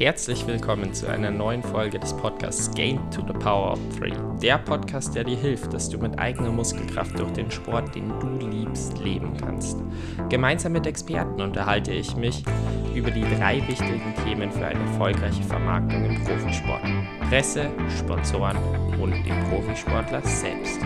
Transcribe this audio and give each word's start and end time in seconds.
Herzlich 0.00 0.46
willkommen 0.46 0.94
zu 0.94 1.08
einer 1.08 1.30
neuen 1.30 1.62
Folge 1.62 1.98
des 1.98 2.16
Podcasts 2.16 2.74
Gain 2.74 2.98
to 3.10 3.20
the 3.20 3.34
Power 3.34 3.72
of 3.72 3.78
Three. 3.98 4.14
Der 4.40 4.56
Podcast, 4.56 5.14
der 5.14 5.24
dir 5.24 5.36
hilft, 5.36 5.74
dass 5.74 5.90
du 5.90 5.98
mit 5.98 6.18
eigener 6.18 6.50
Muskelkraft 6.50 7.18
durch 7.18 7.30
den 7.32 7.50
Sport, 7.50 7.94
den 7.94 8.08
du 8.18 8.46
liebst, 8.46 8.96
leben 9.00 9.36
kannst. 9.36 9.76
Gemeinsam 10.30 10.72
mit 10.72 10.86
Experten 10.86 11.42
unterhalte 11.42 11.92
ich 11.92 12.16
mich 12.16 12.42
über 12.94 13.10
die 13.10 13.26
drei 13.36 13.58
wichtigen 13.68 14.14
Themen 14.24 14.50
für 14.50 14.64
eine 14.64 14.80
erfolgreiche 14.80 15.42
Vermarktung 15.42 16.02
im 16.06 16.24
Profisport. 16.24 16.80
Presse, 17.28 17.68
Sponsoren 17.98 18.56
und 19.02 19.12
den 19.12 19.44
Profisportler 19.50 20.22
selbst. 20.22 20.80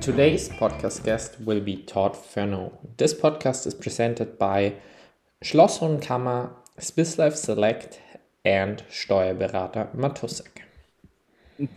Today's 0.00 0.48
podcast 0.48 1.04
guest 1.04 1.46
will 1.46 1.60
be 1.60 1.86
Todd 1.86 2.16
Furneaux. 2.16 2.72
This 2.96 3.16
podcast 3.16 3.66
is 3.66 3.78
presented 3.78 4.36
by 4.36 4.72
Schloss 5.42 5.78
und 5.78 6.00
Swiss 6.80 7.14
Select 7.14 8.00
and 8.44 8.82
Steuerberater 8.88 9.94
Matusek. 9.96 10.62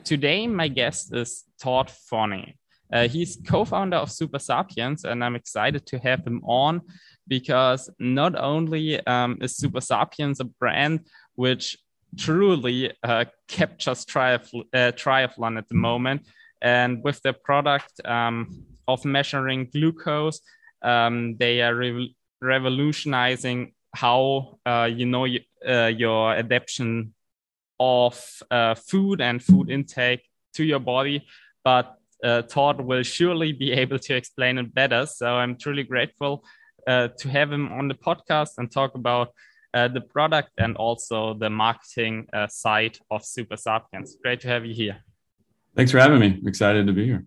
Today, 0.04 0.46
my 0.48 0.68
guest 0.68 1.14
is 1.16 1.44
Todd 1.60 1.90
Furneaux. 1.90 2.54
Uh, 2.94 3.08
he's 3.08 3.38
co-founder 3.48 3.98
of 3.98 4.12
Super 4.12 4.38
Sapiens, 4.38 5.04
and 5.06 5.24
I'm 5.24 5.36
excited 5.36 5.86
to 5.88 5.98
have 6.00 6.26
him 6.26 6.42
on 6.44 6.82
because 7.28 7.90
not 8.00 8.36
only 8.36 9.06
um, 9.08 9.38
is 9.42 9.58
Super 9.58 9.82
Sapiens 9.82 10.40
a 10.40 10.44
brand 10.44 11.08
which 11.36 11.78
truly 12.18 12.92
uh, 13.04 13.26
captures 13.48 14.06
triath 14.06 14.54
uh, 14.54 14.92
triathlon 14.92 15.58
at 15.58 15.68
the 15.70 15.76
moment, 15.76 16.28
and 16.62 17.04
with 17.04 17.22
their 17.22 17.34
product 17.34 18.06
um, 18.06 18.66
of 18.88 19.04
measuring 19.06 19.70
glucose, 19.72 20.42
um, 20.84 21.38
they 21.38 21.62
are 21.62 21.74
re 21.74 22.16
revolutionizing 22.42 23.72
how 23.94 24.60
uh, 24.66 24.90
you 24.92 25.06
know 25.06 25.26
uh, 25.68 25.88
your 25.88 26.34
adaptation 26.34 27.14
of 27.80 28.44
uh, 28.52 28.76
food 28.76 29.22
and 29.22 29.42
food 29.44 29.70
intake 29.70 30.22
to 30.54 30.64
your 30.64 30.80
body, 30.80 31.26
but 31.64 31.96
uh, 32.24 32.44
Todd 32.44 32.82
will 32.82 33.04
surely 33.04 33.52
be 33.52 33.72
able 33.84 34.00
to 34.00 34.16
explain 34.16 34.58
it 34.58 34.74
better. 34.74 35.06
So 35.06 35.28
I'm 35.28 35.58
truly 35.58 35.84
grateful 35.84 36.44
uh, 36.88 37.10
to 37.20 37.30
have 37.30 37.52
him 37.52 37.72
on 37.72 37.88
the 37.88 37.96
podcast 37.96 38.58
and 38.58 38.72
talk 38.72 38.96
about 38.96 39.30
uh, 39.74 39.88
the 39.88 40.02
product 40.02 40.52
and 40.58 40.76
also 40.76 41.34
the 41.34 41.50
marketing 41.50 42.28
side 42.50 42.98
of 43.10 43.26
Super 43.26 43.58
Sapiens. 43.58 44.18
Great 44.22 44.42
to 44.42 44.48
have 44.50 44.66
you 44.66 44.74
here. 44.74 44.98
Thanks 45.76 45.92
for 45.92 46.00
having 46.00 46.20
me. 46.20 46.38
I'm 46.42 46.48
excited 46.48 46.86
to 46.88 46.94
be 46.94 47.06
here. 47.06 47.26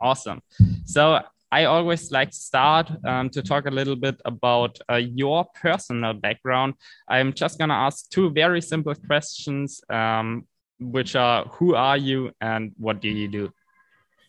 Awesome. 0.00 0.40
So 0.84 1.20
I 1.56 1.64
always 1.64 2.12
like 2.12 2.32
to 2.32 2.36
start 2.36 2.90
um, 3.06 3.30
to 3.30 3.40
talk 3.40 3.64
a 3.64 3.70
little 3.70 3.96
bit 3.96 4.20
about 4.26 4.78
uh, 4.92 4.96
your 4.96 5.46
personal 5.62 6.12
background. 6.12 6.74
I'm 7.08 7.32
just 7.32 7.56
going 7.56 7.70
to 7.70 7.74
ask 7.86 8.10
two 8.10 8.28
very 8.28 8.60
simple 8.60 8.94
questions, 8.94 9.80
um, 9.88 10.46
which 10.78 11.16
are 11.16 11.46
who 11.56 11.74
are 11.74 11.96
you 11.96 12.30
and 12.42 12.72
what 12.76 13.00
do 13.00 13.08
you 13.08 13.28
do? 13.28 13.50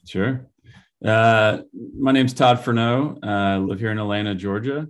Sure. 0.08 0.48
Uh, 1.04 1.64
my 2.00 2.14
name's 2.14 2.34
Todd 2.34 2.64
Furneaux. 2.64 3.20
Uh, 3.22 3.28
I 3.28 3.58
live 3.58 3.82
here 3.82 3.92
in 3.92 4.00
Atlanta, 4.00 4.34
Georgia, 4.34 4.88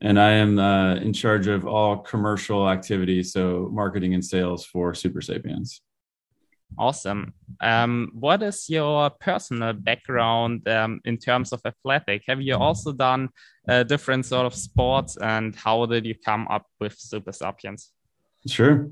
and 0.00 0.16
I 0.20 0.30
am 0.44 0.60
uh, 0.60 0.94
in 0.94 1.12
charge 1.12 1.48
of 1.48 1.66
all 1.66 1.96
commercial 1.96 2.68
activities, 2.68 3.32
so 3.32 3.68
marketing 3.72 4.14
and 4.14 4.24
sales 4.24 4.64
for 4.64 4.94
Super 4.94 5.20
Sapiens. 5.20 5.82
Awesome. 6.78 7.34
Um, 7.60 8.10
what 8.14 8.42
is 8.42 8.68
your 8.68 9.10
personal 9.10 9.72
background 9.72 10.66
um, 10.68 11.00
in 11.04 11.18
terms 11.18 11.52
of 11.52 11.60
athletic? 11.64 12.22
Have 12.26 12.40
you 12.40 12.56
also 12.56 12.92
done 12.92 13.28
uh, 13.68 13.82
different 13.82 14.24
sort 14.24 14.46
of 14.46 14.54
sports, 14.54 15.16
and 15.16 15.54
how 15.54 15.84
did 15.86 16.06
you 16.06 16.14
come 16.14 16.46
up 16.48 16.66
with 16.80 16.98
Super 16.98 17.32
Sapiens? 17.32 17.90
Sure. 18.46 18.90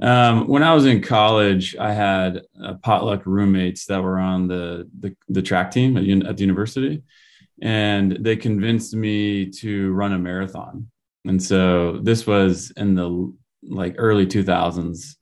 Um, 0.00 0.48
when 0.48 0.64
I 0.64 0.74
was 0.74 0.84
in 0.84 1.00
college, 1.00 1.76
I 1.76 1.92
had 1.92 2.42
uh, 2.62 2.74
potluck 2.82 3.24
roommates 3.26 3.86
that 3.86 4.02
were 4.02 4.18
on 4.18 4.48
the 4.48 4.88
the, 4.98 5.14
the 5.28 5.42
track 5.42 5.70
team 5.70 5.96
at, 5.96 6.28
at 6.28 6.36
the 6.36 6.42
university, 6.42 7.02
and 7.62 8.12
they 8.20 8.36
convinced 8.36 8.94
me 8.94 9.50
to 9.50 9.92
run 9.92 10.12
a 10.12 10.18
marathon. 10.18 10.90
And 11.24 11.40
so 11.40 11.98
this 11.98 12.26
was 12.26 12.72
in 12.76 12.94
the 12.94 13.32
like 13.62 13.94
early 13.98 14.26
2000s 14.26 15.16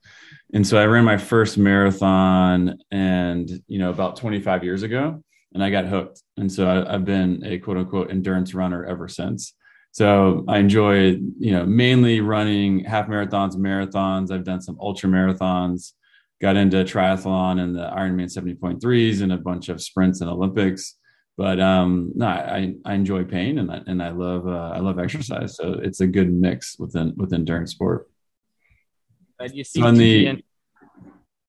and 0.53 0.65
so 0.65 0.77
I 0.77 0.85
ran 0.85 1.03
my 1.03 1.17
first 1.17 1.57
marathon 1.57 2.77
and, 2.91 3.49
you 3.67 3.79
know, 3.79 3.89
about 3.89 4.15
25 4.15 4.63
years 4.63 4.83
ago, 4.83 5.21
and 5.53 5.63
I 5.63 5.69
got 5.69 5.85
hooked. 5.85 6.21
And 6.37 6.51
so 6.51 6.69
I, 6.69 6.91
have 6.91 7.05
been 7.05 7.43
a 7.45 7.57
quote 7.57 7.77
unquote 7.77 8.11
endurance 8.11 8.53
runner 8.53 8.85
ever 8.85 9.07
since. 9.07 9.53
So 9.91 10.45
I 10.47 10.59
enjoy, 10.59 11.17
you 11.39 11.51
know, 11.51 11.65
mainly 11.65 12.21
running 12.21 12.83
half 12.85 13.07
marathons, 13.07 13.55
marathons. 13.55 14.31
I've 14.31 14.43
done 14.43 14.61
some 14.61 14.77
ultra 14.79 15.09
marathons, 15.09 15.93
got 16.39 16.55
into 16.55 16.77
triathlon 16.77 17.59
and 17.59 17.75
the 17.75 17.89
Ironman 17.89 18.31
70.3s 18.31 19.21
and 19.21 19.33
a 19.33 19.37
bunch 19.37 19.69
of 19.69 19.81
sprints 19.81 20.21
and 20.21 20.29
Olympics. 20.29 20.95
But 21.35 21.59
um, 21.59 22.11
no, 22.15 22.27
I, 22.27 22.73
I 22.85 22.93
enjoy 22.93 23.23
pain 23.23 23.59
and 23.59 23.71
I, 23.71 23.81
and 23.85 24.01
I 24.01 24.09
love 24.09 24.47
uh, 24.47 24.71
I 24.73 24.79
love 24.79 24.97
exercise. 24.97 25.55
So 25.55 25.73
it's 25.73 25.99
a 25.99 26.07
good 26.07 26.31
mix 26.31 26.77
within 26.79 27.13
with 27.17 27.33
endurance 27.33 27.71
sport. 27.71 28.07
But 29.37 29.55
you 29.55 29.63
see 29.63 29.81
on 29.81 29.95
the 29.95 30.43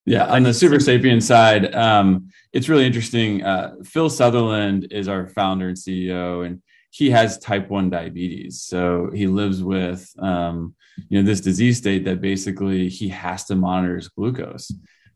yeah 0.04 0.26
on 0.26 0.43
the 0.43 0.54
super 0.54 0.76
sapien 0.76 1.22
side 1.22 1.75
um, 1.75 2.28
it's 2.53 2.69
really 2.69 2.87
interesting. 2.87 3.43
Uh, 3.43 3.75
phil 3.84 4.10
southerland 4.10 4.88
is 4.91 5.09
our 5.09 5.26
founder 5.28 5.69
and 5.69 5.76
ceo 5.76 6.47
and 6.47 6.62
he 6.91 7.10
has 7.10 7.38
type 7.38 7.69
1 7.69 7.91
diabetes. 7.91 8.62
So 8.62 9.10
he 9.15 9.26
lives 9.26 9.62
with 9.62 10.10
um, 10.19 10.75
you 11.09 11.21
know 11.21 11.26
this 11.26 11.41
disease 11.41 11.78
state 11.78 12.04
that 12.04 12.21
basically 12.21 12.88
he 12.88 13.09
has 13.09 13.44
to 13.44 13.54
monitor 13.54 13.97
his 13.97 14.09
glucose 14.09 14.72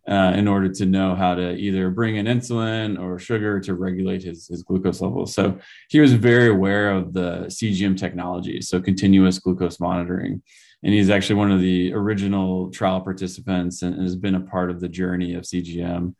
uh, 0.08 0.32
in 0.36 0.46
order 0.48 0.68
to 0.68 0.86
know 0.86 1.14
how 1.14 1.34
to 1.34 1.54
either 1.56 1.90
bring 1.90 2.16
in 2.16 2.26
insulin 2.26 3.00
or 3.00 3.18
sugar 3.18 3.60
to 3.60 3.74
regulate 3.74 4.22
his, 4.22 4.46
his 4.48 4.62
glucose 4.62 5.00
levels. 5.00 5.34
So 5.34 5.58
he 5.88 6.00
was 6.00 6.12
very 6.12 6.48
aware 6.48 6.92
of 6.92 7.12
the 7.12 7.46
cgm 7.48 7.96
technology 7.96 8.60
so 8.60 8.80
continuous 8.80 9.38
glucose 9.38 9.80
monitoring 9.80 10.42
and 10.82 10.92
he's 10.92 11.10
actually 11.10 11.36
one 11.36 11.52
of 11.52 11.60
the 11.60 11.92
original 11.92 12.70
trial 12.70 13.00
participants 13.00 13.82
and 13.82 14.00
has 14.00 14.16
been 14.16 14.34
a 14.34 14.40
part 14.40 14.70
of 14.70 14.80
the 14.80 14.88
journey 14.88 15.34
of 15.34 15.44
CGM 15.44 16.14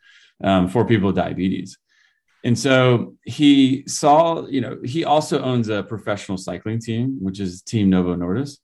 um, 0.44 0.68
for 0.68 0.84
people 0.84 1.08
with 1.08 1.16
diabetes. 1.16 1.78
And 2.44 2.58
so 2.58 3.14
he 3.24 3.84
saw, 3.86 4.46
you 4.46 4.60
know, 4.60 4.78
he 4.84 5.04
also 5.04 5.42
owns 5.42 5.68
a 5.68 5.82
professional 5.82 6.38
cycling 6.38 6.80
team, 6.80 7.18
which 7.20 7.38
is 7.40 7.62
Team 7.62 7.90
Novo 7.90 8.16
Nordisk. 8.16 8.58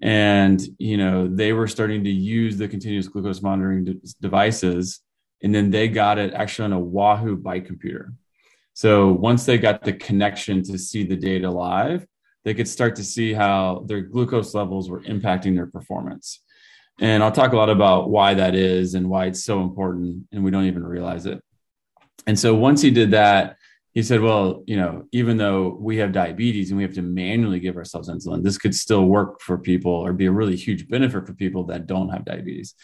And, 0.00 0.60
you 0.78 0.96
know, 0.96 1.28
they 1.28 1.52
were 1.52 1.68
starting 1.68 2.02
to 2.04 2.10
use 2.10 2.56
the 2.56 2.66
continuous 2.66 3.06
glucose 3.06 3.40
monitoring 3.40 3.84
de- 3.84 4.00
devices. 4.20 5.00
And 5.42 5.54
then 5.54 5.70
they 5.70 5.86
got 5.86 6.18
it 6.18 6.34
actually 6.34 6.66
on 6.66 6.72
a 6.72 6.80
Wahoo 6.80 7.36
bike 7.36 7.66
computer. 7.66 8.12
So 8.74 9.12
once 9.12 9.44
they 9.44 9.58
got 9.58 9.84
the 9.84 9.92
connection 9.92 10.62
to 10.64 10.78
see 10.78 11.04
the 11.04 11.16
data 11.16 11.50
live, 11.50 12.06
they 12.44 12.54
could 12.54 12.68
start 12.68 12.96
to 12.96 13.04
see 13.04 13.32
how 13.32 13.84
their 13.86 14.00
glucose 14.00 14.54
levels 14.54 14.90
were 14.90 15.02
impacting 15.02 15.54
their 15.54 15.66
performance. 15.66 16.42
And 17.00 17.22
I'll 17.22 17.32
talk 17.32 17.52
a 17.52 17.56
lot 17.56 17.70
about 17.70 18.10
why 18.10 18.34
that 18.34 18.54
is 18.54 18.94
and 18.94 19.08
why 19.08 19.26
it's 19.26 19.44
so 19.44 19.62
important, 19.62 20.26
and 20.32 20.44
we 20.44 20.50
don't 20.50 20.66
even 20.66 20.84
realize 20.84 21.26
it. 21.26 21.40
And 22.26 22.38
so 22.38 22.54
once 22.54 22.82
he 22.82 22.90
did 22.90 23.12
that, 23.12 23.56
he 23.92 24.02
said, 24.02 24.20
Well, 24.20 24.62
you 24.66 24.76
know, 24.76 25.06
even 25.12 25.36
though 25.36 25.76
we 25.80 25.98
have 25.98 26.12
diabetes 26.12 26.70
and 26.70 26.76
we 26.76 26.84
have 26.84 26.94
to 26.94 27.02
manually 27.02 27.60
give 27.60 27.76
ourselves 27.76 28.08
insulin, 28.08 28.42
this 28.42 28.58
could 28.58 28.74
still 28.74 29.06
work 29.06 29.40
for 29.40 29.58
people 29.58 29.92
or 29.92 30.12
be 30.12 30.26
a 30.26 30.32
really 30.32 30.56
huge 30.56 30.88
benefit 30.88 31.26
for 31.26 31.34
people 31.34 31.64
that 31.64 31.86
don't 31.86 32.08
have 32.08 32.24
diabetes. 32.24 32.74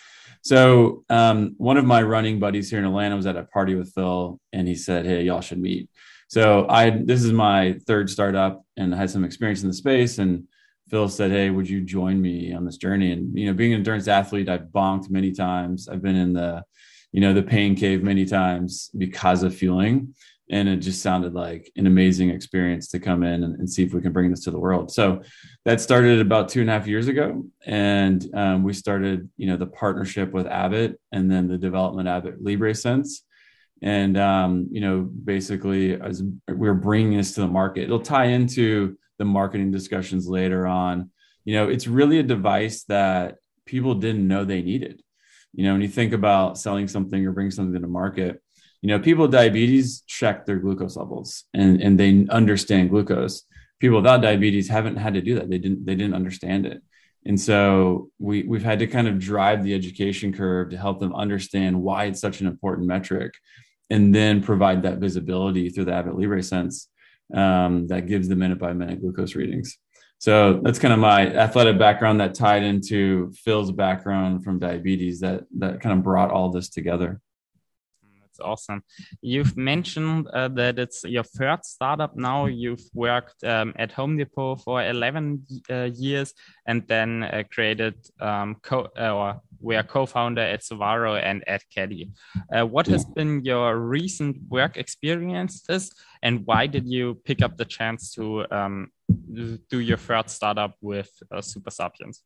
So, 0.43 1.05
um, 1.09 1.55
one 1.57 1.77
of 1.77 1.85
my 1.85 2.03
running 2.03 2.39
buddies 2.39 2.71
here 2.71 2.78
in 2.78 2.84
Atlanta 2.84 3.16
was 3.16 3.27
at 3.27 3.37
a 3.37 3.45
party 3.45 3.75
with 3.75 3.93
Phil, 3.95 4.39
and 4.53 4.69
he 4.69 4.75
said, 4.75 5.07
Hey, 5.07 5.22
y'all 5.22 5.41
should 5.41 5.61
meet. 5.61 5.89
So 6.28 6.66
I 6.69 6.91
this 6.91 7.25
is 7.25 7.33
my 7.33 7.78
third 7.86 8.10
startup 8.10 8.63
and 8.77 8.95
I 8.95 8.98
had 8.98 9.10
some 9.10 9.25
experience 9.25 9.63
in 9.63 9.69
the 9.69 9.75
space 9.75 10.19
and 10.19 10.45
Phil 10.89 11.09
said, 11.09 11.30
"Hey, 11.30 11.51
would 11.51 11.69
you 11.69 11.80
join 11.83 12.21
me 12.21 12.53
on 12.53 12.65
this 12.65 12.77
journey?" 12.77 13.13
And 13.13 13.36
you 13.39 13.47
know, 13.47 13.53
being 13.53 13.72
an 13.72 13.80
endurance 13.80 14.09
athlete, 14.09 14.48
I've 14.48 14.69
bonked 14.75 15.10
many 15.10 15.33
times. 15.33 15.89
I've 15.89 16.03
been 16.03 16.16
in 16.16 16.33
the, 16.33 16.65
you 17.13 17.21
know, 17.21 17.34
the 17.34 17.42
pain 17.42 17.75
cave 17.75 18.03
many 18.03 18.25
times 18.25 18.91
because 18.97 19.42
of 19.42 19.54
fueling, 19.54 20.15
and 20.51 20.69
it 20.69 20.78
just 20.78 21.03
sounded 21.03 21.34
like 21.34 21.71
an 21.77 21.86
amazing 21.86 22.30
experience 22.30 22.89
to 22.89 23.01
come 23.01 23.22
in 23.22 23.45
and, 23.45 23.57
and 23.57 23.71
see 23.71 23.83
if 23.83 23.92
we 23.92 24.01
can 24.01 24.13
bring 24.13 24.30
this 24.30 24.45
to 24.45 24.51
the 24.51 24.59
world. 24.59 24.91
So 24.91 25.22
that 25.65 25.80
started 25.80 26.21
about 26.21 26.48
two 26.48 26.63
and 26.63 26.71
a 26.71 26.72
half 26.72 26.86
years 26.86 27.09
ago, 27.09 27.45
and 27.66 28.27
um, 28.34 28.63
we 28.63 28.72
started, 28.72 29.28
you 29.36 29.47
know, 29.47 29.57
the 29.57 29.66
partnership 29.66 30.33
with 30.33 30.47
Abbott, 30.47 30.98
and 31.13 31.30
then 31.30 31.48
the 31.48 31.59
development 31.59 32.09
Abbott 32.09 32.42
Libre 32.42 32.75
Sense 32.75 33.25
and 33.83 34.19
um, 34.19 34.69
you 34.71 34.80
know 34.80 35.01
basically 35.03 36.01
as 36.01 36.22
we're 36.48 36.75
bringing 36.75 37.19
this 37.19 37.34
to 37.34 37.41
the 37.41 37.47
market 37.47 37.84
it'll 37.84 38.01
tie 38.01 38.27
into 38.27 38.97
the 39.19 39.25
marketing 39.25 39.71
discussions 39.71 40.28
later 40.28 40.66
on. 40.66 41.10
You 41.45 41.54
know 41.54 41.69
it's 41.69 41.86
really 41.86 42.19
a 42.19 42.22
device 42.22 42.84
that 42.84 43.36
people 43.65 43.95
didn't 43.95 44.27
know 44.27 44.45
they 44.45 44.63
needed. 44.63 45.03
You 45.53 45.65
know 45.65 45.72
when 45.72 45.83
you 45.83 45.89
think 45.89 46.13
about 46.13 46.59
selling 46.59 46.89
something 46.89 47.27
or 47.27 47.33
bringing 47.33 47.51
something 47.51 47.80
to 47.80 47.89
market 47.89 48.42
you 48.83 48.89
know 48.89 48.98
people 49.01 49.22
with 49.22 49.33
diabetes 49.33 50.03
check 50.07 50.47
their 50.47 50.59
glucose 50.59 50.97
levels 50.97 51.45
and 51.54 51.80
and 51.80 51.98
they 51.98 52.27
understand 52.30 52.91
glucose. 52.91 53.45
People 53.80 53.98
without 53.98 54.22
diabetes 54.22 54.69
haven't 54.69 54.97
had 54.97 55.15
to 55.15 55.21
do 55.21 55.36
that. 55.36 55.51
They 55.51 55.59
didn't 55.59 55.84
they 55.84 55.95
didn't 55.95 56.15
understand 56.15 56.66
it. 56.66 56.83
And 57.25 57.39
so 57.39 58.10
we, 58.19 58.45
we've 58.45 58.63
had 58.63 58.78
to 58.78 58.86
kind 58.86 59.07
of 59.07 59.19
drive 59.19 59.63
the 59.63 59.75
education 59.75 60.33
curve 60.33 60.71
to 60.71 60.78
help 60.78 61.01
them 61.01 61.15
understand 61.15 61.80
why 61.80 62.04
it's 62.04 62.21
such 62.21 62.41
an 62.41 62.47
important 62.47 62.86
metric 62.86 63.34
and 63.91 64.15
then 64.15 64.43
provide 64.43 64.83
that 64.83 64.99
visibility 64.99 65.71
through 65.71 65.87
the 65.87 65.95
Abbott 65.95 66.19
Libre 66.19 66.43
Sense 66.43 66.89
um, 67.35 67.87
that 67.89 68.07
gives 68.07 68.29
the 68.29 68.37
minute 68.37 68.59
by 68.59 68.73
minute 68.73 69.01
glucose 69.01 69.35
readings. 69.35 69.79
So 70.19 70.61
that's 70.65 70.81
kind 70.81 70.93
of 70.93 70.99
my 70.99 71.33
athletic 71.33 71.79
background 71.79 72.21
that 72.21 72.35
tied 72.35 72.65
into 72.65 73.33
Phil's 73.45 73.71
background 73.71 74.43
from 74.43 74.59
diabetes 74.59 75.21
that 75.21 75.45
that 75.59 75.81
kind 75.81 75.97
of 75.97 76.03
brought 76.03 76.31
all 76.31 76.51
this 76.51 76.69
together 76.69 77.21
That's 78.39 78.41
awesome. 78.41 78.83
You've 79.23 79.57
mentioned 79.57 80.29
uh, 80.29 80.49
that 80.49 80.79
it's 80.79 81.05
your 81.05 81.23
third 81.23 81.65
startup 81.65 82.17
now. 82.17 82.47
You've 82.47 82.83
worked 82.95 83.43
um, 83.45 83.73
at 83.77 83.93
Home 83.93 84.17
Depot 84.17 84.57
for 84.57 84.83
11 84.83 85.47
uh, 85.71 85.91
years 85.95 86.35
and 86.67 86.87
then 86.89 87.23
uh, 87.23 87.43
created 87.51 87.95
um, 88.21 88.57
co 88.63 88.89
uh, 88.97 89.39
or 89.63 89.77
were 89.77 89.83
co-founder 89.83 90.43
at 90.43 90.63
Sovaro 90.63 91.21
and 91.22 91.43
at 91.49 91.63
Caddy. 91.75 92.10
Uh, 92.55 92.66
what 92.66 92.87
has 92.87 93.05
been 93.05 93.45
your 93.45 93.78
recent 93.78 94.37
work 94.49 94.77
experiences 94.77 95.93
and 96.22 96.47
why 96.47 96.66
did 96.66 96.89
you 96.89 97.21
pick 97.25 97.43
up 97.43 97.57
the 97.57 97.65
chance 97.65 98.13
to 98.15 98.45
um, 98.51 98.91
do 99.71 99.81
your 99.81 99.97
third 99.97 100.31
startup 100.31 100.75
with 100.81 101.10
uh, 101.31 101.41
Super 101.41 101.71
Sapiens? 101.71 102.22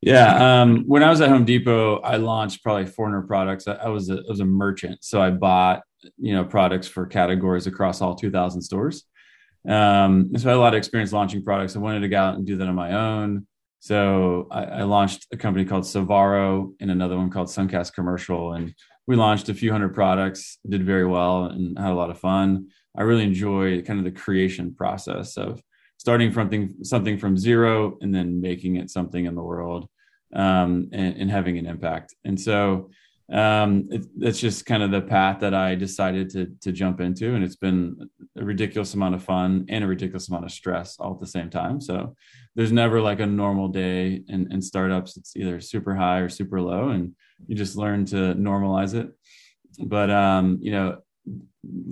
Yeah. 0.00 0.62
Um, 0.62 0.84
when 0.88 1.04
I 1.04 1.10
was 1.10 1.20
at 1.20 1.28
Home 1.28 1.44
Depot, 1.44 1.98
I 1.98 2.16
launched 2.16 2.62
probably 2.62 2.86
400 2.86 3.22
products. 3.22 3.68
I, 3.68 3.74
I 3.74 3.88
was 3.88 4.10
a, 4.10 4.14
I 4.14 4.28
was 4.28 4.40
a 4.40 4.44
merchant, 4.44 5.04
so 5.04 5.22
I 5.22 5.30
bought 5.30 5.82
you 6.18 6.34
know 6.34 6.44
products 6.44 6.88
for 6.88 7.06
categories 7.06 7.68
across 7.68 8.00
all 8.00 8.16
2,000 8.16 8.60
stores. 8.62 9.04
Um, 9.68 10.30
so 10.36 10.48
I 10.48 10.50
had 10.50 10.56
a 10.56 10.60
lot 10.60 10.74
of 10.74 10.78
experience 10.78 11.12
launching 11.12 11.44
products. 11.44 11.76
I 11.76 11.78
wanted 11.78 12.00
to 12.00 12.08
go 12.08 12.18
out 12.18 12.34
and 12.34 12.44
do 12.44 12.56
that 12.56 12.66
on 12.66 12.74
my 12.74 12.92
own. 12.92 13.46
So 13.82 14.46
I, 14.48 14.62
I 14.62 14.82
launched 14.84 15.26
a 15.32 15.36
company 15.36 15.64
called 15.64 15.82
Sovaro 15.82 16.72
and 16.78 16.88
another 16.88 17.16
one 17.16 17.30
called 17.30 17.48
Suncast 17.48 17.94
Commercial, 17.94 18.52
and 18.52 18.72
we 19.08 19.16
launched 19.16 19.48
a 19.48 19.54
few 19.54 19.72
hundred 19.72 19.92
products. 19.92 20.58
Did 20.68 20.86
very 20.86 21.04
well 21.04 21.46
and 21.46 21.76
had 21.76 21.90
a 21.90 21.94
lot 21.94 22.08
of 22.08 22.20
fun. 22.20 22.68
I 22.96 23.02
really 23.02 23.24
enjoy 23.24 23.82
kind 23.82 23.98
of 23.98 24.04
the 24.04 24.12
creation 24.12 24.72
process 24.72 25.36
of 25.36 25.60
starting 25.98 26.30
from 26.30 26.44
something 26.44 26.84
something 26.84 27.18
from 27.18 27.36
zero 27.36 27.98
and 28.00 28.14
then 28.14 28.40
making 28.40 28.76
it 28.76 28.88
something 28.88 29.24
in 29.24 29.34
the 29.34 29.42
world 29.42 29.88
um, 30.32 30.88
and, 30.92 31.16
and, 31.16 31.28
having 31.28 31.58
an 31.58 31.66
impact. 31.66 32.14
And 32.24 32.40
so 32.40 32.90
um, 33.32 33.88
it, 33.90 34.04
it's 34.20 34.40
just 34.40 34.66
kind 34.66 34.82
of 34.82 34.90
the 34.90 35.00
path 35.00 35.40
that 35.40 35.54
I 35.54 35.74
decided 35.74 36.28
to 36.30 36.52
to 36.60 36.70
jump 36.70 37.00
into, 37.00 37.34
and 37.34 37.42
it's 37.42 37.56
been 37.56 38.10
a 38.36 38.44
ridiculous 38.44 38.92
amount 38.94 39.14
of 39.14 39.24
fun 39.24 39.64
and 39.68 39.82
a 39.82 39.86
ridiculous 39.86 40.28
amount 40.28 40.44
of 40.44 40.52
stress 40.52 40.98
all 40.98 41.14
at 41.14 41.20
the 41.20 41.26
same 41.26 41.48
time. 41.48 41.80
So 41.80 42.14
there's 42.54 42.72
never 42.72 43.00
like 43.00 43.20
a 43.20 43.26
normal 43.26 43.68
day 43.68 44.22
in, 44.28 44.52
in 44.52 44.60
startups. 44.60 45.16
It's 45.16 45.34
either 45.34 45.60
super 45.60 45.94
high 45.94 46.18
or 46.18 46.28
super 46.28 46.60
low, 46.60 46.90
and 46.90 47.14
you 47.46 47.56
just 47.56 47.76
learn 47.76 48.04
to 48.06 48.34
normalize 48.34 48.94
it. 48.94 49.10
But 49.78 50.10
um, 50.10 50.58
you 50.60 50.72
know, 50.72 50.98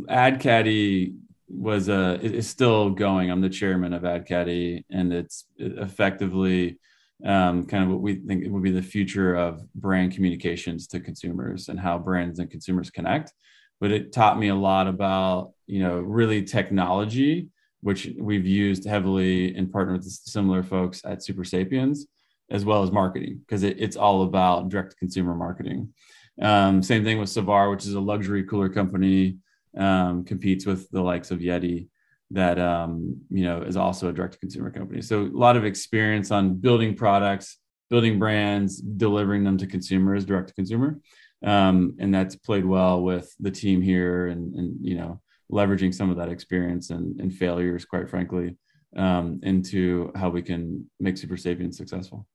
AdCaddy 0.09 1.15
was 1.49 1.89
uh 1.89 2.19
is 2.21 2.49
still 2.49 2.91
going. 2.91 3.31
I'm 3.31 3.41
the 3.41 3.49
chairman 3.49 3.95
of 3.95 4.03
AdCaddy, 4.03 4.85
and 4.91 5.13
it's 5.13 5.47
effectively 5.57 6.79
um, 7.25 7.67
kind 7.67 7.85
of 7.85 7.91
what 7.91 8.01
we 8.01 8.17
think 8.17 8.45
it 8.45 8.51
would 8.51 8.63
be 8.63 8.71
the 8.71 8.83
future 8.83 9.35
of 9.35 9.63
brand 9.75 10.13
communications 10.13 10.87
to 10.89 11.01
consumers 11.01 11.69
and 11.69 11.79
how 11.79 11.99
brands 11.99 12.39
and 12.39 12.51
consumers 12.51 12.91
connect. 12.91 13.33
But 13.81 13.93
it 13.93 14.13
taught 14.13 14.39
me 14.39 14.49
a 14.49 14.55
lot 14.55 14.87
about 14.87 15.53
you 15.67 15.81
know 15.81 16.01
really 16.01 16.43
technology, 16.43 17.49
which 17.81 18.11
we've 18.19 18.47
used 18.47 18.85
heavily 18.87 19.57
in 19.57 19.71
partner 19.71 19.95
with 19.95 20.05
similar 20.05 20.63
folks 20.63 21.03
at 21.05 21.23
Super 21.23 21.45
Sapiens, 21.45 22.07
as 22.51 22.65
well 22.65 22.83
as 22.83 22.91
marketing 22.91 23.41
because 23.47 23.63
it, 23.63 23.77
it's 23.79 23.97
all 23.97 24.23
about 24.23 24.69
direct 24.69 24.97
consumer 24.99 25.35
marketing. 25.35 25.93
Um, 26.41 26.83
same 26.83 27.05
thing 27.05 27.19
with 27.19 27.29
Sovaro, 27.29 27.71
which 27.71 27.87
is 27.87 27.95
a 27.95 28.01
luxury 28.01 28.45
cooler 28.45 28.71
company 28.71 29.37
um, 29.77 30.25
competes 30.25 30.67
with 30.67 30.91
the 30.91 31.03
likes 31.03 31.31
of 31.31 31.41
Yeti 31.41 31.89
that 32.31 32.59
um, 32.59 33.21
you 33.31 33.45
know 33.45 33.63
is 33.63 33.77
also 33.77 34.09
a 34.09 34.13
direct 34.13 34.35
to 34.35 34.39
consumer 34.39 34.71
company. 34.71 35.03
So 35.03 35.23
a 35.23 35.31
lot 35.33 35.57
of 35.57 35.65
experience 35.65 36.31
on 36.31 36.55
building 36.55 36.95
products, 36.95 37.59
building 37.89 38.19
brands, 38.19 38.81
delivering 38.81 39.45
them 39.45 39.59
to 39.59 39.67
consumers, 39.67 40.25
direct 40.25 40.49
to 40.49 40.55
consumer, 40.55 41.01
um, 41.45 41.97
and 41.99 42.15
that's 42.15 42.37
played 42.37 42.65
well 42.65 43.03
with 43.03 43.35
the 43.41 43.51
team 43.51 43.83
here, 43.83 44.29
and, 44.29 44.55
and 44.55 44.77
you 44.81 44.97
know 44.97 45.21
leveraging 45.51 45.93
some 45.93 46.11
of 46.11 46.17
that 46.17 46.29
experience 46.29 46.91
and, 46.91 47.21
and 47.21 47.35
failures, 47.35 47.85
quite 47.85 48.09
frankly, 48.09 48.57
um, 48.97 49.41
into 49.43 50.13
how 50.15 50.29
we 50.29 50.43
can 50.43 50.89
make 51.01 51.19
Super 51.19 51.37
Sapiens 51.37 51.77
successful. 51.77 52.27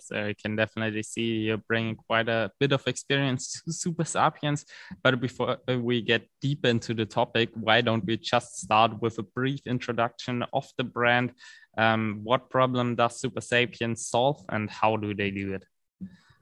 So 0.00 0.16
I 0.16 0.34
can 0.34 0.56
definitely 0.56 1.02
see 1.02 1.46
you're 1.46 1.58
bringing 1.58 1.96
quite 1.96 2.28
a 2.28 2.50
bit 2.58 2.72
of 2.72 2.86
experience 2.86 3.62
to 3.62 3.72
Super 3.72 4.04
Sapiens. 4.04 4.64
But 5.02 5.20
before 5.20 5.58
we 5.68 6.02
get 6.02 6.28
deep 6.40 6.64
into 6.64 6.94
the 6.94 7.06
topic, 7.06 7.50
why 7.54 7.80
don't 7.80 8.04
we 8.04 8.16
just 8.16 8.60
start 8.60 9.00
with 9.00 9.18
a 9.18 9.22
brief 9.22 9.60
introduction 9.66 10.44
of 10.52 10.68
the 10.78 10.84
brand? 10.84 11.32
Um, 11.76 12.20
what 12.22 12.50
problem 12.50 12.94
does 12.94 13.20
Super 13.20 13.40
Sapiens 13.40 14.06
solve 14.06 14.44
and 14.48 14.70
how 14.70 14.96
do 14.96 15.14
they 15.14 15.30
do 15.30 15.54
it? 15.54 15.64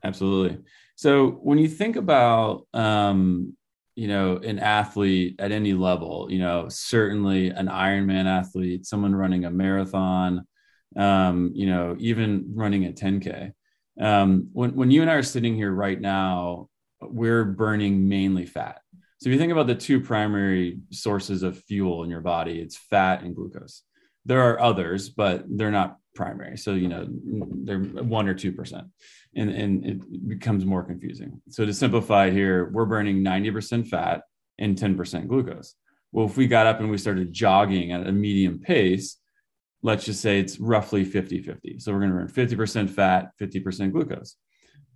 Absolutely. 0.04 0.58
So 0.96 1.30
when 1.42 1.58
you 1.58 1.68
think 1.68 1.96
about, 1.96 2.66
um, 2.74 3.56
you 3.94 4.08
know, 4.08 4.38
an 4.38 4.58
athlete 4.58 5.36
at 5.38 5.52
any 5.52 5.74
level, 5.74 6.28
you 6.30 6.38
know, 6.38 6.68
certainly 6.68 7.48
an 7.48 7.66
Ironman 7.66 8.26
athlete, 8.26 8.86
someone 8.86 9.14
running 9.14 9.44
a 9.44 9.50
marathon, 9.50 10.46
um, 10.96 11.52
you 11.54 11.66
know, 11.66 11.96
even 11.98 12.52
running 12.54 12.84
at 12.84 12.96
10K. 12.96 13.52
Um, 14.00 14.48
when, 14.52 14.74
when 14.74 14.90
you 14.90 15.02
and 15.02 15.10
I 15.10 15.14
are 15.14 15.22
sitting 15.22 15.54
here 15.54 15.72
right 15.72 16.00
now, 16.00 16.68
we're 17.00 17.44
burning 17.44 18.08
mainly 18.08 18.46
fat. 18.46 18.80
So 19.18 19.28
if 19.28 19.34
you 19.34 19.38
think 19.38 19.52
about 19.52 19.66
the 19.66 19.74
two 19.74 20.00
primary 20.00 20.80
sources 20.90 21.42
of 21.42 21.62
fuel 21.64 22.02
in 22.02 22.10
your 22.10 22.20
body, 22.20 22.58
it's 22.58 22.76
fat 22.76 23.22
and 23.22 23.36
glucose. 23.36 23.82
There 24.24 24.40
are 24.40 24.60
others, 24.60 25.08
but 25.08 25.44
they're 25.48 25.70
not 25.70 25.96
primary. 26.14 26.56
So, 26.56 26.72
you 26.72 26.88
know, 26.88 27.06
they're 27.08 27.78
one 27.78 28.28
or 28.28 28.34
2%. 28.34 28.90
And, 29.34 29.50
and 29.50 29.86
it 29.86 30.28
becomes 30.28 30.64
more 30.64 30.82
confusing. 30.82 31.40
So 31.48 31.64
to 31.64 31.72
simplify 31.72 32.30
here, 32.30 32.70
we're 32.72 32.84
burning 32.84 33.22
90% 33.22 33.88
fat 33.88 34.22
and 34.58 34.76
10% 34.76 35.28
glucose. 35.28 35.74
Well, 36.12 36.26
if 36.26 36.36
we 36.36 36.46
got 36.46 36.66
up 36.66 36.80
and 36.80 36.90
we 36.90 36.98
started 36.98 37.32
jogging 37.32 37.92
at 37.92 38.06
a 38.06 38.12
medium 38.12 38.58
pace, 38.58 39.16
let's 39.82 40.04
just 40.04 40.20
say 40.20 40.38
it's 40.38 40.58
roughly 40.58 41.04
50 41.04 41.42
50. 41.42 41.78
So 41.78 41.92
we're 41.92 42.00
going 42.00 42.10
to 42.10 42.16
run 42.16 42.28
50% 42.28 42.90
fat, 42.90 43.32
50% 43.40 43.92
glucose. 43.92 44.36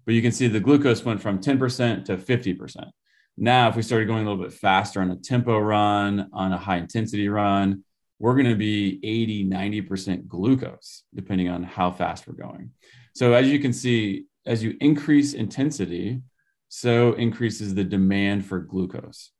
But 0.04 0.14
you 0.14 0.22
can 0.22 0.32
see 0.32 0.46
the 0.46 0.60
glucose 0.60 1.04
went 1.04 1.20
from 1.20 1.40
10% 1.40 2.04
to 2.04 2.16
50%. 2.16 2.90
Now, 3.36 3.68
if 3.68 3.76
we 3.76 3.82
started 3.82 4.06
going 4.06 4.26
a 4.26 4.30
little 4.30 4.42
bit 4.42 4.52
faster 4.52 5.00
on 5.00 5.10
a 5.10 5.16
tempo 5.16 5.58
run, 5.58 6.28
on 6.32 6.52
a 6.52 6.58
high 6.58 6.78
intensity 6.78 7.28
run, 7.28 7.84
we're 8.18 8.34
going 8.34 8.48
to 8.48 8.54
be 8.54 8.98
80, 9.02 9.46
90% 9.46 10.26
glucose, 10.26 11.02
depending 11.14 11.48
on 11.48 11.62
how 11.62 11.90
fast 11.90 12.26
we're 12.26 12.34
going. 12.34 12.70
So, 13.14 13.34
as 13.34 13.48
you 13.48 13.58
can 13.58 13.74
see, 13.74 14.24
as 14.46 14.62
you 14.62 14.76
increase 14.80 15.34
intensity, 15.34 16.22
so 16.68 17.12
increases 17.14 17.74
the 17.74 17.84
demand 17.84 18.46
for 18.46 18.60
glucose. 18.60 19.32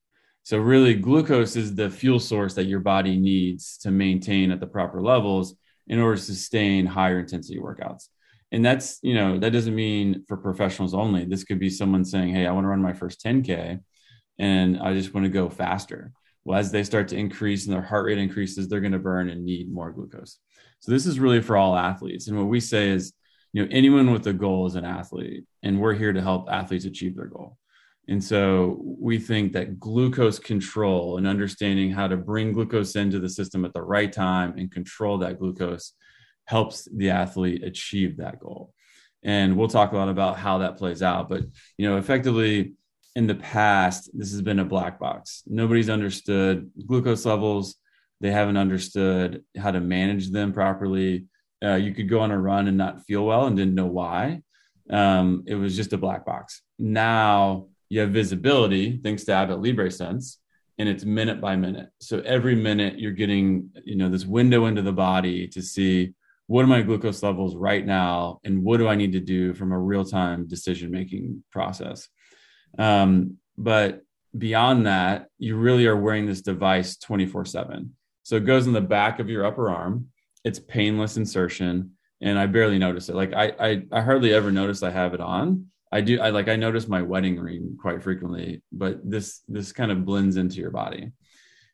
So, 0.47 0.59
really, 0.59 0.95
glucose 0.95 1.57
is 1.57 1.75
the 1.75 1.91
fuel 1.91 2.21
source 2.21 2.55
that 2.55 2.67
your 2.67 2.79
body 2.79 3.19
needs 3.19 3.79
to 3.79 3.91
maintain 3.91 4.53
at 4.53 4.61
the 4.61 4.67
proper 4.69 5.03
levels 5.03 5.57
in 5.89 5.99
order 5.99 6.15
to 6.15 6.23
sustain 6.23 6.87
higher 6.87 7.19
intensity 7.19 7.59
workouts. 7.59 8.05
And 8.53 8.65
that's, 8.65 9.01
you 9.03 9.15
know, 9.15 9.41
that 9.41 9.53
doesn't 9.53 9.75
mean 9.75 10.23
for 10.29 10.37
professionals 10.37 10.95
only. 10.95 11.25
This 11.25 11.43
could 11.43 11.59
be 11.59 11.69
someone 11.69 12.05
saying, 12.05 12.33
Hey, 12.33 12.47
I 12.47 12.53
want 12.53 12.63
to 12.63 12.69
run 12.69 12.81
my 12.81 12.93
first 12.93 13.25
10K 13.25 13.81
and 14.39 14.79
I 14.79 14.95
just 14.95 15.13
want 15.13 15.25
to 15.25 15.31
go 15.31 15.51
faster. 15.51 16.13
Well, 16.45 16.61
as 16.61 16.71
they 16.71 16.85
start 16.85 17.09
to 17.09 17.17
increase 17.17 17.67
and 17.67 17.75
their 17.75 17.83
heart 17.83 18.05
rate 18.07 18.19
increases, 18.19 18.69
they're 18.69 18.79
going 18.79 18.93
to 18.93 19.01
burn 19.01 19.29
and 19.29 19.45
need 19.45 19.75
more 19.75 19.91
glucose. 19.91 20.39
So, 20.79 20.93
this 20.93 21.07
is 21.07 21.19
really 21.19 21.43
for 21.43 21.57
all 21.57 21.75
athletes. 21.77 22.29
And 22.29 22.39
what 22.39 22.47
we 22.47 22.61
say 22.61 22.91
is, 22.91 23.13
you 23.53 23.65
know, 23.65 23.69
anyone 23.73 24.13
with 24.13 24.25
a 24.29 24.33
goal 24.33 24.69
is 24.69 24.77
an 24.77 24.85
athlete, 24.85 25.43
and 25.65 25.81
we're 25.81 25.95
here 25.95 26.13
to 26.13 26.23
help 26.23 26.49
athletes 26.49 26.85
achieve 26.85 27.17
their 27.17 27.27
goal. 27.27 27.59
And 28.09 28.23
so 28.23 28.81
we 28.81 29.19
think 29.19 29.53
that 29.53 29.81
glucose 29.81 30.39
control 30.39 31.19
and 31.19 31.27
understanding 31.27 31.91
how 31.91 32.07
to 32.07 32.17
bring 32.17 32.53
glucose 32.53 32.95
into 32.95 33.19
the 33.19 33.29
system 33.29 33.65
at 33.65 33.73
the 33.73 33.83
right 33.83 34.13
time 34.13 34.55
and 34.57 34.71
control 34.71 35.19
that 35.19 35.39
glucose 35.39 35.93
helps 36.45 36.89
the 36.95 37.11
athlete 37.11 37.65
achieve 37.65 38.19
that 38.19 38.39
goal. 38.39 38.73
And 39.25 39.57
we'll 39.57 39.69
talk 39.69 39.93
a 39.93 39.97
lot 39.97 40.09
about 40.09 40.39
how 40.39 40.59
that 40.59 40.79
plays 40.79 41.03
out. 41.03 41.29
But, 41.29 41.43
you 41.77 41.89
know, 41.89 41.97
effectively 41.97 42.75
in 43.17 43.27
the 43.27 43.35
past, 43.35 44.11
this 44.15 44.31
has 44.31 44.43
been 44.43 44.61
a 44.61 44.65
black 44.65 45.01
box. 45.01 45.43
Nobody's 45.47 45.91
understood 45.91 46.71
glucose 46.87 47.25
levels. 47.25 47.77
They 48.21 48.31
haven't 48.31 48.57
understood 48.57 49.43
how 49.59 49.73
to 49.73 49.81
manage 49.81 50.31
them 50.31 50.53
properly. 50.53 51.27
Uh, 51.65 51.75
you 51.75 51.93
could 51.93 52.09
go 52.09 52.21
on 52.21 52.31
a 52.31 52.39
run 52.39 52.69
and 52.69 52.77
not 52.77 53.05
feel 53.05 53.25
well 53.25 53.47
and 53.47 53.57
didn't 53.57 53.75
know 53.75 53.87
why. 53.87 54.43
Um, 54.91 55.43
it 55.47 55.57
was 55.57 55.75
just 55.75 55.93
a 55.93 55.99
black 55.99 56.25
box. 56.25 56.63
Now, 56.79 57.67
you 57.89 58.01
have 58.01 58.11
visibility 58.11 58.99
thanks 59.03 59.25
to 59.25 59.33
Abbott 59.33 59.61
Libre 59.61 59.91
Sense, 59.91 60.39
and 60.79 60.89
it's 60.89 61.05
minute 61.05 61.41
by 61.41 61.57
minute. 61.57 61.89
So 62.01 62.21
every 62.21 62.55
minute 62.55 62.99
you're 62.99 63.13
getting, 63.13 63.71
you 63.85 63.97
know, 63.97 64.09
this 64.09 64.27
window 64.27 64.67
into 64.67 64.83
the 64.83 64.93
body 64.93 65.49
to 65.49 65.63
see 65.63 66.15
what 66.49 66.63
are 66.65 66.69
my 66.69 66.83
glucose 66.83 67.23
levels 67.23 67.57
right 67.57 67.85
now 67.85 68.39
and 68.45 68.63
what 68.63 68.77
do 68.77 68.87
i 68.87 68.95
need 68.95 69.13
to 69.13 69.21
do 69.21 69.53
from 69.53 69.73
a 69.73 69.79
real-time 69.79 70.47
decision 70.47 70.91
making 70.91 71.43
process? 71.51 72.09
Um, 72.79 73.39
but 73.57 74.03
beyond 74.37 74.87
that 74.87 75.29
you 75.39 75.57
really 75.57 75.87
are 75.87 75.97
wearing 75.97 76.27
this 76.27 76.43
device 76.43 76.99
24 76.99 77.47
7 77.47 77.95
so 78.23 78.37
it 78.37 78.45
goes 78.45 78.67
in 78.67 78.73
the 78.73 78.81
back 78.81 79.21
of 79.21 79.31
your 79.31 79.47
upper 79.47 79.71
arm. 79.71 80.09
It's 80.45 80.59
painless 80.59 81.17
insertion 81.17 81.93
and 82.21 82.39
i 82.39 82.47
barely 82.47 82.79
notice 82.79 83.09
it. 83.09 83.15
Like 83.15 83.33
i 83.33 83.53
i, 83.59 83.83
I 83.93 84.01
hardly 84.03 84.35
ever 84.35 84.53
notice 84.53 84.83
i 84.83 84.91
have 84.91 85.15
it 85.15 85.21
on 85.21 85.67
i 85.97 86.01
do 86.01 86.21
i 86.21 86.31
like 86.31 86.49
i 86.49 86.57
notice 86.57 86.87
my 86.89 87.03
wedding 87.03 87.39
ring 87.39 87.77
quite 87.81 88.03
frequently 88.03 88.63
but 88.73 88.99
this 89.09 89.43
this 89.49 89.73
kind 89.73 89.91
of 89.91 90.05
blends 90.05 90.37
into 90.37 90.57
your 90.57 90.71
body 90.71 91.13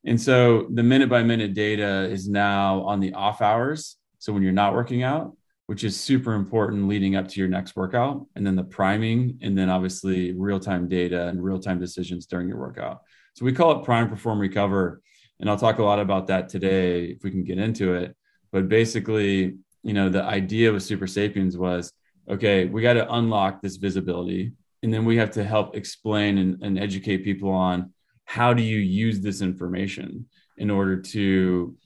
and 0.05 0.21
so 0.21 0.67
the 0.73 0.83
minute 0.83 1.09
by 1.09 1.23
minute 1.23 1.55
data 1.55 2.09
is 2.11 2.29
now 2.29 2.83
on 2.83 2.99
the 3.01 3.13
off 3.15 3.41
hours 3.41 3.97
so 4.23 4.33
when 4.33 4.45
you're 4.45 4.53
not 4.53 4.75
working 4.75 5.03
out, 5.03 5.37
which 5.67 5.83
is 5.83 5.99
super 5.99 6.35
important 6.35 6.87
leading 6.87 7.17
up 7.17 7.27
to 7.27 7.41
your 7.41 7.49
next 7.49 7.75
workout, 7.75 8.25
and 8.37 8.47
then 8.47 8.55
the 8.55 8.63
priming, 8.63 9.37
and 9.43 9.59
then 9.59 9.69
obviously 9.69 10.31
real 10.31 10.61
time 10.61 10.87
data 10.89 11.27
and 11.27 11.43
real 11.43 11.59
time 11.59 11.81
decisions 11.81 12.27
during 12.27 12.47
your 12.47 12.59
workout. 12.59 13.01
So 13.35 13.45
we 13.45 13.53
call 13.53 13.81
it 13.81 13.85
prime, 13.85 14.09
perform, 14.09 14.39
recover. 14.39 15.03
And 15.41 15.51
I'll 15.51 15.59
talk 15.59 15.81
a 15.81 15.83
lot 15.83 15.99
about 15.99 16.29
that 16.29 16.49
today 16.49 17.07
if 17.07 17.25
we 17.25 17.33
can 17.33 17.43
get 17.43 17.59
into 17.59 17.95
it. 17.95 18.15
But 18.53 18.69
basically, 18.69 19.57
you 19.83 19.93
know, 19.93 20.09
the 20.09 20.23
idea 20.23 20.73
with 20.73 20.85
Super 20.85 21.09
Sapiens 21.09 21.59
was 21.59 21.93
okay, 22.29 22.67
we 22.67 22.83
got 22.83 22.95
to 22.95 23.13
unlock 23.13 23.61
this 23.61 23.77
visibility. 23.77 24.53
And 24.83 24.93
then 24.93 25.05
we 25.05 25.17
have 25.17 25.31
to 25.33 25.45
help 25.45 25.77
explain 25.77 26.39
and, 26.39 26.63
and 26.63 26.79
educate 26.79 27.19
people 27.19 27.51
on 27.51 27.93
how 28.25 28.53
do 28.55 28.63
you 28.63 28.79
use 28.79 29.21
this 29.21 29.41
information 29.43 30.27
in 30.57 30.71
order 30.71 31.01
to 31.01 31.77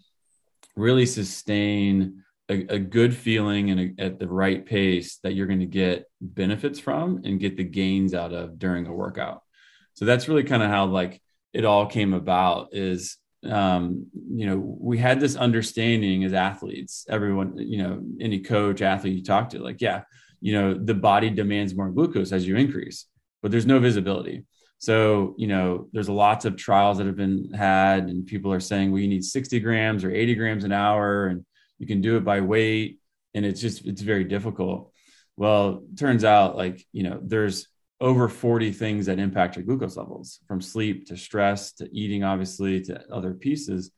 really 0.77 1.07
sustain 1.07 2.23
a, 2.49 2.75
a 2.75 2.79
good 2.79 3.15
feeling 3.15 3.71
and 3.71 3.81
a, 3.81 4.03
at 4.03 4.19
the 4.19 4.29
right 4.29 4.65
pace 4.65 5.19
that 5.23 5.35
you're 5.35 5.47
going 5.47 5.61
to 5.61 5.67
get 5.67 6.07
benefits 6.21 6.79
from 6.79 7.23
and 7.25 7.41
get 7.41 7.57
the 7.57 7.65
gains 7.65 8.15
out 8.15 8.33
of 8.33 8.59
during 8.59 8.87
a 8.87 8.93
workout. 8.93 9.43
So 9.95 10.05
that's 10.05 10.29
really 10.29 10.45
kind 10.45 10.63
of 10.63 10.71
how 10.71 10.87
like 10.87 11.21
it 11.53 11.65
all 11.65 11.87
came 11.87 12.13
about 12.13 12.69
is 12.73 13.19
um, 13.45 14.07
you 14.13 14.47
know, 14.47 14.57
we 14.57 14.99
had 14.99 15.21
this 15.21 15.37
understanding 15.37 16.25
as 16.25 16.33
athletes, 16.33 17.07
everyone, 17.09 17.57
you 17.59 17.83
know, 17.83 18.03
any 18.21 18.41
coach, 18.41 18.83
athlete 18.83 19.17
you 19.17 19.23
talk 19.23 19.51
to, 19.51 19.59
like, 19.59 19.81
yeah, 19.81 20.03
you 20.41 20.53
know, 20.53 20.75
the 20.75 20.95
body 20.95 21.31
demands 21.31 21.75
more 21.75 21.91
glucose 21.91 22.33
as 22.33 22.47
you 22.47 22.57
increase, 22.57 23.07
but 23.43 23.51
there's 23.51 23.67
no 23.67 23.79
visibility. 23.79 24.45
So, 24.79 25.35
you 25.39 25.47
know, 25.47 25.89
there's 25.93 26.09
lots 26.09 26.45
of 26.45 26.57
trials 26.57 26.99
that 26.99 27.07
have 27.07 27.17
been 27.17 27.53
had, 27.53 28.05
and 28.05 28.27
people 28.27 28.53
are 28.53 28.61
saying, 28.61 28.93
well, 28.93 29.01
you 29.01 29.09
need 29.09 29.25
60 29.25 29.59
grams 29.61 30.05
or 30.05 30.11
80 30.11 30.35
grams 30.35 30.65
an 30.65 30.73
hour. 30.73 31.27
And 31.29 31.45
you 31.79 31.87
can 31.87 32.01
do 32.01 32.17
it 32.17 32.25
by 32.25 32.41
weight 32.41 32.99
and 33.35 33.45
it's 33.45 33.61
just 33.61 33.87
it's 33.87 34.03
very 34.03 34.25
difficult 34.25 34.91
well 35.37 35.85
turns 35.97 36.25
out 36.25 36.57
like 36.57 36.85
you 36.93 37.03
know 37.03 37.21
there's 37.23 37.69
over 38.01 38.29
40 38.29 38.73
things 38.73 39.07
that 39.07 39.19
impact 39.19 39.57
your 39.57 39.65
glucose 39.65 39.97
levels 39.97 40.41
from 40.47 40.61
sleep 40.61 41.07
to 41.07 41.17
stress 41.17 41.73
to 41.73 41.89
eating 41.93 42.25
obviously 42.25 42.81
to 42.83 43.01
other 43.13 43.35
pieces 43.35 43.91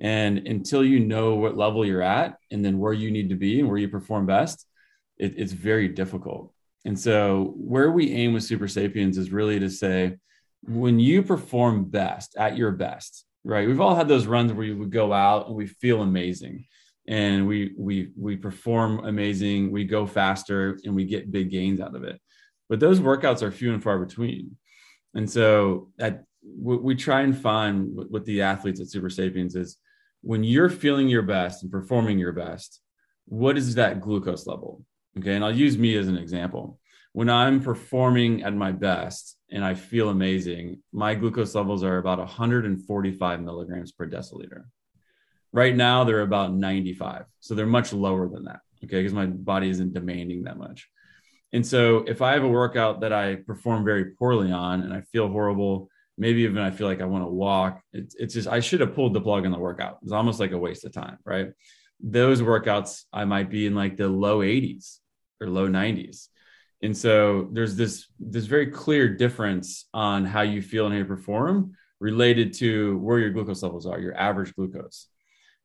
and 0.00 0.38
until 0.46 0.84
you 0.84 1.00
know 1.00 1.36
what 1.36 1.56
level 1.56 1.84
you're 1.84 2.02
at 2.02 2.36
and 2.50 2.64
then 2.64 2.78
where 2.78 2.92
you 2.92 3.10
need 3.10 3.28
to 3.28 3.36
be 3.36 3.60
and 3.60 3.68
where 3.68 3.78
you 3.78 3.88
perform 3.88 4.26
best 4.26 4.66
it, 5.18 5.34
it's 5.36 5.52
very 5.52 5.88
difficult. 5.88 6.52
And 6.84 6.98
so 6.98 7.54
where 7.56 7.90
we 7.90 8.12
aim 8.12 8.34
with 8.34 8.44
super 8.44 8.68
sapiens 8.68 9.16
is 9.16 9.32
really 9.32 9.58
to 9.58 9.70
say 9.70 10.16
when 10.62 10.98
you 10.98 11.22
perform 11.22 11.84
best 11.84 12.36
at 12.36 12.56
your 12.56 12.72
best 12.72 13.24
right? 13.44 13.68
We've 13.68 13.80
all 13.80 13.94
had 13.94 14.08
those 14.08 14.26
runs 14.26 14.52
where 14.52 14.66
you 14.66 14.76
would 14.78 14.90
go 14.90 15.12
out 15.12 15.46
and 15.46 15.54
we 15.54 15.66
feel 15.66 16.02
amazing. 16.02 16.66
And 17.06 17.46
we 17.46 17.74
we 17.76 18.12
we 18.16 18.36
perform 18.36 19.04
amazing 19.04 19.70
we 19.70 19.84
go 19.84 20.06
faster 20.06 20.78
and 20.84 20.94
we 20.94 21.04
get 21.04 21.30
big 21.30 21.50
gains 21.50 21.78
out 21.78 21.94
of 21.94 22.02
it. 22.02 22.18
But 22.70 22.80
those 22.80 22.98
workouts 22.98 23.42
are 23.42 23.50
few 23.50 23.74
and 23.74 23.82
far 23.82 23.98
between. 23.98 24.56
And 25.14 25.30
so 25.30 25.90
at 25.98 26.24
what 26.40 26.82
we 26.82 26.94
try 26.94 27.20
and 27.20 27.36
find 27.36 27.94
with 28.10 28.24
the 28.24 28.40
athletes 28.40 28.80
at 28.80 28.90
super 28.90 29.10
sapiens 29.10 29.54
is 29.54 29.76
when 30.22 30.42
you're 30.42 30.70
feeling 30.70 31.08
your 31.08 31.22
best 31.22 31.62
and 31.62 31.70
performing 31.70 32.18
your 32.18 32.32
best 32.32 32.80
what 33.26 33.56
is 33.56 33.74
that 33.74 34.00
glucose 34.00 34.46
level 34.46 34.84
okay 35.18 35.34
and 35.34 35.44
i'll 35.44 35.54
use 35.54 35.76
me 35.78 35.96
as 35.96 36.08
an 36.08 36.16
example 36.16 36.78
when 37.12 37.30
i'm 37.30 37.60
performing 37.60 38.42
at 38.42 38.54
my 38.54 38.72
best 38.72 39.36
and 39.50 39.64
i 39.64 39.74
feel 39.74 40.08
amazing 40.08 40.80
my 40.92 41.14
glucose 41.14 41.54
levels 41.54 41.82
are 41.82 41.98
about 41.98 42.18
145 42.18 43.40
milligrams 43.40 43.92
per 43.92 44.06
deciliter 44.06 44.64
Right 45.54 45.76
now, 45.76 46.02
they're 46.02 46.22
about 46.22 46.52
95. 46.52 47.26
So 47.38 47.54
they're 47.54 47.64
much 47.64 47.92
lower 47.92 48.28
than 48.28 48.46
that. 48.46 48.58
Okay. 48.82 48.98
Because 48.98 49.12
my 49.12 49.26
body 49.26 49.70
isn't 49.70 49.94
demanding 49.94 50.42
that 50.44 50.58
much. 50.58 50.88
And 51.52 51.64
so 51.64 51.98
if 52.08 52.20
I 52.20 52.32
have 52.32 52.42
a 52.42 52.48
workout 52.48 53.02
that 53.02 53.12
I 53.12 53.36
perform 53.36 53.84
very 53.84 54.06
poorly 54.16 54.50
on 54.50 54.80
and 54.82 54.92
I 54.92 55.02
feel 55.02 55.28
horrible, 55.28 55.88
maybe 56.18 56.40
even 56.40 56.58
I 56.58 56.72
feel 56.72 56.88
like 56.88 57.00
I 57.00 57.04
want 57.04 57.22
to 57.22 57.28
walk, 57.28 57.80
it's, 57.92 58.16
it's 58.16 58.34
just, 58.34 58.48
I 58.48 58.58
should 58.58 58.80
have 58.80 58.96
pulled 58.96 59.14
the 59.14 59.20
plug 59.20 59.46
in 59.46 59.52
the 59.52 59.58
workout. 59.58 59.98
It's 60.02 60.10
almost 60.10 60.40
like 60.40 60.50
a 60.50 60.58
waste 60.58 60.84
of 60.84 60.92
time. 60.92 61.18
Right. 61.24 61.50
Those 62.00 62.42
workouts, 62.42 63.04
I 63.12 63.24
might 63.24 63.48
be 63.48 63.66
in 63.66 63.76
like 63.76 63.96
the 63.96 64.08
low 64.08 64.40
80s 64.40 64.98
or 65.40 65.48
low 65.48 65.68
90s. 65.68 66.28
And 66.82 66.96
so 66.96 67.48
there's 67.52 67.76
this 67.76 68.06
this 68.20 68.44
very 68.44 68.66
clear 68.66 69.08
difference 69.08 69.86
on 69.94 70.24
how 70.24 70.42
you 70.42 70.60
feel 70.60 70.86
and 70.86 70.94
how 70.94 70.98
you 70.98 71.04
perform 71.04 71.72
related 72.00 72.52
to 72.52 72.98
where 72.98 73.18
your 73.18 73.30
glucose 73.30 73.62
levels 73.62 73.86
are, 73.86 73.98
your 73.98 74.14
average 74.14 74.54
glucose. 74.54 75.08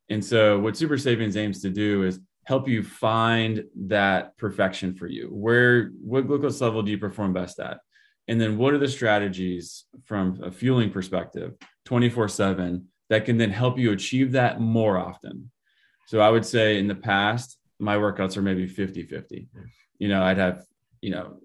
And 0.08 0.24
so, 0.24 0.58
what 0.58 0.76
Super 0.76 0.98
Sapiens 0.98 1.36
aims 1.36 1.62
to 1.62 1.70
do 1.70 2.02
is 2.02 2.20
help 2.44 2.68
you 2.68 2.82
find 2.82 3.64
that 3.86 4.36
perfection 4.36 4.94
for 4.94 5.06
you. 5.06 5.28
Where, 5.30 5.92
what 6.02 6.26
glucose 6.26 6.60
level 6.60 6.82
do 6.82 6.90
you 6.90 6.98
perform 6.98 7.32
best 7.32 7.60
at? 7.60 7.78
And 8.26 8.40
then, 8.40 8.58
what 8.58 8.74
are 8.74 8.78
the 8.78 8.88
strategies 8.88 9.84
from 10.04 10.42
a 10.42 10.50
fueling 10.50 10.90
perspective, 10.90 11.54
24 11.84 12.28
7, 12.28 12.88
that 13.08 13.24
can 13.24 13.38
then 13.38 13.50
help 13.50 13.78
you 13.78 13.92
achieve 13.92 14.32
that 14.32 14.60
more 14.60 14.98
often? 14.98 15.50
So, 16.08 16.20
I 16.20 16.28
would 16.28 16.44
say 16.44 16.78
in 16.78 16.88
the 16.88 16.96
past, 16.96 17.56
my 17.80 17.96
workouts 17.96 18.36
are 18.36 18.42
maybe 18.42 18.66
50 18.66 19.04
50. 19.04 19.48
You 19.98 20.08
know, 20.08 20.22
I'd 20.22 20.38
have, 20.38 20.64
you 21.00 21.10
know, 21.10 21.38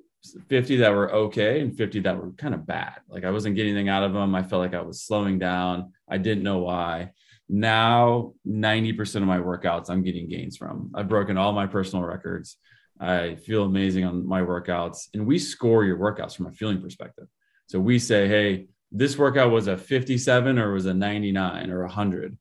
50 0.50 0.78
that 0.78 0.92
were 0.92 1.14
okay 1.14 1.62
and 1.62 1.76
50 1.78 2.00
that 2.02 2.18
were 2.18 2.32
kind 2.32 2.54
of 2.54 2.66
bad. 2.66 2.96
Like 3.08 3.26
I 3.26 3.32
wasn't 3.32 3.56
getting 3.56 3.74
anything 3.74 3.90
out 3.90 4.04
of 4.04 4.14
them. 4.14 4.34
I 4.34 4.44
felt 4.44 4.62
like 4.62 4.74
I 4.74 4.82
was 4.82 5.04
slowing 5.04 5.38
down. 5.38 5.94
I 6.10 6.18
didn't 6.18 6.44
know 6.44 6.60
why 6.60 7.12
now 7.48 8.34
90% 8.48 9.16
of 9.18 9.24
my 9.24 9.38
workouts 9.38 9.90
i'm 9.90 10.04
getting 10.04 10.28
gains 10.28 10.58
from 10.58 10.92
i've 10.96 11.08
broken 11.08 11.38
all 11.38 11.54
my 11.54 11.68
personal 11.68 12.04
records 12.04 12.58
i 13.00 13.36
feel 13.36 13.64
amazing 13.64 14.04
on 14.04 14.28
my 14.28 14.42
workouts 14.42 15.10
and 15.14 15.26
we 15.26 15.38
score 15.38 15.84
your 15.84 15.98
workouts 15.98 16.36
from 16.36 16.48
a 16.48 16.52
feeling 16.52 16.82
perspective 16.82 17.28
so 17.68 17.80
we 17.80 18.00
say 18.00 18.28
hey 18.28 18.68
this 18.92 19.18
workout 19.18 19.52
was 19.52 19.68
a 19.68 19.78
57 19.78 20.58
or 20.58 20.74
was 20.74 20.86
a 20.86 20.94
99 20.94 21.70
or 21.70 21.82
100 21.82 22.38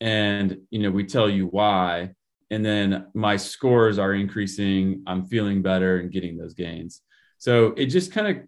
and 0.00 0.58
you 0.70 0.80
know 0.80 0.90
we 0.90 1.04
tell 1.04 1.30
you 1.30 1.46
why 1.46 2.10
and 2.52 2.62
then 2.62 3.06
my 3.14 3.38
scores 3.38 3.98
are 3.98 4.12
increasing. 4.12 5.02
I'm 5.06 5.24
feeling 5.24 5.62
better 5.62 5.96
and 5.96 6.12
getting 6.12 6.36
those 6.36 6.52
gains. 6.52 7.00
So 7.38 7.68
it 7.78 7.86
just 7.86 8.12
kind 8.12 8.26
of 8.26 8.44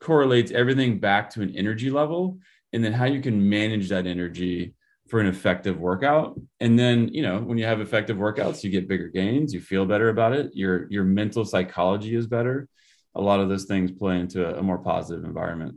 correlates 0.00 0.50
everything 0.50 0.98
back 0.98 1.30
to 1.30 1.40
an 1.40 1.54
energy 1.56 1.88
level 1.88 2.38
and 2.72 2.84
then 2.84 2.92
how 2.92 3.04
you 3.04 3.20
can 3.20 3.48
manage 3.48 3.88
that 3.90 4.08
energy 4.08 4.74
for 5.08 5.20
an 5.20 5.28
effective 5.28 5.78
workout. 5.78 6.36
And 6.58 6.76
then 6.76 7.08
you 7.14 7.22
know 7.22 7.38
when 7.38 7.56
you 7.56 7.64
have 7.64 7.80
effective 7.80 8.16
workouts 8.16 8.64
you 8.64 8.70
get 8.70 8.88
bigger 8.88 9.08
gains. 9.08 9.54
You 9.54 9.60
feel 9.60 9.86
better 9.86 10.08
about 10.08 10.32
it. 10.32 10.50
Your 10.52 10.90
your 10.90 11.04
mental 11.04 11.44
psychology 11.44 12.16
is 12.16 12.26
better. 12.26 12.68
A 13.14 13.20
lot 13.20 13.38
of 13.38 13.48
those 13.48 13.66
things 13.66 13.92
play 13.92 14.18
into 14.18 14.44
a, 14.44 14.58
a 14.58 14.62
more 14.64 14.78
positive 14.78 15.24
environment 15.24 15.76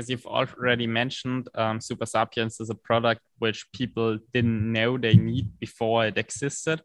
as 0.00 0.08
you've 0.10 0.26
already 0.26 0.86
mentioned 0.86 1.44
um, 1.62 1.76
super 1.88 2.06
sapiens 2.06 2.54
is 2.62 2.70
a 2.70 2.78
product 2.90 3.20
which 3.38 3.60
people 3.72 4.18
didn't 4.34 4.62
know 4.76 4.90
they 5.06 5.14
need 5.14 5.46
before 5.64 6.06
it 6.08 6.16
existed 6.24 6.78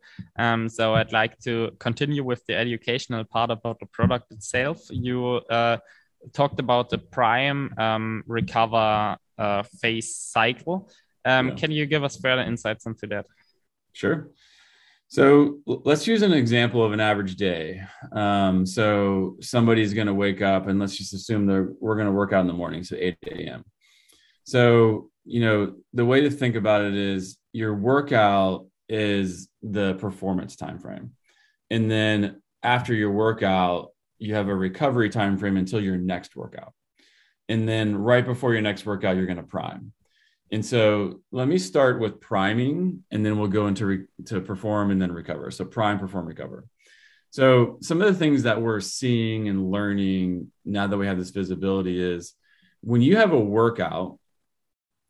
um, 0.43 0.62
so 0.69 0.84
i'd 0.95 1.13
like 1.22 1.36
to 1.39 1.53
continue 1.79 2.24
with 2.31 2.41
the 2.48 2.55
educational 2.55 3.24
part 3.36 3.50
about 3.57 3.77
the 3.79 3.89
product 3.98 4.25
itself 4.31 4.79
you 4.91 5.19
uh, 5.57 5.77
talked 6.34 6.60
about 6.60 6.89
the 6.89 7.01
prime 7.17 7.62
um, 7.77 8.24
recover 8.27 9.17
uh, 9.38 9.63
phase 9.81 10.10
cycle 10.15 10.77
um, 11.25 11.50
yeah. 11.50 11.55
Can 11.55 11.72
you 11.72 11.86
give 11.88 12.03
us 12.03 12.17
further 12.17 12.43
insights 12.43 12.86
into 12.86 13.07
that? 13.07 13.25
Sure. 13.93 14.29
So 15.07 15.59
let's 15.65 16.07
use 16.07 16.24
an 16.24 16.33
example 16.33 16.83
of 16.83 16.91
an 16.91 17.00
average 17.00 17.35
day. 17.35 17.81
Um, 18.12 18.65
so 18.65 19.38
somebody's 19.39 19.93
going 19.93 20.07
to 20.07 20.13
wake 20.13 20.41
up, 20.41 20.67
and 20.67 20.79
let's 20.79 20.97
just 20.97 21.13
assume 21.13 21.45
that 21.47 21.75
we're 21.79 21.95
going 21.95 22.07
to 22.07 22.12
work 22.12 22.33
out 22.33 22.41
in 22.41 22.47
the 22.47 22.53
morning, 22.53 22.83
so 22.83 22.95
8 23.00 23.17
a.m. 23.27 23.63
So, 24.43 25.09
you 25.24 25.41
know, 25.41 25.75
the 25.93 26.05
way 26.05 26.21
to 26.21 26.29
think 26.29 26.55
about 26.55 26.83
it 26.83 26.95
is 26.95 27.38
your 27.53 27.75
workout 27.75 28.67
is 28.89 29.47
the 29.62 29.95
performance 29.95 30.55
time 30.55 30.79
frame. 30.79 31.12
And 31.69 31.89
then 31.89 32.41
after 32.62 32.93
your 32.93 33.12
workout, 33.12 33.89
you 34.17 34.35
have 34.35 34.47
a 34.47 34.55
recovery 34.55 35.09
time 35.09 35.38
frame 35.38 35.57
until 35.57 35.81
your 35.81 35.97
next 35.97 36.35
workout. 36.35 36.74
And 37.47 37.67
then 37.67 37.95
right 37.95 38.25
before 38.25 38.53
your 38.53 38.62
next 38.62 38.85
workout, 38.85 39.17
you're 39.17 39.25
going 39.25 39.38
to 39.38 39.43
prime. 39.43 39.93
And 40.51 40.65
so 40.65 41.21
let 41.31 41.47
me 41.47 41.57
start 41.57 41.99
with 41.99 42.21
priming 42.21 43.03
and 43.11 43.25
then 43.25 43.39
we'll 43.39 43.47
go 43.47 43.67
into 43.67 43.85
re- 43.85 44.05
to 44.25 44.41
perform 44.41 44.91
and 44.91 45.01
then 45.01 45.11
recover. 45.11 45.49
So 45.51 45.65
prime, 45.65 45.99
perform, 45.99 46.27
recover. 46.27 46.65
So 47.31 47.79
some 47.81 48.01
of 48.01 48.07
the 48.07 48.17
things 48.17 48.43
that 48.43 48.61
we're 48.61 48.79
seeing 48.79 49.49
and 49.49 49.69
learning 49.71 50.51
now 50.63 50.87
that 50.87 50.97
we 50.97 51.07
have 51.07 51.17
this 51.17 51.31
visibility 51.31 52.01
is 52.01 52.33
when 52.81 53.01
you 53.01 53.17
have 53.17 53.33
a 53.33 53.39
workout, 53.39 54.19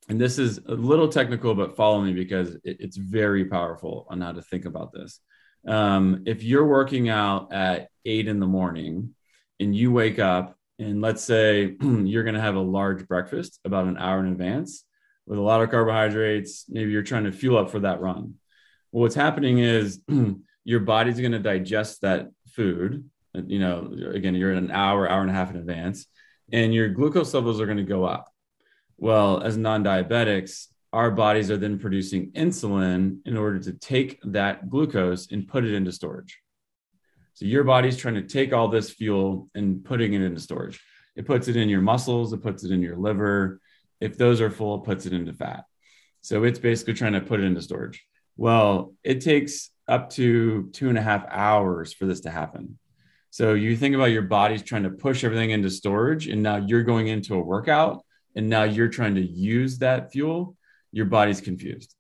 and 0.08 0.20
this 0.20 0.40
is 0.40 0.60
a 0.66 0.74
little 0.74 1.08
technical, 1.08 1.54
but 1.54 1.76
follow 1.76 2.02
me 2.02 2.14
because 2.14 2.56
it, 2.64 2.78
it's 2.80 2.98
very 2.98 3.46
powerful 3.46 4.08
on 4.10 4.22
how 4.22 4.32
to 4.32 4.42
think 4.42 4.66
about 4.66 4.94
this. 4.94 5.20
Um, 5.68 6.24
if 6.26 6.44
you're 6.44 6.66
working 6.66 7.10
out 7.10 7.52
at 7.52 7.90
eight 8.06 8.28
in 8.28 8.40
the 8.40 8.48
morning 8.48 9.16
and 9.60 9.76
you 9.76 9.92
wake 9.92 10.20
up 10.20 10.58
and 10.80 11.02
let's 11.02 11.24
say 11.24 11.76
you're 11.82 12.24
going 12.24 12.36
to 12.36 12.42
have 12.42 12.56
a 12.56 12.60
large 12.60 13.08
breakfast 13.08 13.60
about 13.66 13.88
an 13.88 13.98
hour 13.98 14.20
in 14.20 14.28
advance 14.28 14.86
with 15.26 15.40
a 15.40 15.42
lot 15.42 15.62
of 15.62 15.72
carbohydrates, 15.72 16.66
maybe 16.70 16.92
you're 16.92 17.04
trying 17.04 17.24
to 17.24 17.32
fuel 17.32 17.58
up 17.58 17.72
for 17.72 17.80
that 17.80 18.02
run. 18.02 18.36
Well, 18.92 19.02
what's 19.02 19.16
happening 19.16 19.60
is 19.60 20.00
your 20.64 20.80
body's 20.80 21.20
going 21.20 21.32
to 21.32 21.40
digest 21.40 22.02
that 22.02 22.30
food. 22.52 23.10
You 23.34 23.60
know, 23.60 23.94
again, 24.14 24.36
you're 24.36 24.52
in 24.52 24.58
an 24.58 24.72
hour, 24.72 25.10
hour 25.10 25.22
and 25.22 25.30
a 25.30 25.34
half 25.34 25.50
in 25.50 25.58
advance, 25.58 26.06
and 26.52 26.74
your 26.74 26.90
glucose 26.90 27.34
levels 27.34 27.60
are 27.60 27.66
going 27.66 27.78
to 27.78 27.84
go 27.84 28.06
up. 28.06 28.32
Well, 28.98 29.42
as 29.42 29.58
non 29.58 29.84
diabetics, 29.84 30.68
our 30.94 31.12
bodies 31.12 31.52
are 31.52 31.58
then 31.58 31.78
producing 31.78 32.32
insulin 32.32 33.18
in 33.26 33.36
order 33.36 33.60
to 33.60 33.74
take 33.74 34.20
that 34.24 34.70
glucose 34.70 35.30
and 35.30 35.46
put 35.46 35.66
it 35.66 35.74
into 35.74 35.92
storage. 35.92 36.40
So 37.34 37.44
your 37.44 37.66
body's 37.66 37.98
trying 37.98 38.16
to 38.16 38.22
take 38.22 38.54
all 38.54 38.70
this 38.70 38.92
fuel 38.92 39.50
and 39.54 39.84
putting 39.84 40.14
it 40.14 40.22
into 40.22 40.40
storage. 40.40 40.82
It 41.18 41.26
puts 41.26 41.50
it 41.50 41.58
in 41.58 41.68
your 41.68 41.82
muscles, 41.82 42.32
it 42.32 42.42
puts 42.42 42.64
it 42.64 42.72
in 42.72 42.82
your 42.82 42.96
liver. 42.96 43.60
If 44.00 44.18
those 44.18 44.42
are 44.42 44.50
full, 44.50 44.76
it 44.76 44.86
puts 44.86 45.06
it 45.06 45.14
into 45.14 45.34
fat. 45.34 45.66
So 46.22 46.44
it's 46.44 46.60
basically 46.60 46.94
trying 46.94 47.14
to 47.14 47.22
put 47.22 47.40
it 47.40 47.44
into 47.44 47.62
storage. 47.62 48.06
Well, 48.38 48.94
it 49.04 49.22
takes 49.22 49.70
up 49.88 50.10
to 50.12 50.70
two 50.74 50.90
and 50.90 50.98
a 50.98 51.02
half 51.02 51.26
hours 51.30 51.94
for 51.94 52.06
this 52.06 52.22
to 52.22 52.32
happen. 52.32 52.80
So 53.30 53.54
you 53.54 53.76
think 53.76 53.96
about 53.96 54.06
your 54.06 54.22
body's 54.22 54.64
trying 54.64 54.84
to 54.84 54.90
push 54.90 55.24
everything 55.24 55.52
into 55.52 55.70
storage, 55.70 56.28
and 56.28 56.42
now 56.42 56.58
you're 56.58 56.84
going 56.84 57.08
into 57.08 57.36
a 57.36 57.40
workout, 57.40 58.04
and 58.36 58.50
now 58.50 58.64
you're 58.64 58.88
trying 58.88 59.16
to 59.16 59.22
use 59.22 59.80
that 59.80 60.12
fuel. 60.12 60.56
Your 60.92 61.06
body's 61.06 61.42
confused. 61.42 61.96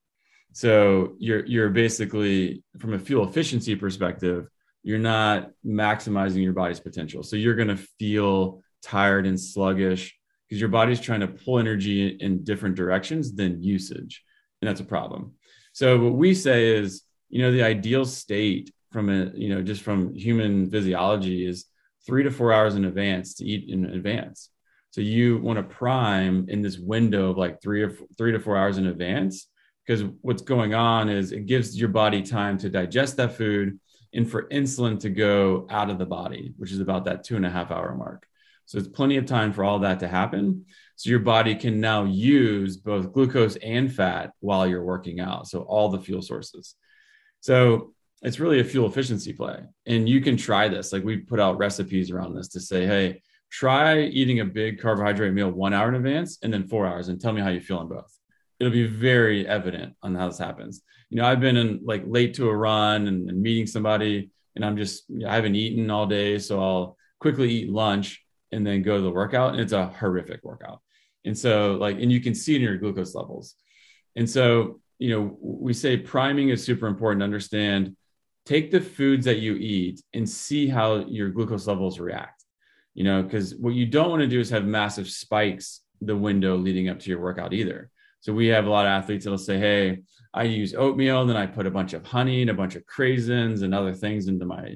So 0.53 1.15
you're 1.19 1.45
you're 1.45 1.69
basically 1.69 2.63
from 2.79 2.93
a 2.93 2.99
fuel 2.99 3.27
efficiency 3.27 3.75
perspective, 3.75 4.47
you're 4.83 4.97
not 4.97 5.51
maximizing 5.65 6.41
your 6.41 6.53
body's 6.53 6.79
potential. 6.79 7.21
So 7.23 7.35
you're 7.35 7.55
going 7.55 7.67
to 7.67 7.83
feel 7.99 8.61
tired 8.81 9.27
and 9.27 9.39
sluggish 9.39 10.15
because 10.47 10.59
your 10.59 10.69
body's 10.69 11.01
trying 11.01 11.21
to 11.21 11.27
pull 11.27 11.59
energy 11.59 12.07
in 12.07 12.43
different 12.43 12.75
directions 12.75 13.33
than 13.33 13.63
usage, 13.63 14.23
and 14.61 14.69
that's 14.69 14.81
a 14.81 14.85
problem. 14.85 15.33
So 15.73 15.99
what 15.99 16.13
we 16.13 16.33
say 16.33 16.75
is 16.75 17.03
you 17.29 17.41
know 17.41 17.51
the 17.51 17.63
ideal 17.63 18.05
state 18.05 18.73
from 18.91 19.09
a 19.09 19.31
you 19.35 19.49
know 19.49 19.61
just 19.61 19.81
from 19.81 20.15
human 20.15 20.69
physiology 20.69 21.45
is 21.45 21.65
three 22.05 22.23
to 22.23 22.31
four 22.31 22.53
hours 22.53 22.75
in 22.75 22.85
advance 22.85 23.33
to 23.35 23.45
eat 23.45 23.69
in 23.69 23.85
advance 23.85 24.49
so 24.91 25.01
you 25.01 25.37
want 25.39 25.57
to 25.57 25.63
prime 25.63 26.45
in 26.47 26.61
this 26.61 26.77
window 26.77 27.31
of 27.31 27.37
like 27.37 27.61
three 27.61 27.83
or 27.83 27.91
three 28.17 28.31
to 28.31 28.39
four 28.39 28.55
hours 28.55 28.77
in 28.77 28.87
advance 28.87 29.47
because 29.85 30.05
what's 30.21 30.41
going 30.41 30.73
on 30.73 31.09
is 31.09 31.31
it 31.31 31.45
gives 31.45 31.77
your 31.77 31.89
body 31.89 32.21
time 32.21 32.57
to 32.57 32.69
digest 32.69 33.17
that 33.17 33.35
food 33.35 33.77
and 34.13 34.31
for 34.31 34.47
insulin 34.49 34.97
to 34.97 35.09
go 35.09 35.67
out 35.69 35.89
of 35.89 35.97
the 35.97 36.05
body 36.05 36.53
which 36.57 36.71
is 36.71 36.79
about 36.79 37.03
that 37.03 37.23
two 37.23 37.35
and 37.35 37.45
a 37.45 37.49
half 37.49 37.71
hour 37.71 37.93
mark 37.95 38.25
so 38.65 38.77
it's 38.77 38.87
plenty 38.87 39.17
of 39.17 39.25
time 39.25 39.53
for 39.53 39.63
all 39.63 39.79
that 39.79 39.99
to 39.99 40.07
happen 40.07 40.65
so 40.95 41.09
your 41.09 41.19
body 41.19 41.55
can 41.55 41.79
now 41.79 42.03
use 42.03 42.77
both 42.77 43.11
glucose 43.11 43.57
and 43.57 43.93
fat 43.93 44.31
while 44.39 44.65
you're 44.67 44.83
working 44.83 45.19
out 45.19 45.47
so 45.47 45.61
all 45.61 45.89
the 45.89 45.99
fuel 45.99 46.21
sources 46.21 46.75
so 47.41 47.93
it's 48.25 48.39
really 48.39 48.59
a 48.59 48.63
fuel 48.63 48.87
efficiency 48.87 49.33
play. 49.33 49.59
And 49.85 50.09
you 50.09 50.19
can 50.19 50.35
try 50.35 50.67
this. 50.67 50.91
Like 50.91 51.03
we 51.03 51.17
put 51.17 51.39
out 51.39 51.59
recipes 51.59 52.09
around 52.09 52.33
this 52.33 52.47
to 52.49 52.59
say, 52.59 52.87
hey, 52.87 53.21
try 53.51 54.01
eating 54.01 54.39
a 54.39 54.45
big 54.45 54.81
carbohydrate 54.81 55.31
meal 55.31 55.51
one 55.51 55.73
hour 55.73 55.89
in 55.89 55.95
advance 55.95 56.39
and 56.41 56.51
then 56.51 56.67
four 56.67 56.87
hours 56.87 57.07
and 57.07 57.21
tell 57.21 57.33
me 57.33 57.41
how 57.41 57.49
you 57.49 57.61
feel 57.61 57.77
on 57.77 57.87
both. 57.87 58.11
It'll 58.59 58.73
be 58.73 58.87
very 58.87 59.47
evident 59.47 59.93
on 60.01 60.15
how 60.15 60.27
this 60.27 60.39
happens. 60.39 60.81
You 61.11 61.17
know, 61.17 61.27
I've 61.27 61.39
been 61.39 61.55
in 61.55 61.81
like 61.83 62.03
late 62.07 62.33
to 62.35 62.49
a 62.49 62.55
run 62.55 63.07
and, 63.07 63.29
and 63.29 63.39
meeting 63.39 63.67
somebody 63.67 64.31
and 64.55 64.65
I'm 64.65 64.75
just, 64.75 65.03
I 65.27 65.35
haven't 65.35 65.55
eaten 65.55 65.91
all 65.91 66.07
day. 66.07 66.39
So 66.39 66.59
I'll 66.59 66.97
quickly 67.19 67.51
eat 67.51 67.69
lunch 67.69 68.24
and 68.55 68.65
then 68.65 68.81
go 68.81 68.95
to 68.95 69.01
the 69.01 69.11
workout. 69.11 69.51
And 69.51 69.61
it's 69.61 69.73
a 69.73 69.87
horrific 69.87 70.43
workout. 70.43 70.81
And 71.25 71.37
so, 71.37 71.75
like, 71.75 71.99
and 71.99 72.11
you 72.11 72.21
can 72.21 72.35
see 72.35 72.55
in 72.55 72.61
your 72.61 72.77
glucose 72.77 73.15
levels. 73.15 73.55
And 74.15 74.29
so, 74.29 74.79
you 74.99 75.09
know, 75.09 75.37
we 75.41 75.73
say 75.73 75.97
priming 75.97 76.49
is 76.49 76.63
super 76.63 76.87
important 76.87 77.21
to 77.21 77.25
understand. 77.25 77.95
Take 78.45 78.71
the 78.71 78.81
foods 78.81 79.25
that 79.25 79.39
you 79.39 79.55
eat 79.55 80.01
and 80.13 80.29
see 80.29 80.67
how 80.67 81.05
your 81.07 81.29
glucose 81.29 81.67
levels 81.67 81.99
react. 81.99 82.43
You 82.93 83.03
know, 83.03 83.23
because 83.23 83.55
what 83.55 83.73
you 83.73 83.85
don't 83.85 84.09
want 84.09 84.21
to 84.21 84.27
do 84.27 84.39
is 84.39 84.49
have 84.51 84.65
massive 84.65 85.09
spikes 85.09 85.81
the 86.01 86.15
window 86.15 86.55
leading 86.55 86.89
up 86.89 86.99
to 86.99 87.09
your 87.09 87.19
workout 87.19 87.53
either. 87.53 87.89
So 88.21 88.33
we 88.33 88.47
have 88.47 88.65
a 88.65 88.69
lot 88.69 88.85
of 88.85 88.91
athletes 88.91 89.25
that'll 89.25 89.37
say, 89.37 89.57
"Hey, 89.57 90.01
I 90.33 90.43
use 90.43 90.73
oatmeal, 90.73 91.21
and 91.21 91.29
then 91.29 91.37
I 91.37 91.45
put 91.45 91.67
a 91.67 91.71
bunch 91.71 91.93
of 91.93 92.05
honey 92.05 92.41
and 92.41 92.49
a 92.49 92.53
bunch 92.53 92.75
of 92.75 92.85
craisins 92.85 93.63
and 93.63 93.73
other 93.73 93.93
things 93.93 94.27
into 94.27 94.45
my 94.45 94.75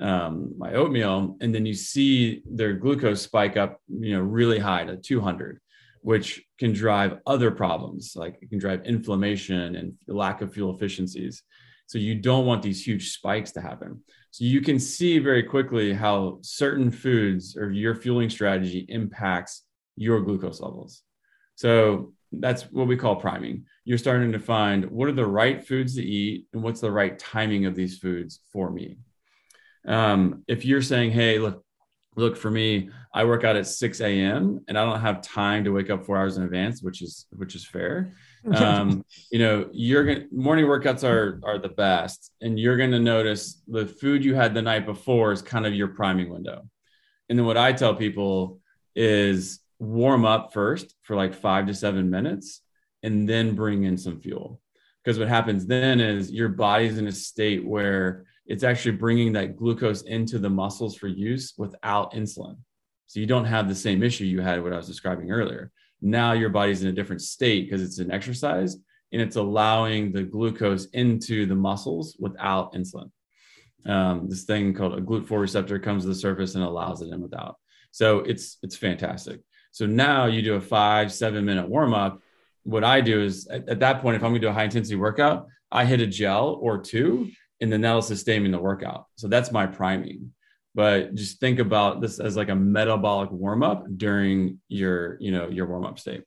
um, 0.00 0.54
my 0.58 0.74
oatmeal, 0.74 1.36
and 1.40 1.54
then 1.54 1.64
you 1.66 1.74
see 1.74 2.42
their 2.50 2.74
glucose 2.74 3.22
spike 3.22 3.56
up, 3.56 3.80
you 3.88 4.16
know, 4.16 4.22
really 4.22 4.58
high 4.58 4.84
to 4.84 4.96
200 4.96 5.60
which 6.04 6.44
can 6.58 6.74
drive 6.74 7.18
other 7.26 7.50
problems 7.50 8.12
like 8.14 8.36
it 8.42 8.50
can 8.50 8.58
drive 8.58 8.84
inflammation 8.84 9.74
and 9.74 9.94
lack 10.06 10.42
of 10.42 10.52
fuel 10.52 10.74
efficiencies. 10.74 11.42
So 11.86 11.96
you 11.96 12.14
don't 12.14 12.44
want 12.44 12.62
these 12.62 12.86
huge 12.86 13.12
spikes 13.12 13.52
to 13.52 13.62
happen. 13.62 14.02
So 14.30 14.44
you 14.44 14.60
can 14.60 14.78
see 14.78 15.18
very 15.18 15.42
quickly 15.42 15.94
how 15.94 16.40
certain 16.42 16.90
foods 16.90 17.56
or 17.56 17.70
your 17.70 17.94
fueling 17.94 18.28
strategy 18.28 18.84
impacts 18.90 19.62
your 19.96 20.20
glucose 20.20 20.60
levels. 20.60 21.00
So 21.54 22.12
that's 22.32 22.64
what 22.64 22.86
we 22.86 22.98
call 22.98 23.16
priming. 23.16 23.64
You're 23.86 23.96
starting 23.96 24.32
to 24.32 24.38
find 24.38 24.90
what 24.90 25.08
are 25.08 25.12
the 25.12 25.26
right 25.26 25.66
foods 25.66 25.94
to 25.94 26.04
eat 26.04 26.48
and 26.52 26.62
what's 26.62 26.82
the 26.82 26.92
right 26.92 27.18
timing 27.18 27.64
of 27.64 27.74
these 27.74 27.96
foods 27.96 28.40
for 28.52 28.70
me 28.70 28.98
um, 29.86 30.42
if 30.48 30.64
you're 30.64 30.82
saying 30.82 31.10
hey 31.10 31.38
look 31.38 31.64
look 32.16 32.36
for 32.36 32.50
me 32.50 32.88
i 33.12 33.24
work 33.24 33.42
out 33.44 33.56
at 33.56 33.66
6 33.66 34.00
a.m 34.00 34.60
and 34.68 34.78
i 34.78 34.84
don't 34.84 35.00
have 35.00 35.20
time 35.20 35.64
to 35.64 35.70
wake 35.70 35.90
up 35.90 36.06
four 36.06 36.16
hours 36.16 36.36
in 36.36 36.44
advance 36.44 36.82
which 36.82 37.02
is 37.02 37.26
which 37.30 37.54
is 37.54 37.64
fair. 37.64 38.14
Um, 38.54 39.06
you 39.32 39.38
know 39.38 39.70
you're 39.72 40.04
gonna 40.04 40.26
morning 40.30 40.66
workouts 40.66 41.02
are 41.02 41.40
are 41.44 41.58
the 41.58 41.70
best 41.70 42.30
and 42.42 42.60
you're 42.60 42.76
gonna 42.76 43.00
notice 43.00 43.62
the 43.66 43.86
food 43.86 44.22
you 44.22 44.34
had 44.34 44.52
the 44.52 44.60
night 44.60 44.84
before 44.84 45.32
is 45.32 45.40
kind 45.40 45.64
of 45.64 45.72
your 45.72 45.88
priming 45.88 46.28
window. 46.28 46.68
And 47.30 47.38
then 47.38 47.46
what 47.46 47.56
i 47.56 47.72
tell 47.72 47.94
people 47.94 48.60
is 48.94 49.60
warm 49.78 50.24
up 50.24 50.52
first 50.52 50.94
for 51.02 51.16
like 51.16 51.34
five 51.34 51.66
to 51.66 51.74
seven 51.74 52.10
minutes 52.10 52.60
and 53.02 53.28
then 53.28 53.54
bring 53.54 53.84
in 53.84 53.96
some 53.96 54.20
fuel. 54.20 54.60
Because 55.02 55.18
what 55.18 55.28
happens 55.28 55.66
then 55.66 56.00
is 56.00 56.32
your 56.32 56.48
body's 56.48 56.98
in 56.98 57.06
a 57.06 57.12
state 57.12 57.64
where 57.64 58.24
it's 58.46 58.64
actually 58.64 58.96
bringing 58.96 59.32
that 59.32 59.56
glucose 59.56 60.02
into 60.02 60.38
the 60.38 60.50
muscles 60.50 60.96
for 60.96 61.08
use 61.08 61.54
without 61.56 62.12
insulin. 62.12 62.56
So 63.06 63.20
you 63.20 63.26
don't 63.26 63.44
have 63.44 63.68
the 63.68 63.74
same 63.74 64.02
issue 64.02 64.24
you 64.24 64.40
had 64.40 64.62
what 64.62 64.72
I 64.72 64.76
was 64.76 64.86
describing 64.86 65.30
earlier. 65.30 65.70
Now 66.02 66.32
your 66.32 66.50
body's 66.50 66.82
in 66.82 66.88
a 66.88 66.92
different 66.92 67.22
state 67.22 67.64
because 67.64 67.82
it's 67.82 67.98
an 67.98 68.10
exercise 68.10 68.76
and 69.12 69.22
it's 69.22 69.36
allowing 69.36 70.12
the 70.12 70.22
glucose 70.22 70.86
into 70.86 71.46
the 71.46 71.54
muscles 71.54 72.16
without 72.18 72.74
insulin. 72.74 73.10
Um, 73.86 74.28
this 74.28 74.44
thing 74.44 74.74
called 74.74 74.94
a 74.94 75.00
GLUT4 75.00 75.40
receptor 75.40 75.78
comes 75.78 76.02
to 76.02 76.08
the 76.08 76.14
surface 76.14 76.54
and 76.54 76.64
allows 76.64 77.02
it 77.02 77.12
in 77.12 77.20
without. 77.20 77.56
So 77.90 78.20
it's 78.20 78.58
it's 78.62 78.76
fantastic. 78.76 79.40
So 79.70 79.86
now 79.86 80.26
you 80.26 80.42
do 80.42 80.54
a 80.54 80.60
five 80.60 81.12
seven 81.12 81.44
minute 81.44 81.68
warm 81.68 81.94
up. 81.94 82.20
What 82.64 82.82
I 82.82 83.00
do 83.00 83.22
is 83.22 83.46
at, 83.46 83.68
at 83.68 83.80
that 83.80 84.00
point, 84.00 84.16
if 84.16 84.22
I'm 84.24 84.30
going 84.30 84.40
to 84.40 84.46
do 84.46 84.50
a 84.50 84.52
high 84.52 84.64
intensity 84.64 84.96
workout, 84.96 85.46
I 85.70 85.84
hit 85.84 86.00
a 86.00 86.06
gel 86.06 86.58
or 86.60 86.78
two 86.78 87.30
and 87.64 87.72
then 87.72 87.80
that'll 87.80 88.02
sustain 88.02 88.42
me 88.42 88.46
in 88.46 88.52
the 88.52 88.58
workout. 88.58 89.06
So 89.16 89.26
that's 89.26 89.50
my 89.50 89.66
priming. 89.66 90.34
But 90.74 91.14
just 91.14 91.40
think 91.40 91.60
about 91.60 92.02
this 92.02 92.20
as 92.20 92.36
like 92.36 92.50
a 92.50 92.54
metabolic 92.54 93.30
warm 93.30 93.62
up 93.62 93.86
during 93.96 94.60
your, 94.68 95.16
you 95.18 95.32
know, 95.32 95.48
your 95.48 95.66
warm 95.66 95.86
up 95.86 95.98
state. 95.98 96.24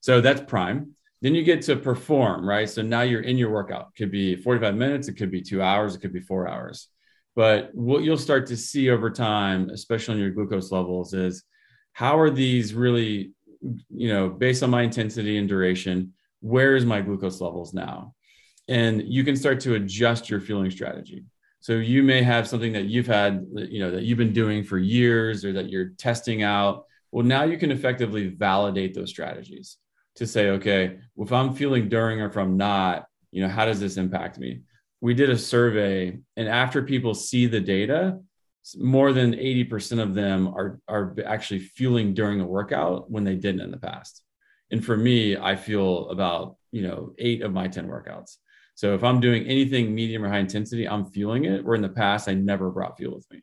So 0.00 0.20
that's 0.20 0.40
prime. 0.40 0.96
Then 1.22 1.36
you 1.36 1.44
get 1.44 1.62
to 1.62 1.76
perform, 1.76 2.44
right? 2.44 2.68
So 2.68 2.82
now 2.82 3.02
you're 3.02 3.20
in 3.20 3.38
your 3.38 3.50
workout. 3.50 3.90
It 3.94 3.98
could 3.98 4.10
be 4.10 4.34
45 4.34 4.74
minutes, 4.74 5.06
it 5.06 5.12
could 5.14 5.30
be 5.30 5.42
two 5.42 5.62
hours, 5.62 5.94
it 5.94 6.00
could 6.00 6.12
be 6.12 6.20
four 6.20 6.48
hours. 6.48 6.88
But 7.36 7.72
what 7.72 8.02
you'll 8.02 8.18
start 8.18 8.48
to 8.48 8.56
see 8.56 8.90
over 8.90 9.10
time, 9.10 9.70
especially 9.70 10.14
on 10.14 10.20
your 10.20 10.30
glucose 10.30 10.72
levels, 10.72 11.14
is 11.14 11.44
how 11.92 12.18
are 12.18 12.30
these 12.30 12.74
really, 12.74 13.30
you 13.94 14.08
know, 14.12 14.28
based 14.28 14.64
on 14.64 14.70
my 14.70 14.82
intensity 14.82 15.38
and 15.38 15.48
duration, 15.48 16.14
where 16.40 16.74
is 16.74 16.84
my 16.84 17.00
glucose 17.00 17.40
levels 17.40 17.72
now? 17.72 18.12
And 18.70 19.02
you 19.06 19.22
can 19.24 19.36
start 19.36 19.60
to 19.60 19.74
adjust 19.74 20.30
your 20.30 20.40
fueling 20.40 20.70
strategy 20.70 21.24
so 21.60 21.74
you 21.74 22.02
may 22.02 22.22
have 22.22 22.48
something 22.48 22.72
that 22.72 22.86
you've 22.86 23.06
had 23.06 23.46
you 23.54 23.80
know 23.80 23.90
that 23.90 24.04
you've 24.04 24.16
been 24.16 24.32
doing 24.32 24.64
for 24.64 24.78
years 24.78 25.44
or 25.44 25.52
that 25.52 25.68
you're 25.68 25.90
testing 25.98 26.42
out 26.42 26.84
well 27.12 27.26
now 27.26 27.42
you 27.42 27.58
can 27.58 27.70
effectively 27.70 28.28
validate 28.28 28.94
those 28.94 29.10
strategies 29.10 29.76
to 30.16 30.26
say, 30.26 30.50
okay, 30.50 30.98
if 31.16 31.32
I'm 31.32 31.54
feeling 31.54 31.88
during 31.88 32.20
or 32.20 32.26
if 32.26 32.36
I'm 32.36 32.56
not, 32.56 33.06
you 33.30 33.42
know, 33.42 33.48
how 33.48 33.64
does 33.64 33.80
this 33.80 33.96
impact 33.96 34.38
me? 34.38 34.60
We 35.00 35.14
did 35.14 35.30
a 35.30 35.38
survey, 35.38 36.18
and 36.36 36.48
after 36.48 36.82
people 36.82 37.14
see 37.14 37.46
the 37.46 37.60
data, 37.60 38.18
more 38.76 39.12
than 39.14 39.32
80% 39.32 40.02
of 40.02 40.14
them 40.14 40.48
are, 40.48 40.78
are 40.88 41.16
actually 41.24 41.60
fueling 41.60 42.12
during 42.12 42.40
a 42.40 42.46
workout 42.46 43.10
when 43.10 43.24
they 43.24 43.34
didn't 43.34 43.62
in 43.62 43.70
the 43.70 43.78
past. 43.78 44.22
And 44.70 44.84
for 44.84 44.96
me, 44.96 45.38
I 45.38 45.56
feel 45.56 46.10
about, 46.10 46.56
you 46.70 46.82
know, 46.82 47.14
eight 47.18 47.40
of 47.42 47.52
my 47.52 47.66
10 47.66 47.88
workouts. 47.88 48.36
So 48.74 48.94
if 48.94 49.04
I'm 49.04 49.20
doing 49.20 49.44
anything 49.46 49.94
medium 49.94 50.24
or 50.24 50.28
high 50.28 50.38
intensity, 50.38 50.88
I'm 50.88 51.04
fueling 51.04 51.44
it. 51.44 51.64
Where 51.64 51.74
in 51.74 51.82
the 51.82 51.88
past, 51.88 52.28
I 52.28 52.34
never 52.34 52.70
brought 52.70 52.96
fuel 52.96 53.14
with 53.14 53.30
me. 53.30 53.42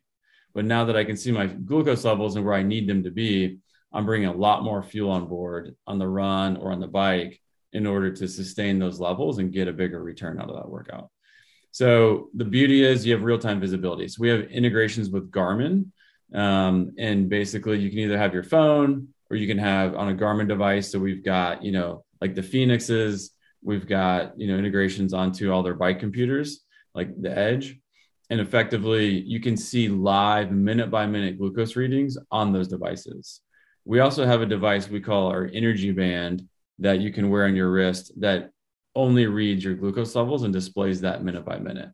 But 0.53 0.65
now 0.65 0.85
that 0.85 0.97
I 0.97 1.03
can 1.03 1.17
see 1.17 1.31
my 1.31 1.45
glucose 1.45 2.03
levels 2.03 2.35
and 2.35 2.45
where 2.45 2.55
I 2.55 2.63
need 2.63 2.87
them 2.87 3.03
to 3.03 3.11
be, 3.11 3.59
I'm 3.93 4.05
bringing 4.05 4.27
a 4.27 4.33
lot 4.33 4.63
more 4.63 4.81
fuel 4.83 5.11
on 5.11 5.27
board 5.27 5.75
on 5.85 5.99
the 5.99 6.07
run 6.07 6.57
or 6.57 6.71
on 6.71 6.79
the 6.79 6.87
bike 6.87 7.39
in 7.73 7.85
order 7.85 8.11
to 8.11 8.27
sustain 8.27 8.79
those 8.79 8.99
levels 8.99 9.37
and 9.37 9.53
get 9.53 9.67
a 9.67 9.73
bigger 9.73 10.01
return 10.01 10.39
out 10.39 10.49
of 10.49 10.55
that 10.55 10.69
workout. 10.69 11.09
So 11.71 12.29
the 12.33 12.45
beauty 12.45 12.83
is 12.83 13.05
you 13.05 13.13
have 13.13 13.23
real 13.23 13.37
time 13.37 13.59
visibility. 13.59 14.07
So 14.07 14.21
we 14.21 14.29
have 14.29 14.41
integrations 14.49 15.09
with 15.09 15.31
Garmin, 15.31 15.91
um, 16.33 16.93
and 16.97 17.29
basically 17.29 17.79
you 17.79 17.89
can 17.89 17.99
either 17.99 18.17
have 18.17 18.33
your 18.33 18.43
phone 18.43 19.09
or 19.29 19.37
you 19.37 19.47
can 19.47 19.59
have 19.59 19.95
on 19.95 20.09
a 20.09 20.15
Garmin 20.15 20.47
device. 20.47 20.91
So 20.91 20.99
we've 20.99 21.23
got 21.23 21.63
you 21.63 21.71
know 21.71 22.03
like 22.19 22.33
the 22.33 22.41
Fenixes, 22.41 23.29
we've 23.63 23.87
got 23.87 24.39
you 24.39 24.47
know 24.47 24.57
integrations 24.57 25.13
onto 25.13 25.51
all 25.51 25.63
their 25.63 25.75
bike 25.75 25.99
computers 25.99 26.63
like 26.95 27.09
the 27.21 27.35
Edge, 27.35 27.79
and 28.29 28.39
effectively 28.39 29.19
you 29.21 29.39
can 29.39 29.55
see 29.55 29.87
live 29.87 30.51
minute 30.51 30.89
by 30.89 31.05
minute 31.05 31.37
glucose 31.37 31.75
readings 31.75 32.17
on 32.31 32.51
those 32.51 32.67
devices. 32.67 33.41
We 33.85 33.99
also 33.99 34.25
have 34.25 34.41
a 34.41 34.45
device 34.45 34.89
we 34.89 34.99
call 34.99 35.27
our 35.27 35.49
energy 35.53 35.91
band 35.91 36.47
that 36.79 36.99
you 36.99 37.11
can 37.11 37.29
wear 37.29 37.45
on 37.45 37.55
your 37.55 37.71
wrist 37.71 38.11
that 38.19 38.51
only 38.95 39.27
reads 39.27 39.63
your 39.63 39.75
glucose 39.75 40.15
levels 40.15 40.43
and 40.43 40.51
displays 40.51 41.01
that 41.01 41.23
minute 41.23 41.45
by 41.45 41.59
minute. 41.59 41.89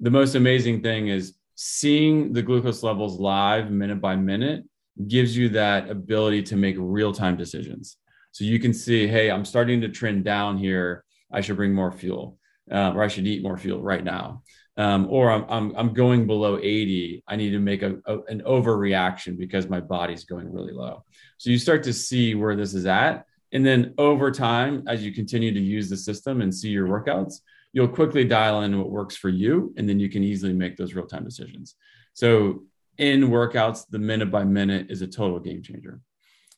The 0.00 0.10
most 0.10 0.34
amazing 0.34 0.82
thing 0.82 1.08
is 1.08 1.34
seeing 1.54 2.32
the 2.32 2.42
glucose 2.42 2.82
levels 2.82 3.18
live 3.18 3.70
minute 3.70 4.00
by 4.00 4.16
minute 4.16 4.64
gives 5.06 5.36
you 5.36 5.48
that 5.50 5.88
ability 5.88 6.42
to 6.42 6.56
make 6.56 6.76
real 6.78 7.12
time 7.12 7.36
decisions. 7.36 7.96
So 8.32 8.44
you 8.44 8.58
can 8.58 8.72
see, 8.72 9.06
hey, 9.06 9.30
I'm 9.30 9.44
starting 9.44 9.80
to 9.82 9.88
trend 9.88 10.24
down 10.24 10.58
here. 10.58 11.04
I 11.30 11.40
should 11.40 11.56
bring 11.56 11.74
more 11.74 11.92
fuel, 11.92 12.38
um, 12.70 12.96
or 12.96 13.02
I 13.02 13.08
should 13.08 13.26
eat 13.26 13.42
more 13.42 13.56
fuel 13.56 13.82
right 13.82 14.02
now. 14.02 14.42
Um, 14.78 15.06
or 15.10 15.30
I'm, 15.30 15.44
I'm, 15.50 15.76
I'm 15.76 15.92
going 15.92 16.26
below 16.26 16.58
80. 16.58 17.24
I 17.28 17.36
need 17.36 17.50
to 17.50 17.58
make 17.58 17.82
a, 17.82 17.96
a, 18.06 18.20
an 18.28 18.42
overreaction 18.46 19.36
because 19.36 19.68
my 19.68 19.80
body's 19.80 20.24
going 20.24 20.50
really 20.50 20.72
low. 20.72 21.04
So 21.36 21.50
you 21.50 21.58
start 21.58 21.82
to 21.84 21.92
see 21.92 22.34
where 22.34 22.56
this 22.56 22.72
is 22.72 22.86
at. 22.86 23.26
And 23.52 23.66
then 23.66 23.92
over 23.98 24.30
time, 24.30 24.84
as 24.88 25.04
you 25.04 25.12
continue 25.12 25.52
to 25.52 25.60
use 25.60 25.90
the 25.90 25.96
system 25.96 26.40
and 26.40 26.54
see 26.54 26.70
your 26.70 26.88
workouts, 26.88 27.40
you'll 27.74 27.88
quickly 27.88 28.24
dial 28.24 28.62
in 28.62 28.78
what 28.78 28.90
works 28.90 29.14
for 29.14 29.28
you. 29.28 29.74
And 29.76 29.86
then 29.86 30.00
you 30.00 30.08
can 30.08 30.24
easily 30.24 30.54
make 30.54 30.78
those 30.78 30.94
real 30.94 31.06
time 31.06 31.24
decisions. 31.24 31.74
So 32.14 32.64
in 32.96 33.28
workouts, 33.28 33.86
the 33.90 33.98
minute 33.98 34.30
by 34.30 34.44
minute 34.44 34.86
is 34.90 35.02
a 35.02 35.06
total 35.06 35.38
game 35.38 35.62
changer. 35.62 36.00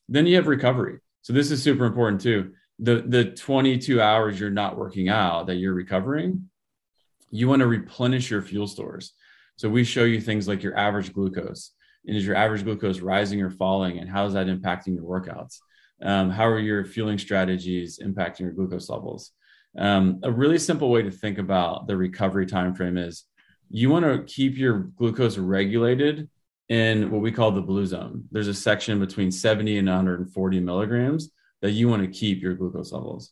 Then 0.07 0.25
you 0.25 0.35
have 0.35 0.47
recovery. 0.47 0.99
So 1.25 1.33
this 1.33 1.49
is 1.49 1.63
super 1.63 1.85
important 1.85 2.21
too. 2.21 2.51
The, 2.77 3.03
the 3.07 3.25
22 3.25 3.99
hours 3.99 4.39
you're 4.39 4.51
not 4.51 4.77
working 4.77 5.09
out 5.09 5.47
that 5.47 5.55
you're 5.55 5.73
recovering, 5.73 6.51
you 7.31 7.47
want 7.47 7.61
to 7.61 7.67
replenish 7.67 8.29
your 8.29 8.43
fuel 8.43 8.67
stores. 8.67 9.13
So 9.55 9.67
we 9.67 9.85
show 9.85 10.03
you 10.03 10.21
things 10.21 10.47
like 10.47 10.61
your 10.61 10.77
average 10.77 11.13
glucose. 11.13 11.71
And 12.05 12.15
is 12.15 12.27
your 12.27 12.35
average 12.35 12.63
glucose 12.63 12.99
rising 12.99 13.41
or 13.41 13.49
falling? 13.49 13.97
And 13.97 14.07
how 14.07 14.27
is 14.27 14.33
that 14.33 14.45
impacting 14.45 14.93
your 14.93 15.03
workouts? 15.05 15.57
Um, 15.99 16.29
how 16.29 16.45
are 16.45 16.59
your 16.59 16.85
fueling 16.85 17.17
strategies 17.17 17.97
impacting 17.97 18.41
your 18.41 18.51
glucose 18.51 18.87
levels? 18.87 19.31
Um, 19.75 20.19
a 20.21 20.31
really 20.31 20.59
simple 20.59 20.91
way 20.91 21.01
to 21.01 21.09
think 21.09 21.39
about 21.39 21.87
the 21.87 21.97
recovery 21.97 22.45
time 22.45 22.75
frame 22.75 22.99
is 22.99 23.23
you 23.71 23.89
want 23.89 24.05
to 24.05 24.31
keep 24.31 24.59
your 24.59 24.91
glucose 24.95 25.39
regulated 25.39 26.29
in 26.69 27.11
what 27.11 27.21
we 27.21 27.31
call 27.31 27.51
the 27.51 27.61
blue 27.61 27.85
zone. 27.85 28.23
There's 28.31 28.47
a 28.47 28.53
section 28.53 28.99
between 28.99 29.31
70 29.31 29.77
and 29.77 29.87
140 29.87 30.59
milligrams 30.59 31.29
that 31.61 31.71
you 31.71 31.87
want 31.87 32.01
to 32.01 32.07
keep 32.19 32.41
your 32.41 32.55
glucose 32.55 32.91
levels. 32.91 33.31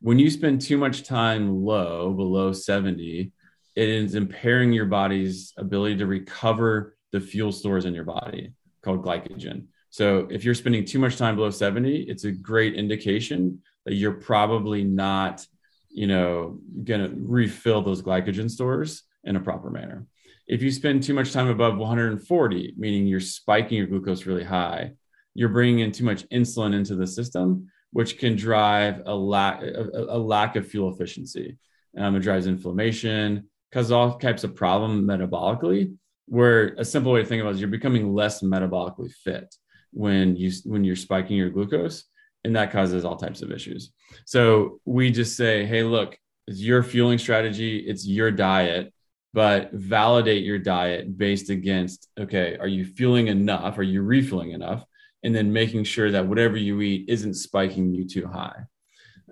When 0.00 0.18
you 0.18 0.30
spend 0.30 0.60
too 0.60 0.76
much 0.76 1.04
time 1.04 1.64
low, 1.64 2.12
below 2.12 2.52
70, 2.52 3.32
it 3.76 3.88
is 3.88 4.14
impairing 4.14 4.72
your 4.72 4.84
body's 4.84 5.52
ability 5.56 5.96
to 5.96 6.06
recover 6.06 6.96
the 7.12 7.20
fuel 7.20 7.52
stores 7.52 7.84
in 7.86 7.94
your 7.94 8.04
body 8.04 8.52
called 8.82 9.04
glycogen. 9.04 9.66
So 9.90 10.26
if 10.30 10.44
you're 10.44 10.54
spending 10.54 10.84
too 10.84 10.98
much 10.98 11.16
time 11.16 11.36
below 11.36 11.50
70, 11.50 12.02
it's 12.02 12.24
a 12.24 12.32
great 12.32 12.74
indication 12.74 13.62
that 13.84 13.94
you're 13.94 14.12
probably 14.12 14.84
not, 14.84 15.46
you 15.88 16.06
know, 16.06 16.58
going 16.82 17.00
to 17.00 17.16
refill 17.16 17.80
those 17.80 18.02
glycogen 18.02 18.50
stores 18.50 19.04
in 19.22 19.36
a 19.36 19.40
proper 19.40 19.70
manner. 19.70 20.06
If 20.46 20.62
you 20.62 20.70
spend 20.70 21.02
too 21.02 21.14
much 21.14 21.32
time 21.32 21.48
above 21.48 21.76
140, 21.76 22.74
meaning 22.76 23.06
you're 23.06 23.20
spiking 23.20 23.78
your 23.78 23.86
glucose 23.86 24.26
really 24.26 24.44
high, 24.44 24.92
you're 25.34 25.48
bringing 25.48 25.80
in 25.80 25.92
too 25.92 26.04
much 26.04 26.28
insulin 26.28 26.74
into 26.74 26.94
the 26.94 27.06
system, 27.06 27.68
which 27.92 28.18
can 28.18 28.36
drive 28.36 29.02
a 29.06 29.14
lack 29.14 29.62
a, 29.62 29.88
a 30.08 30.18
lack 30.18 30.56
of 30.56 30.68
fuel 30.68 30.92
efficiency. 30.92 31.58
Um, 31.96 32.16
it 32.16 32.20
drives 32.20 32.46
inflammation, 32.46 33.48
causes 33.72 33.92
all 33.92 34.18
types 34.18 34.44
of 34.44 34.54
problem 34.54 35.04
metabolically. 35.04 35.96
Where 36.26 36.74
a 36.78 36.84
simple 36.84 37.12
way 37.12 37.22
to 37.22 37.28
think 37.28 37.40
about 37.40 37.50
it 37.50 37.54
is 37.54 37.60
you're 37.60 37.68
becoming 37.68 38.14
less 38.14 38.42
metabolically 38.42 39.12
fit 39.12 39.54
when 39.94 40.36
you 40.36 40.50
when 40.64 40.84
you're 40.84 40.96
spiking 40.96 41.36
your 41.36 41.50
glucose 41.50 42.04
and 42.44 42.54
that 42.56 42.70
causes 42.70 43.04
all 43.04 43.16
types 43.16 43.42
of 43.42 43.50
issues 43.50 43.92
so 44.26 44.80
we 44.84 45.10
just 45.10 45.36
say 45.36 45.64
hey 45.64 45.82
look 45.82 46.18
it's 46.48 46.60
your 46.60 46.82
fueling 46.82 47.18
strategy 47.18 47.78
it's 47.78 48.06
your 48.06 48.30
diet 48.30 48.92
but 49.34 49.70
validate 49.72 50.44
your 50.44 50.58
diet 50.58 51.18
based 51.18 51.50
against 51.50 52.08
okay 52.18 52.56
are 52.58 52.68
you 52.68 52.84
fueling 52.84 53.26
enough 53.26 53.76
are 53.76 53.82
you 53.82 54.00
refueling 54.00 54.52
enough 54.52 54.84
and 55.22 55.34
then 55.34 55.52
making 55.52 55.84
sure 55.84 56.10
that 56.10 56.26
whatever 56.26 56.56
you 56.56 56.80
eat 56.80 57.04
isn't 57.08 57.34
spiking 57.34 57.92
you 57.92 58.06
too 58.06 58.26
high 58.26 58.62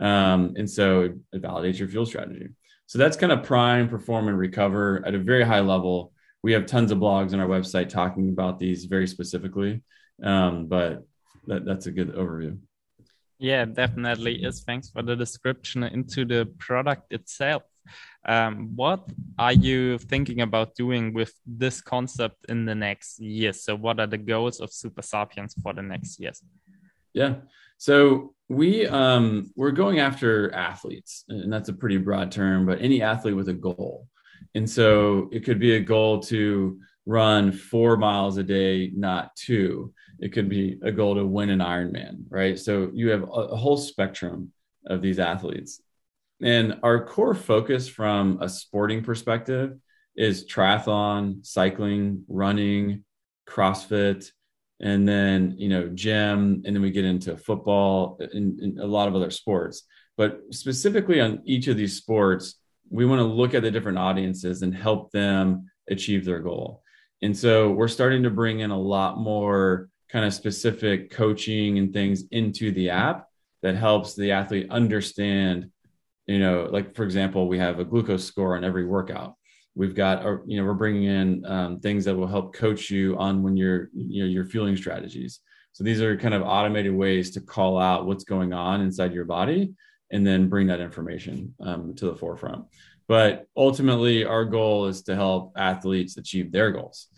um, 0.00 0.54
and 0.56 0.68
so 0.68 1.14
it 1.32 1.42
validates 1.42 1.78
your 1.78 1.88
fuel 1.88 2.04
strategy 2.04 2.48
so 2.86 2.98
that's 2.98 3.16
kind 3.16 3.32
of 3.32 3.42
prime 3.42 3.88
perform 3.88 4.28
and 4.28 4.36
recover 4.36 5.02
at 5.06 5.14
a 5.14 5.18
very 5.18 5.44
high 5.44 5.60
level 5.60 6.12
we 6.42 6.52
have 6.52 6.66
tons 6.66 6.90
of 6.90 6.98
blogs 6.98 7.32
on 7.32 7.40
our 7.40 7.46
website 7.46 7.88
talking 7.88 8.28
about 8.28 8.58
these 8.58 8.84
very 8.84 9.06
specifically 9.06 9.80
um, 10.22 10.66
but 10.66 11.04
that, 11.46 11.64
that's 11.64 11.86
a 11.86 11.90
good 11.90 12.14
overview. 12.14 12.58
Yeah, 13.38 13.64
definitely 13.64 14.44
is. 14.44 14.62
Thanks 14.62 14.90
for 14.90 15.02
the 15.02 15.16
description 15.16 15.82
into 15.82 16.24
the 16.24 16.46
product 16.58 17.12
itself. 17.12 17.64
Um, 18.24 18.72
what 18.76 19.08
are 19.38 19.52
you 19.52 19.98
thinking 19.98 20.40
about 20.40 20.74
doing 20.74 21.12
with 21.12 21.32
this 21.46 21.80
concept 21.80 22.46
in 22.48 22.64
the 22.64 22.74
next 22.74 23.20
years? 23.20 23.64
So, 23.64 23.74
what 23.74 23.98
are 23.98 24.06
the 24.06 24.18
goals 24.18 24.60
of 24.60 24.72
Super 24.72 25.02
Sapiens 25.02 25.54
for 25.62 25.74
the 25.74 25.82
next 25.82 26.20
years? 26.20 26.40
Yeah, 27.12 27.36
so 27.78 28.34
we 28.48 28.86
um, 28.86 29.50
we're 29.56 29.72
going 29.72 29.98
after 29.98 30.54
athletes, 30.54 31.24
and 31.28 31.52
that's 31.52 31.68
a 31.68 31.74
pretty 31.74 31.98
broad 31.98 32.30
term, 32.30 32.66
but 32.66 32.80
any 32.80 33.02
athlete 33.02 33.36
with 33.36 33.48
a 33.48 33.54
goal. 33.54 34.06
And 34.54 34.68
so, 34.68 35.28
it 35.32 35.44
could 35.44 35.58
be 35.58 35.76
a 35.76 35.80
goal 35.80 36.20
to 36.20 36.78
run 37.04 37.50
four 37.50 37.96
miles 37.96 38.36
a 38.36 38.44
day, 38.44 38.92
not 38.94 39.34
two 39.34 39.92
it 40.22 40.32
could 40.32 40.48
be 40.48 40.78
a 40.82 40.92
goal 40.92 41.16
to 41.16 41.26
win 41.26 41.50
an 41.50 41.58
Ironman, 41.58 42.24
right? 42.28 42.56
So 42.56 42.90
you 42.94 43.10
have 43.10 43.24
a, 43.24 43.26
a 43.26 43.56
whole 43.56 43.76
spectrum 43.76 44.52
of 44.86 45.02
these 45.02 45.18
athletes. 45.18 45.82
And 46.42 46.78
our 46.82 47.04
core 47.04 47.34
focus 47.34 47.88
from 47.88 48.38
a 48.40 48.48
sporting 48.48 49.02
perspective 49.02 49.78
is 50.16 50.46
triathlon, 50.46 51.46
cycling, 51.46 52.24
running, 52.28 53.04
CrossFit, 53.48 54.30
and 54.80 55.06
then 55.06 55.54
you 55.56 55.68
know 55.68 55.88
gym, 55.88 56.62
and 56.64 56.74
then 56.74 56.82
we 56.82 56.90
get 56.90 57.04
into 57.04 57.36
football 57.36 58.18
and, 58.20 58.58
and 58.60 58.78
a 58.80 58.86
lot 58.86 59.08
of 59.08 59.14
other 59.14 59.30
sports. 59.30 59.84
But 60.16 60.40
specifically 60.50 61.20
on 61.20 61.40
each 61.44 61.68
of 61.68 61.76
these 61.76 61.96
sports, 61.96 62.56
we 62.90 63.06
want 63.06 63.20
to 63.20 63.24
look 63.24 63.54
at 63.54 63.62
the 63.62 63.70
different 63.70 63.98
audiences 63.98 64.62
and 64.62 64.74
help 64.74 65.10
them 65.12 65.70
achieve 65.88 66.24
their 66.24 66.40
goal. 66.40 66.82
And 67.22 67.36
so 67.36 67.70
we're 67.70 67.88
starting 67.88 68.24
to 68.24 68.30
bring 68.30 68.60
in 68.60 68.70
a 68.70 68.78
lot 68.78 69.18
more 69.18 69.88
kind 70.10 70.26
of 70.26 70.34
specific 70.34 71.10
coaching 71.10 71.78
and 71.78 71.92
things 71.92 72.24
into 72.32 72.70
the 72.72 72.90
app 72.90 73.26
that 73.62 73.76
helps 73.76 74.14
the 74.14 74.32
athlete 74.32 74.66
understand 74.70 75.70
you 76.26 76.38
know 76.38 76.68
like 76.70 76.94
for 76.94 77.04
example 77.04 77.48
we 77.48 77.58
have 77.58 77.78
a 77.78 77.84
glucose 77.84 78.24
score 78.24 78.56
on 78.56 78.64
every 78.64 78.84
workout. 78.84 79.34
We've 79.74 79.94
got 79.94 80.24
or 80.24 80.42
you 80.46 80.58
know 80.58 80.66
we're 80.66 80.74
bringing 80.74 81.04
in 81.04 81.44
um, 81.46 81.80
things 81.80 82.04
that 82.04 82.14
will 82.14 82.26
help 82.26 82.54
coach 82.54 82.90
you 82.90 83.16
on 83.18 83.42
when 83.42 83.56
you're 83.56 83.88
you 83.94 84.22
know 84.22 84.28
your 84.28 84.44
fueling 84.44 84.76
strategies. 84.76 85.40
So 85.72 85.84
these 85.84 86.02
are 86.02 86.16
kind 86.18 86.34
of 86.34 86.42
automated 86.42 86.94
ways 86.94 87.30
to 87.32 87.40
call 87.40 87.78
out 87.78 88.06
what's 88.06 88.24
going 88.24 88.52
on 88.52 88.82
inside 88.82 89.14
your 89.14 89.24
body 89.24 89.72
and 90.10 90.26
then 90.26 90.48
bring 90.48 90.66
that 90.66 90.80
information 90.80 91.54
um, 91.60 91.94
to 91.94 92.06
the 92.06 92.16
forefront. 92.16 92.66
But 93.08 93.46
ultimately 93.56 94.24
our 94.24 94.44
goal 94.44 94.86
is 94.86 95.02
to 95.04 95.14
help 95.14 95.52
athletes 95.56 96.18
achieve 96.18 96.52
their 96.52 96.70
goals. 96.70 97.08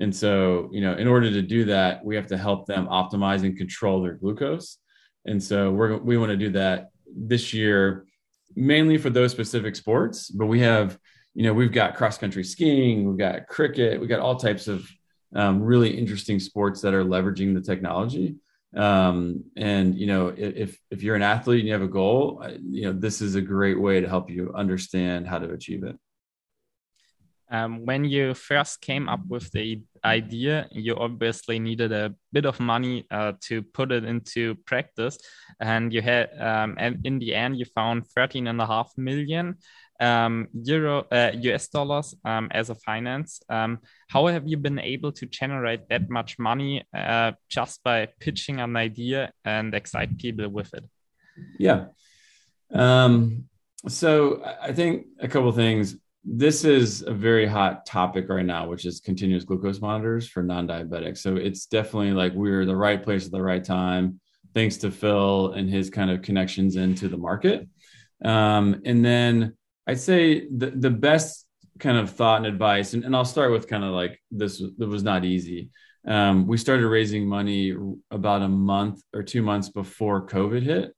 And 0.00 0.14
so, 0.14 0.68
you 0.72 0.80
know, 0.80 0.94
in 0.94 1.06
order 1.06 1.30
to 1.30 1.42
do 1.42 1.64
that, 1.66 2.04
we 2.04 2.16
have 2.16 2.26
to 2.28 2.38
help 2.38 2.66
them 2.66 2.86
optimize 2.86 3.44
and 3.44 3.56
control 3.56 4.02
their 4.02 4.14
glucose. 4.14 4.78
And 5.26 5.42
so 5.42 5.70
we're 5.70 5.98
we 5.98 6.16
want 6.16 6.30
to 6.30 6.36
do 6.36 6.50
that 6.50 6.88
this 7.14 7.52
year, 7.52 8.06
mainly 8.54 8.98
for 8.98 9.10
those 9.10 9.32
specific 9.32 9.76
sports. 9.76 10.30
But 10.30 10.46
we 10.46 10.60
have, 10.60 10.98
you 11.34 11.44
know, 11.44 11.52
we've 11.52 11.72
got 11.72 11.96
cross 11.96 12.18
country 12.18 12.44
skiing, 12.44 13.08
we've 13.08 13.18
got 13.18 13.46
cricket, 13.46 14.00
we've 14.00 14.08
got 14.08 14.20
all 14.20 14.36
types 14.36 14.68
of 14.68 14.88
um, 15.34 15.62
really 15.62 15.96
interesting 15.96 16.40
sports 16.40 16.80
that 16.80 16.94
are 16.94 17.04
leveraging 17.04 17.54
the 17.54 17.60
technology. 17.60 18.36
Um, 18.76 19.44
and 19.56 19.96
you 19.96 20.06
know, 20.06 20.28
if 20.36 20.78
if 20.90 21.02
you're 21.02 21.16
an 21.16 21.22
athlete 21.22 21.60
and 21.60 21.66
you 21.66 21.72
have 21.72 21.82
a 21.82 21.88
goal, 21.88 22.44
you 22.68 22.82
know, 22.82 22.92
this 22.92 23.20
is 23.20 23.34
a 23.34 23.40
great 23.40 23.80
way 23.80 24.00
to 24.00 24.08
help 24.08 24.30
you 24.30 24.52
understand 24.54 25.26
how 25.26 25.38
to 25.38 25.50
achieve 25.50 25.82
it. 25.82 25.96
Um, 27.50 27.84
when 27.84 28.04
you 28.04 28.34
first 28.34 28.80
came 28.80 29.08
up 29.08 29.20
with 29.28 29.50
the 29.50 29.82
idea, 30.04 30.68
you 30.70 30.96
obviously 30.96 31.58
needed 31.58 31.92
a 31.92 32.14
bit 32.32 32.46
of 32.46 32.60
money 32.60 33.06
uh, 33.10 33.32
to 33.48 33.62
put 33.62 33.90
it 33.90 34.04
into 34.04 34.54
practice, 34.66 35.18
and 35.60 35.92
you 35.92 36.00
had, 36.02 36.30
um, 36.38 36.76
and 36.78 37.04
in 37.04 37.18
the 37.18 37.34
end, 37.34 37.58
you 37.58 37.64
found 37.64 38.06
thirteen 38.06 38.46
and 38.46 38.60
a 38.60 38.66
half 38.66 38.92
million 38.96 39.56
um, 40.00 40.48
euro 40.64 41.06
uh, 41.12 41.32
US 41.34 41.68
dollars 41.68 42.14
um, 42.24 42.48
as 42.50 42.70
a 42.70 42.74
finance. 42.74 43.42
Um, 43.48 43.80
how 44.08 44.26
have 44.26 44.48
you 44.48 44.56
been 44.56 44.78
able 44.78 45.12
to 45.12 45.26
generate 45.26 45.88
that 45.88 46.08
much 46.08 46.38
money 46.38 46.84
uh, 46.96 47.32
just 47.48 47.82
by 47.84 48.08
pitching 48.18 48.60
an 48.60 48.76
idea 48.76 49.32
and 49.44 49.74
excite 49.74 50.18
people 50.18 50.48
with 50.48 50.72
it? 50.74 50.84
Yeah. 51.58 51.86
Um, 52.72 53.44
so 53.88 54.42
I 54.60 54.72
think 54.72 55.06
a 55.20 55.28
couple 55.28 55.52
things 55.52 55.96
this 56.24 56.64
is 56.64 57.02
a 57.02 57.12
very 57.12 57.46
hot 57.46 57.86
topic 57.86 58.28
right 58.28 58.44
now, 58.44 58.68
which 58.68 58.84
is 58.84 59.00
continuous 59.00 59.44
glucose 59.44 59.80
monitors 59.80 60.28
for 60.28 60.42
non-diabetics. 60.42 61.18
So 61.18 61.36
it's 61.36 61.66
definitely 61.66 62.12
like 62.12 62.34
we're 62.34 62.66
the 62.66 62.76
right 62.76 63.02
place 63.02 63.26
at 63.26 63.32
the 63.32 63.42
right 63.42 63.64
time, 63.64 64.20
thanks 64.52 64.76
to 64.78 64.90
Phil 64.90 65.52
and 65.52 65.68
his 65.68 65.88
kind 65.88 66.10
of 66.10 66.22
connections 66.22 66.76
into 66.76 67.08
the 67.08 67.16
market. 67.16 67.66
Um, 68.22 68.82
and 68.84 69.04
then 69.04 69.56
I'd 69.86 70.00
say 70.00 70.46
the 70.48 70.70
the 70.70 70.90
best 70.90 71.46
kind 71.78 71.96
of 71.96 72.10
thought 72.10 72.38
and 72.38 72.46
advice, 72.46 72.92
and, 72.92 73.04
and 73.04 73.16
I'll 73.16 73.24
start 73.24 73.50
with 73.50 73.66
kind 73.66 73.82
of 73.82 73.92
like 73.92 74.20
this. 74.30 74.60
It 74.60 74.86
was 74.86 75.02
not 75.02 75.24
easy. 75.24 75.70
Um, 76.06 76.46
we 76.46 76.58
started 76.58 76.86
raising 76.86 77.26
money 77.26 77.74
about 78.10 78.42
a 78.42 78.48
month 78.48 79.02
or 79.14 79.22
two 79.22 79.42
months 79.42 79.70
before 79.70 80.26
COVID 80.26 80.62
hit. 80.62 80.94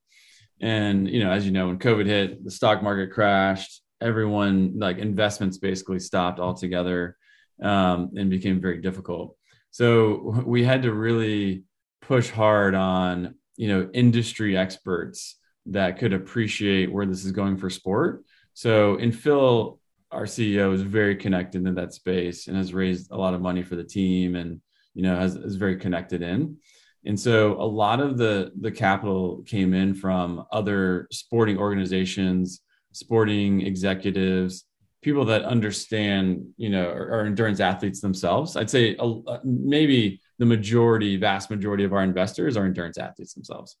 And 0.59 1.09
you 1.09 1.23
know, 1.23 1.31
as 1.31 1.45
you 1.45 1.51
know, 1.51 1.67
when 1.67 1.79
COVID 1.79 2.05
hit, 2.05 2.43
the 2.43 2.51
stock 2.51 2.83
market 2.83 3.11
crashed 3.11 3.82
everyone 4.03 4.77
like 4.77 4.97
investments 4.97 5.57
basically 5.57 5.99
stopped 5.99 6.39
altogether 6.39 7.17
um, 7.61 8.11
and 8.15 8.29
became 8.29 8.59
very 8.59 8.81
difficult. 8.81 9.35
So 9.71 10.43
we 10.45 10.63
had 10.63 10.83
to 10.83 10.93
really 10.93 11.63
push 12.01 12.29
hard 12.29 12.75
on 12.75 13.35
you 13.55 13.67
know 13.67 13.89
industry 13.93 14.57
experts 14.57 15.37
that 15.67 15.97
could 15.97 16.13
appreciate 16.13 16.91
where 16.91 17.05
this 17.05 17.23
is 17.23 17.31
going 17.31 17.57
for 17.57 17.69
sport. 17.69 18.23
So 18.53 18.95
in 18.97 19.11
Phil, 19.11 19.79
our 20.11 20.25
CEO 20.25 20.73
is 20.73 20.81
very 20.81 21.15
connected 21.15 21.65
in 21.65 21.75
that 21.75 21.93
space 21.93 22.47
and 22.47 22.57
has 22.57 22.73
raised 22.73 23.09
a 23.11 23.17
lot 23.17 23.33
of 23.33 23.41
money 23.41 23.63
for 23.63 23.75
the 23.75 23.83
team 23.83 24.35
and 24.35 24.61
you 24.93 25.03
know 25.03 25.15
has 25.15 25.35
is 25.35 25.55
very 25.55 25.77
connected 25.77 26.21
in. 26.21 26.57
And 27.05 27.19
so 27.19 27.53
a 27.53 27.65
lot 27.65 27.99
of 27.99 28.17
the 28.17 28.51
the 28.59 28.71
capital 28.71 29.43
came 29.45 29.73
in 29.73 29.93
from 29.93 30.45
other 30.51 31.07
sporting 31.11 31.57
organizations 31.57 32.61
sporting 32.93 33.61
executives, 33.61 34.65
people 35.01 35.25
that 35.25 35.43
understand, 35.43 36.47
you 36.57 36.69
know, 36.69 36.89
are, 36.89 37.25
endurance 37.25 37.59
athletes 37.59 37.99
themselves. 37.99 38.55
I'd 38.55 38.69
say 38.69 38.95
uh, 38.97 39.37
maybe 39.43 40.21
the 40.39 40.45
majority, 40.45 41.17
vast 41.17 41.49
majority 41.49 41.83
of 41.83 41.93
our 41.93 42.03
investors 42.03 42.55
are 42.57 42.65
endurance 42.65 42.97
athletes 42.97 43.33
themselves. 43.33 43.75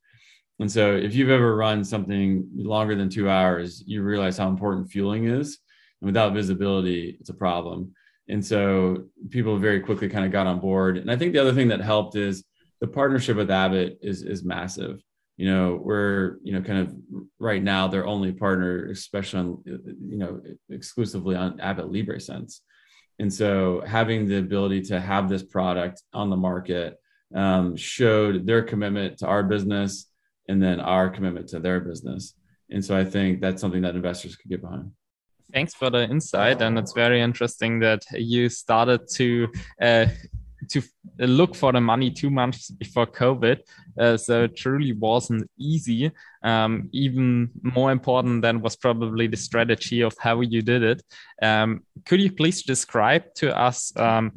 And 0.59 0.71
so 0.71 0.95
if 0.95 1.15
you've 1.15 1.31
ever 1.31 1.55
run 1.55 1.83
something 1.83 2.47
longer 2.55 2.95
than 2.95 3.09
two 3.09 3.29
hours, 3.29 3.83
you 3.87 4.03
realize 4.03 4.37
how 4.37 4.49
important 4.49 4.91
fueling 4.91 5.25
is. 5.25 5.59
And 6.01 6.07
without 6.07 6.33
visibility, 6.33 7.17
it's 7.19 7.29
a 7.29 7.33
problem. 7.33 7.93
And 8.29 8.45
so 8.45 9.05
people 9.29 9.57
very 9.57 9.79
quickly 9.79 10.09
kind 10.09 10.25
of 10.25 10.31
got 10.31 10.47
on 10.47 10.59
board. 10.59 10.97
And 10.97 11.09
I 11.09 11.15
think 11.15 11.33
the 11.33 11.39
other 11.39 11.53
thing 11.53 11.69
that 11.69 11.81
helped 11.81 12.15
is 12.15 12.43
the 12.81 12.87
partnership 12.87 13.37
with 13.37 13.49
Abbott 13.49 13.97
is, 14.01 14.21
is 14.23 14.43
massive 14.43 15.01
you 15.37 15.51
know 15.51 15.79
we're 15.81 16.37
you 16.43 16.53
know 16.53 16.61
kind 16.61 16.79
of 16.79 16.95
right 17.39 17.63
now 17.63 17.87
their 17.87 18.05
only 18.05 18.31
partner 18.31 18.85
especially 18.91 19.39
on 19.39 19.57
you 19.65 20.17
know 20.17 20.41
exclusively 20.69 21.35
on 21.35 21.59
abbott 21.59 21.91
libresense 21.91 22.59
and 23.19 23.31
so 23.31 23.81
having 23.85 24.27
the 24.27 24.37
ability 24.37 24.81
to 24.81 24.99
have 24.99 25.29
this 25.29 25.43
product 25.43 26.01
on 26.13 26.29
the 26.29 26.35
market 26.35 26.99
um, 27.35 27.75
showed 27.75 28.45
their 28.45 28.63
commitment 28.63 29.17
to 29.19 29.27
our 29.27 29.43
business 29.43 30.07
and 30.47 30.61
then 30.61 30.79
our 30.79 31.09
commitment 31.09 31.47
to 31.49 31.59
their 31.59 31.79
business. 31.79 32.35
And 32.69 32.83
so 32.83 32.97
i 32.97 33.03
think 33.03 33.41
that's 33.41 33.61
something 33.61 33.81
that 33.83 33.95
investors 33.95 34.35
could 34.35 34.49
get 34.49 34.61
behind. 34.61 34.91
Thanks 35.51 35.75
for 35.75 35.91
the 35.91 36.03
insight. 36.09 36.61
And 36.63 36.79
it's 36.79 36.93
very 36.93 37.21
interesting 37.21 37.79
that 37.79 38.03
you 38.11 38.49
started 38.49 39.01
to 39.15 39.47
uh, 39.79 40.07
to 40.69 40.81
look 41.19 41.55
for 41.55 41.71
the 41.71 41.81
money 41.81 42.11
two 42.11 42.29
months 42.29 42.69
before 42.71 43.07
COVID. 43.07 43.59
Uh, 43.99 44.17
so 44.17 44.43
it 44.43 44.55
truly 44.55 44.93
wasn't 44.93 45.49
easy. 45.57 46.11
Um, 46.43 46.89
even 46.91 47.49
more 47.61 47.91
important 47.91 48.41
than 48.41 48.61
was 48.61 48.75
probably 48.75 49.27
the 49.27 49.37
strategy 49.37 50.01
of 50.01 50.15
how 50.19 50.41
you 50.41 50.61
did 50.61 50.83
it. 50.83 51.03
Um, 51.41 51.83
could 52.05 52.21
you 52.21 52.31
please 52.31 52.63
describe 52.63 53.33
to 53.35 53.57
us 53.57 53.95
um, 53.97 54.33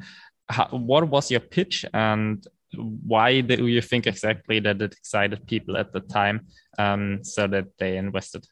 how, 0.48 0.68
what 0.68 1.08
was 1.08 1.30
your 1.30 1.40
pitch 1.40 1.84
and 1.92 2.46
why 2.76 3.40
do 3.40 3.66
you 3.66 3.80
think 3.80 4.06
exactly 4.06 4.60
that 4.60 4.82
it 4.82 4.92
excited 4.92 5.46
people 5.46 5.76
at 5.76 5.92
the 5.92 6.00
time 6.00 6.46
um, 6.78 7.24
so 7.24 7.46
that 7.46 7.66
they 7.78 7.96
invested? 7.96 8.46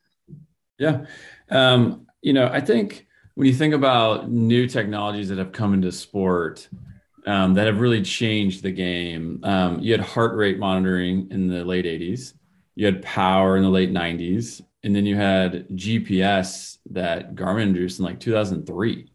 Yeah. 0.78 1.06
Um, 1.50 2.06
you 2.22 2.32
know, 2.32 2.48
I 2.48 2.60
think 2.60 3.06
when 3.34 3.46
you 3.46 3.54
think 3.54 3.74
about 3.74 4.30
new 4.30 4.66
technologies 4.66 5.28
that 5.28 5.38
have 5.38 5.52
come 5.52 5.74
into 5.74 5.92
sport, 5.92 6.68
um, 7.26 7.54
that 7.54 7.66
have 7.66 7.80
really 7.80 8.02
changed 8.02 8.62
the 8.62 8.70
game. 8.70 9.40
Um, 9.42 9.80
you 9.80 9.92
had 9.92 10.00
heart 10.00 10.36
rate 10.36 10.58
monitoring 10.58 11.28
in 11.30 11.48
the 11.48 11.64
late 11.64 11.84
80s, 11.84 12.34
you 12.74 12.86
had 12.86 13.02
power 13.02 13.56
in 13.56 13.62
the 13.62 13.70
late 13.70 13.92
90s, 13.92 14.60
and 14.82 14.94
then 14.94 15.06
you 15.06 15.16
had 15.16 15.68
GPS 15.70 16.78
that 16.90 17.34
Garmin 17.34 17.68
introduced 17.68 17.98
in 17.98 18.04
like 18.04 18.20
2003, 18.20 19.10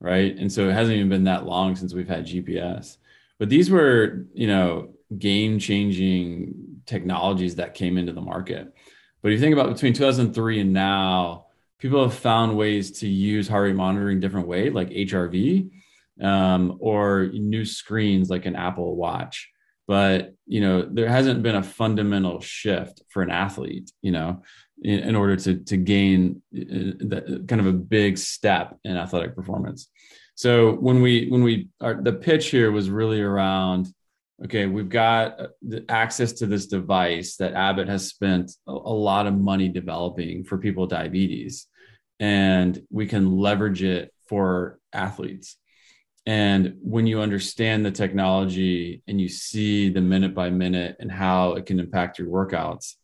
right? 0.00 0.36
And 0.36 0.50
so 0.50 0.68
it 0.68 0.72
hasn't 0.72 0.96
even 0.96 1.08
been 1.08 1.24
that 1.24 1.46
long 1.46 1.76
since 1.76 1.94
we've 1.94 2.08
had 2.08 2.26
GPS. 2.26 2.96
But 3.38 3.48
these 3.48 3.70
were, 3.70 4.26
you 4.32 4.46
know, 4.46 4.94
game 5.18 5.58
changing 5.58 6.80
technologies 6.86 7.56
that 7.56 7.74
came 7.74 7.98
into 7.98 8.12
the 8.12 8.20
market. 8.20 8.72
But 9.22 9.32
if 9.32 9.36
you 9.36 9.40
think 9.40 9.52
about 9.52 9.72
between 9.72 9.92
2003 9.92 10.60
and 10.60 10.72
now, 10.72 11.46
people 11.78 12.02
have 12.02 12.14
found 12.14 12.56
ways 12.56 13.00
to 13.00 13.08
use 13.08 13.46
heart 13.46 13.64
rate 13.68 13.76
monitoring 13.76 14.20
different 14.20 14.48
way, 14.48 14.70
like 14.70 14.90
HRV 14.90 15.70
um, 16.22 16.76
or 16.80 17.30
new 17.32 17.64
screens 17.64 18.30
like 18.30 18.46
an 18.46 18.56
Apple 18.56 18.96
Watch. 18.96 19.50
But 19.86 20.34
you 20.46 20.60
know, 20.60 20.82
there 20.82 21.08
hasn't 21.08 21.42
been 21.42 21.56
a 21.56 21.62
fundamental 21.62 22.40
shift 22.40 23.02
for 23.10 23.22
an 23.22 23.30
athlete. 23.30 23.90
You 24.00 24.12
know, 24.12 24.42
in, 24.82 25.00
in 25.00 25.16
order 25.16 25.36
to 25.36 25.56
to 25.56 25.76
gain 25.76 26.42
the, 26.52 27.44
kind 27.48 27.60
of 27.60 27.66
a 27.66 27.72
big 27.72 28.18
step 28.18 28.78
in 28.84 28.96
athletic 28.96 29.34
performance. 29.34 29.90
So 30.34 30.72
when 30.72 31.02
we 31.02 31.28
when 31.28 31.42
we 31.42 31.68
are, 31.80 31.94
the 31.94 32.12
pitch 32.12 32.48
here 32.48 32.72
was 32.72 32.90
really 32.90 33.20
around 33.20 33.88
okay, 34.44 34.66
we've 34.66 34.88
got 34.88 35.40
uh, 35.40 35.46
the 35.62 35.84
access 35.88 36.32
to 36.32 36.46
this 36.46 36.66
device 36.66 37.36
that 37.36 37.54
Abbott 37.54 37.88
has 37.88 38.08
spent 38.08 38.52
a, 38.66 38.72
lot 38.72 39.26
of 39.26 39.34
money 39.34 39.68
developing 39.68 40.44
for 40.44 40.58
people 40.58 40.82
with 40.82 40.90
diabetes, 40.90 41.66
and 42.18 42.82
we 42.90 43.06
can 43.06 43.36
leverage 43.36 43.82
it 43.82 44.12
for 44.28 44.78
athletes. 44.92 45.56
And 46.26 46.76
when 46.80 47.06
you 47.06 47.20
understand 47.20 47.84
the 47.84 47.90
technology 47.90 49.02
and 49.06 49.20
you 49.20 49.28
see 49.28 49.90
the 49.90 50.00
minute 50.00 50.34
by 50.34 50.48
minute 50.50 50.96
and 50.98 51.12
how 51.12 51.52
it 51.52 51.66
can 51.66 51.78
impact 51.78 52.18
your 52.18 52.28
workouts, 52.28 52.94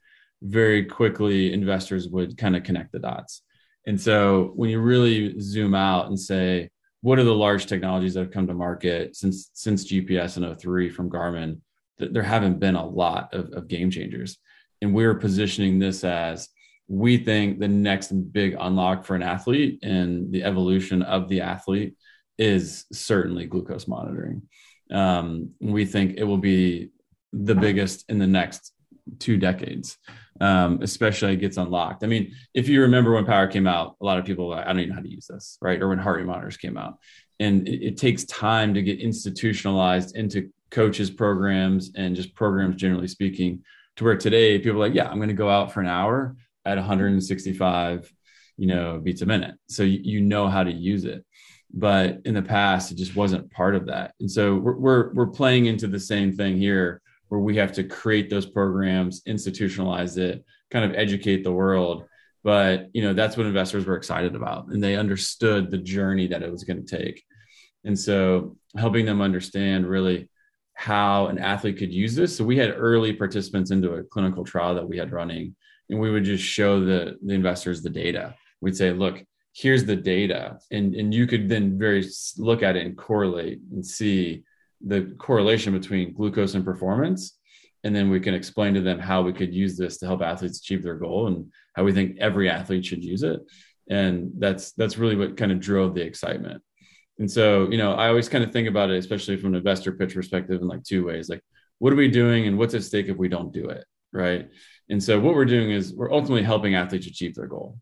very 0.42 0.84
quickly 0.84 1.52
investors 1.52 2.08
would 2.08 2.38
kind 2.38 2.56
of 2.56 2.62
connect 2.62 2.92
the 2.92 2.98
dots. 2.98 3.42
And 3.86 4.00
so 4.00 4.52
when 4.54 4.70
you 4.70 4.80
really 4.80 5.38
zoom 5.40 5.74
out 5.74 6.06
and 6.06 6.18
say, 6.18 6.70
what 7.02 7.18
are 7.18 7.24
the 7.24 7.34
large 7.34 7.66
technologies 7.66 8.14
that 8.14 8.20
have 8.20 8.30
come 8.30 8.46
to 8.46 8.54
market 8.54 9.16
since 9.16 9.50
since 9.54 9.90
GPS 9.90 10.36
in 10.36 10.54
03 10.54 10.90
from 10.90 11.10
Garmin? 11.10 11.60
There 11.98 12.22
haven't 12.22 12.60
been 12.60 12.74
a 12.74 12.86
lot 12.86 13.32
of, 13.34 13.52
of 13.52 13.68
game 13.68 13.90
changers. 13.90 14.38
And 14.82 14.94
we're 14.94 15.14
positioning 15.14 15.78
this 15.78 16.04
as 16.04 16.48
we 16.88 17.18
think 17.18 17.58
the 17.58 17.68
next 17.68 18.08
big 18.32 18.56
unlock 18.58 19.04
for 19.04 19.14
an 19.14 19.22
athlete 19.22 19.78
and 19.82 20.32
the 20.32 20.42
evolution 20.42 21.02
of 21.02 21.28
the 21.28 21.42
athlete 21.42 21.94
is 22.40 22.86
certainly 22.90 23.44
glucose 23.44 23.86
monitoring. 23.86 24.42
Um, 24.90 25.50
we 25.60 25.84
think 25.84 26.14
it 26.16 26.24
will 26.24 26.38
be 26.38 26.90
the 27.32 27.54
biggest 27.54 28.06
in 28.08 28.18
the 28.18 28.26
next 28.26 28.72
two 29.18 29.36
decades, 29.36 29.98
um, 30.40 30.80
especially 30.82 31.34
it 31.34 31.36
gets 31.36 31.58
unlocked. 31.58 32.02
I 32.02 32.06
mean, 32.06 32.32
if 32.54 32.66
you 32.68 32.80
remember 32.80 33.12
when 33.12 33.26
Power 33.26 33.46
came 33.46 33.66
out, 33.66 33.96
a 34.00 34.04
lot 34.04 34.18
of 34.18 34.24
people 34.24 34.48
like, 34.48 34.64
I 34.64 34.68
don't 34.68 34.78
even 34.78 34.88
know 34.88 34.96
how 34.96 35.02
to 35.02 35.10
use 35.10 35.26
this, 35.26 35.58
right? 35.60 35.80
Or 35.80 35.88
when 35.88 35.98
heart 35.98 36.16
rate 36.16 36.26
monitors 36.26 36.56
came 36.56 36.78
out, 36.78 36.98
and 37.38 37.68
it, 37.68 37.82
it 37.82 37.96
takes 37.98 38.24
time 38.24 38.74
to 38.74 38.82
get 38.82 39.00
institutionalized 39.00 40.16
into 40.16 40.50
coaches 40.70 41.10
programs 41.10 41.92
and 41.94 42.16
just 42.16 42.34
programs 42.34 42.76
generally 42.76 43.08
speaking 43.08 43.62
to 43.96 44.04
where 44.04 44.16
today 44.16 44.58
people 44.58 44.82
are 44.82 44.86
like, 44.88 44.94
yeah, 44.94 45.08
I'm 45.08 45.16
going 45.16 45.28
to 45.28 45.34
go 45.34 45.50
out 45.50 45.72
for 45.72 45.80
an 45.80 45.88
hour 45.88 46.36
at 46.64 46.78
165, 46.78 48.12
you 48.56 48.66
know, 48.66 48.98
beats 48.98 49.22
a 49.22 49.26
minute. 49.26 49.56
So 49.68 49.82
you, 49.82 50.00
you 50.02 50.20
know 50.22 50.48
how 50.48 50.64
to 50.64 50.72
use 50.72 51.04
it. 51.04 51.24
But 51.72 52.20
in 52.24 52.34
the 52.34 52.42
past, 52.42 52.90
it 52.90 52.96
just 52.96 53.14
wasn't 53.14 53.50
part 53.50 53.74
of 53.74 53.86
that. 53.86 54.14
And 54.20 54.30
so 54.30 54.56
we're, 54.56 54.76
we're, 54.76 55.12
we're 55.14 55.26
playing 55.26 55.66
into 55.66 55.86
the 55.86 56.00
same 56.00 56.36
thing 56.36 56.56
here 56.56 57.00
where 57.28 57.40
we 57.40 57.56
have 57.56 57.72
to 57.72 57.84
create 57.84 58.28
those 58.28 58.46
programs, 58.46 59.22
institutionalize 59.22 60.18
it, 60.18 60.44
kind 60.70 60.84
of 60.84 60.96
educate 60.96 61.44
the 61.44 61.52
world. 61.52 62.04
But 62.42 62.88
you 62.92 63.02
know, 63.02 63.12
that's 63.12 63.36
what 63.36 63.46
investors 63.46 63.86
were 63.86 63.96
excited 63.96 64.34
about. 64.34 64.66
And 64.68 64.82
they 64.82 64.96
understood 64.96 65.70
the 65.70 65.78
journey 65.78 66.26
that 66.28 66.42
it 66.42 66.50
was 66.50 66.64
going 66.64 66.84
to 66.84 66.96
take. 66.96 67.22
And 67.84 67.98
so 67.98 68.56
helping 68.76 69.06
them 69.06 69.20
understand 69.20 69.86
really 69.86 70.28
how 70.74 71.26
an 71.26 71.38
athlete 71.38 71.76
could 71.76 71.92
use 71.92 72.14
this. 72.14 72.36
So 72.36 72.44
we 72.44 72.56
had 72.56 72.74
early 72.76 73.12
participants 73.12 73.70
into 73.70 73.92
a 73.94 74.02
clinical 74.02 74.44
trial 74.44 74.74
that 74.74 74.88
we 74.88 74.96
had 74.96 75.12
running, 75.12 75.54
and 75.88 76.00
we 76.00 76.10
would 76.10 76.24
just 76.24 76.42
show 76.42 76.80
the, 76.80 77.16
the 77.22 77.34
investors 77.34 77.82
the 77.82 77.90
data. 77.90 78.34
We'd 78.60 78.76
say, 78.76 78.92
look, 78.92 79.22
here's 79.52 79.84
the 79.84 79.96
data. 79.96 80.58
And, 80.70 80.94
and 80.94 81.12
you 81.12 81.26
could 81.26 81.48
then 81.48 81.78
very 81.78 82.06
look 82.38 82.62
at 82.62 82.76
it 82.76 82.86
and 82.86 82.96
correlate 82.96 83.60
and 83.72 83.84
see 83.84 84.44
the 84.84 85.14
correlation 85.18 85.72
between 85.72 86.14
glucose 86.14 86.54
and 86.54 86.64
performance. 86.64 87.38
And 87.82 87.94
then 87.94 88.10
we 88.10 88.20
can 88.20 88.34
explain 88.34 88.74
to 88.74 88.80
them 88.80 88.98
how 88.98 89.22
we 89.22 89.32
could 89.32 89.54
use 89.54 89.76
this 89.76 89.98
to 89.98 90.06
help 90.06 90.22
athletes 90.22 90.58
achieve 90.58 90.82
their 90.82 90.96
goal 90.96 91.28
and 91.28 91.50
how 91.74 91.84
we 91.84 91.92
think 91.92 92.18
every 92.18 92.48
athlete 92.48 92.84
should 92.84 93.04
use 93.04 93.22
it. 93.22 93.40
And 93.88 94.30
that's 94.38 94.72
that's 94.72 94.98
really 94.98 95.16
what 95.16 95.36
kind 95.36 95.50
of 95.50 95.60
drove 95.60 95.94
the 95.94 96.02
excitement. 96.02 96.62
And 97.18 97.30
so, 97.30 97.68
you 97.70 97.76
know, 97.76 97.94
I 97.94 98.08
always 98.08 98.28
kind 98.28 98.44
of 98.44 98.52
think 98.52 98.68
about 98.68 98.90
it, 98.90 98.98
especially 98.98 99.36
from 99.36 99.50
an 99.50 99.56
investor 99.56 99.92
pitch 99.92 100.14
perspective, 100.14 100.60
in 100.62 100.68
like 100.68 100.84
two 100.84 101.04
ways 101.04 101.28
like, 101.28 101.42
what 101.78 101.92
are 101.92 101.96
we 101.96 102.08
doing 102.08 102.46
and 102.46 102.56
what's 102.56 102.74
at 102.74 102.84
stake 102.84 103.08
if 103.08 103.16
we 103.16 103.28
don't 103.28 103.52
do 103.52 103.68
it? 103.68 103.84
Right. 104.12 104.48
And 104.88 105.02
so, 105.02 105.18
what 105.20 105.34
we're 105.34 105.44
doing 105.44 105.70
is 105.70 105.94
we're 105.94 106.12
ultimately 106.12 106.42
helping 106.42 106.74
athletes 106.74 107.06
achieve 107.06 107.34
their 107.34 107.46
goal. 107.46 107.78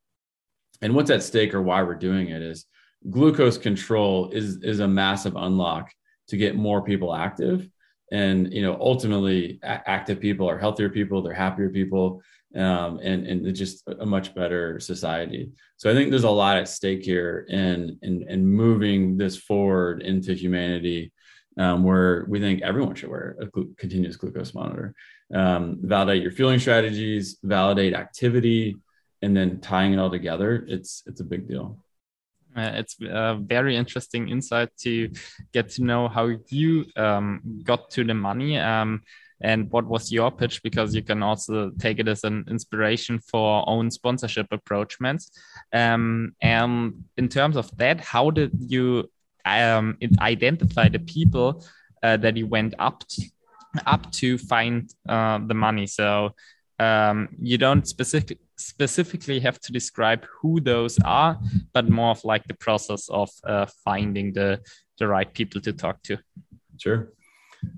And 0.83 0.95
what's 0.95 1.11
at 1.11 1.23
stake 1.23 1.55
or 1.55 1.63
why 1.63 1.83
we're 1.83 1.95
doing 1.95 2.29
it 2.29 2.43
is 2.43 2.67
glucose 3.11 3.59
control 3.59 4.31
is, 4.31 4.63
is 4.63 4.81
a 4.81 4.89
massive 4.89 5.37
unlock 5.37 5.93
to 6.29 6.37
get 6.37 6.57
more 6.57 6.83
people 6.83 7.15
active. 7.15 7.69
And, 8.11 8.53
you 8.53 8.63
know, 8.63 8.77
ultimately, 8.81 9.59
a- 9.63 9.89
active 9.89 10.21
people 10.21 10.49
are 10.49 10.59
healthier 10.59 10.89
people, 10.89 11.23
they're 11.23 11.35
happier 11.35 11.69
people, 11.69 12.23
um, 12.57 12.99
and 13.03 13.27
and 13.27 13.55
just 13.55 13.87
a 14.01 14.07
much 14.07 14.35
better 14.35 14.81
society. 14.81 15.51
So 15.77 15.91
I 15.91 15.95
think 15.95 16.11
there's 16.11 16.25
a 16.25 16.31
lot 16.31 16.57
at 16.57 16.69
stake 16.69 17.05
here 17.05 17.47
in 17.49 17.99
in, 18.01 18.25
in 18.29 18.47
moving 18.47 19.19
this 19.19 19.37
forward 19.37 20.01
into 20.03 20.33
humanity, 20.33 21.13
um, 21.59 21.85
where 21.85 22.25
we 22.29 22.41
think 22.41 22.63
everyone 22.63 22.95
should 22.95 23.11
wear 23.11 23.37
a 23.41 23.47
glu- 23.47 23.75
continuous 23.77 24.17
glucose 24.17 24.55
monitor. 24.55 24.95
Um, 25.35 25.79
validate 25.83 26.23
your 26.23 26.33
fueling 26.33 26.59
strategies, 26.59 27.37
validate 27.43 27.93
activity, 27.93 28.77
and 29.23 29.37
then 29.37 29.61
tying 29.61 29.93
it 29.93 29.99
all 29.99 30.11
together. 30.11 30.65
It's 30.69 31.03
it's 31.07 31.21
a 31.21 31.25
big 31.25 31.49
deal. 31.49 31.79
Uh, 32.57 32.73
it's 32.75 32.97
a 33.03 33.39
very 33.41 33.77
interesting 33.77 34.29
insight 34.29 34.71
to 34.79 35.11
get 35.53 35.69
to 35.69 35.85
know 35.85 36.09
how 36.09 36.31
you 36.49 36.87
um, 36.97 37.61
got 37.63 37.91
to 37.91 38.05
the 38.05 38.15
money. 38.15 38.59
Um, 38.59 39.03
and 39.41 39.71
what 39.71 39.87
was 39.87 40.11
your 40.11 40.33
pitch 40.33 40.63
because 40.65 40.97
you 40.97 41.03
can 41.03 41.23
also 41.23 41.71
take 41.79 42.01
it 42.01 42.09
as 42.09 42.25
an 42.25 42.45
inspiration 42.49 43.21
for 43.21 43.63
own 43.69 43.89
sponsorship 43.89 44.49
approachments 44.51 45.31
um, 45.73 46.35
and 46.43 47.05
in 47.17 47.29
terms 47.29 47.57
of 47.57 47.71
that 47.77 48.01
how 48.01 48.31
did 48.31 48.51
you 48.67 49.09
um, 49.45 49.97
identify 50.21 50.89
the 50.89 50.99
people 50.99 51.65
uh, 52.03 52.17
that 52.17 52.37
you 52.37 52.49
went 52.49 52.75
up 52.81 53.07
to, 53.07 53.23
up 53.87 54.11
to 54.11 54.39
find 54.39 54.93
uh, 55.09 55.39
the 55.47 55.55
money 55.55 55.87
so 55.87 56.35
um, 56.79 57.29
you 57.41 57.59
don't 57.59 57.87
specific, 57.87 58.39
specifically 58.59 59.41
have 59.41 59.59
to 59.61 59.73
describe 59.73 60.27
who 60.41 60.61
those 60.61 60.99
are 61.05 61.39
but 61.73 61.89
more 61.89 62.11
of 62.11 62.25
like 62.25 62.45
the 62.45 62.55
process 62.55 63.09
of 63.09 63.31
uh, 63.45 63.67
finding 63.85 64.33
the 64.33 64.61
the 64.99 65.07
right 65.07 65.33
people 65.33 65.61
to 65.61 65.73
talk 65.73 66.03
to 66.03 66.17
sure 66.77 67.13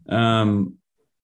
um, 0.08 0.76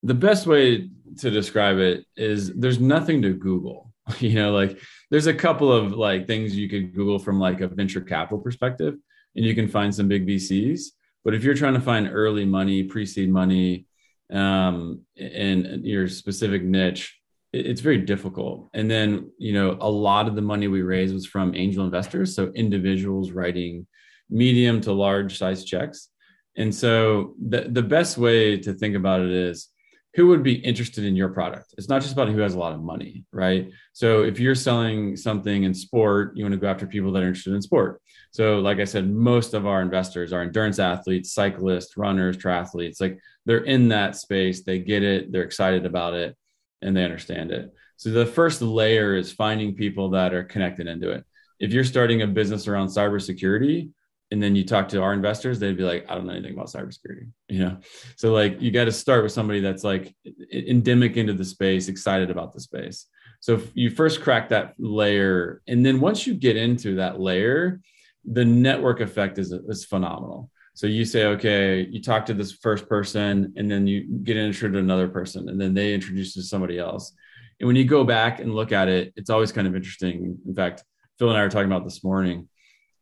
the 0.03 0.15
best 0.15 0.47
way 0.47 0.89
to 1.19 1.31
describe 1.31 1.79
it 1.79 2.05
is 2.17 2.53
there's 2.55 2.81
nothing 2.81 3.23
to 3.23 3.33
Google. 3.33 3.93
You 4.21 4.35
know, 4.35 4.53
like 4.53 4.79
there's 5.11 5.27
a 5.27 5.35
couple 5.35 5.73
of 5.73 5.91
like 5.91 6.29
things 6.29 6.55
you 6.55 6.69
could 6.69 6.95
Google 6.95 7.19
from 7.19 7.41
like 7.41 7.61
a 7.61 7.67
venture 7.67 8.01
capital 8.01 8.39
perspective, 8.39 8.95
and 9.35 9.45
you 9.45 9.53
can 9.53 9.67
find 9.67 9.93
some 9.93 10.07
big 10.07 10.25
VCs. 10.25 10.81
But 11.25 11.35
if 11.35 11.43
you're 11.43 11.57
trying 11.57 11.75
to 11.75 11.81
find 11.81 12.09
early 12.13 12.45
money, 12.45 12.85
pre-seed 12.85 13.29
money, 13.29 13.87
um, 14.33 15.01
in 15.17 15.81
your 15.83 16.07
specific 16.07 16.63
niche, 16.63 17.19
it's 17.57 17.81
very 17.81 17.99
difficult. 17.99 18.69
And 18.75 18.91
then, 18.91 19.31
you 19.39 19.53
know, 19.53 19.77
a 19.81 19.91
lot 19.91 20.29
of 20.29 20.37
the 20.37 20.43
money 20.43 20.69
we 20.69 20.83
raised 20.83 21.15
was 21.15 21.27
from 21.27 21.55
angel 21.55 21.85
investors, 21.85 22.35
so 22.35 22.53
individuals 22.55 23.33
writing 23.33 23.87
medium 24.31 24.81
to 24.83 24.93
large 24.93 25.39
size 25.39 25.65
checks. 25.65 26.09
And 26.57 26.75
so 26.75 27.35
the 27.49 27.69
the 27.69 27.83
best 27.83 28.19
way 28.19 28.59
to 28.59 28.73
think 28.73 28.97
about 28.97 29.21
it 29.21 29.31
is 29.31 29.69
who 30.15 30.29
would 30.29 30.43
be 30.43 30.55
interested 30.55 31.05
in 31.05 31.15
your 31.15 31.29
product. 31.29 31.75
It's 31.77 31.91
not 31.91 32.01
just 32.01 32.15
about 32.15 32.31
who 32.31 32.39
has 32.39 32.55
a 32.55 32.59
lot 32.59 32.73
of 32.73 32.81
money, 32.81 33.25
right? 33.33 33.71
So 33.93 34.23
if 34.23 34.41
you're 34.41 34.55
selling 34.55 35.15
something 35.15 35.65
in 35.65 35.75
sport, 35.75 36.35
you 36.35 36.43
want 36.43 36.55
to 36.55 36.59
go 36.59 36.69
after 36.69 36.87
people 36.87 37.13
that 37.13 37.23
are 37.23 37.27
interested 37.27 37.53
in 37.53 37.61
sport. 37.61 38.01
So, 38.31 38.59
like 38.61 38.81
I 38.81 38.85
said, 38.85 39.11
most 39.11 39.53
of 39.53 39.67
our 39.67 39.83
investors 39.83 40.33
are 40.33 40.41
endurance 40.41 40.79
athletes, 40.79 41.35
cyclists, 41.35 41.99
runners, 41.99 42.39
triathletes. 42.39 43.01
Like 43.01 43.19
they're 43.45 43.65
in 43.65 43.89
that 43.89 44.17
space, 44.17 44.63
they 44.63 44.79
get 44.79 45.03
it, 45.03 45.33
they're 45.33 45.43
excited 45.43 45.85
about 45.85 46.15
it, 46.15 46.35
and 46.83 46.97
they 46.97 47.05
understand 47.05 47.51
it. 47.51 47.73
So, 47.97 48.11
the 48.11 48.27
first 48.27 48.63
layer 48.63 49.17
is 49.17 49.33
finding 49.33 49.75
people 49.75 50.11
that 50.11 50.35
are 50.35 50.45
connected 50.45 50.87
into 50.87 51.11
it. 51.11 51.25
If 51.59 51.73
you're 51.73 51.85
starting 51.85 52.23
a 52.23 52.27
business 52.27 52.69
around 52.69 52.89
cybersecurity, 52.89 53.91
and 54.31 54.43
then 54.43 54.57
you 54.57 54.65
talk 54.65 54.89
to 54.89 55.01
our 55.03 55.13
investors, 55.13 55.59
they'd 55.59 55.77
be 55.77 55.85
like, 55.85 56.05
I 56.09 56.15
don't 56.15 56.27
know 56.27 56.33
anything 56.33 56.55
about 56.55 56.67
cybersecurity, 56.67 57.31
you 57.49 57.61
know? 57.61 57.79
So 58.17 58.33
like, 58.33 58.61
you 58.61 58.71
got 58.71 58.85
to 58.85 58.93
start 58.93 59.23
with 59.23 59.33
somebody 59.33 59.61
that's 59.61 59.85
like 59.85 60.15
endemic 60.53 61.17
into 61.17 61.33
the 61.33 61.45
space, 61.45 61.89
excited 61.89 62.31
about 62.31 62.53
the 62.53 62.61
space. 62.61 63.07
So 63.41 63.61
you 63.75 63.91
first 63.91 64.23
crack 64.23 64.49
that 64.49 64.75
layer. 64.79 65.63
And 65.69 65.87
then 65.87 66.01
once 66.01 66.27
you 66.27 66.35
get 66.35 66.57
into 66.57 66.97
that 66.97 67.21
layer, 67.21 67.81
the 68.25 68.45
network 68.45 69.01
effect 69.01 69.39
is, 69.39 69.53
is 69.53 69.85
phenomenal. 69.85 70.51
So 70.77 70.87
you 70.87 71.05
say, 71.05 71.25
okay, 71.25 71.87
you 71.91 72.01
talk 72.01 72.27
to 72.27 72.35
this 72.35 72.53
first 72.53 72.89
person 72.89 73.53
and 73.57 73.69
then 73.69 73.87
you 73.87 74.07
get 74.23 74.37
introduced 74.37 74.75
to 74.75 74.79
another 74.79 75.09
person 75.09 75.49
and 75.49 75.61
then 75.61 75.75
they 75.75 75.93
introduce 75.93 76.37
you 76.37 76.43
to 76.43 76.49
somebody 76.49 76.79
else. 76.79 77.13
And 77.59 77.67
when 77.67 77.77
you 77.77 77.85
go 77.85 78.05
back 78.05 78.39
and 78.39 78.55
look 78.55 78.71
at 78.71 78.87
it, 78.87 79.13
it's 79.17 79.31
always 79.31 79.51
kind 79.51 79.67
of 79.67 79.75
interesting. 79.75 80.39
In 80.47 80.55
fact, 80.55 80.85
Phil 81.19 81.31
and 81.31 81.39
I 81.39 81.43
were 81.43 81.51
talking 81.51 81.73
about 81.73 81.85
this 81.85 82.05
morning 82.05 82.49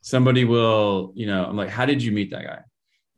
somebody 0.04 0.44
will, 0.44 1.12
you 1.16 1.26
know, 1.26 1.46
I'm 1.46 1.56
like, 1.56 1.70
how 1.70 1.86
did 1.86 2.02
you 2.02 2.12
meet 2.12 2.30
that 2.30 2.44
guy? 2.44 2.58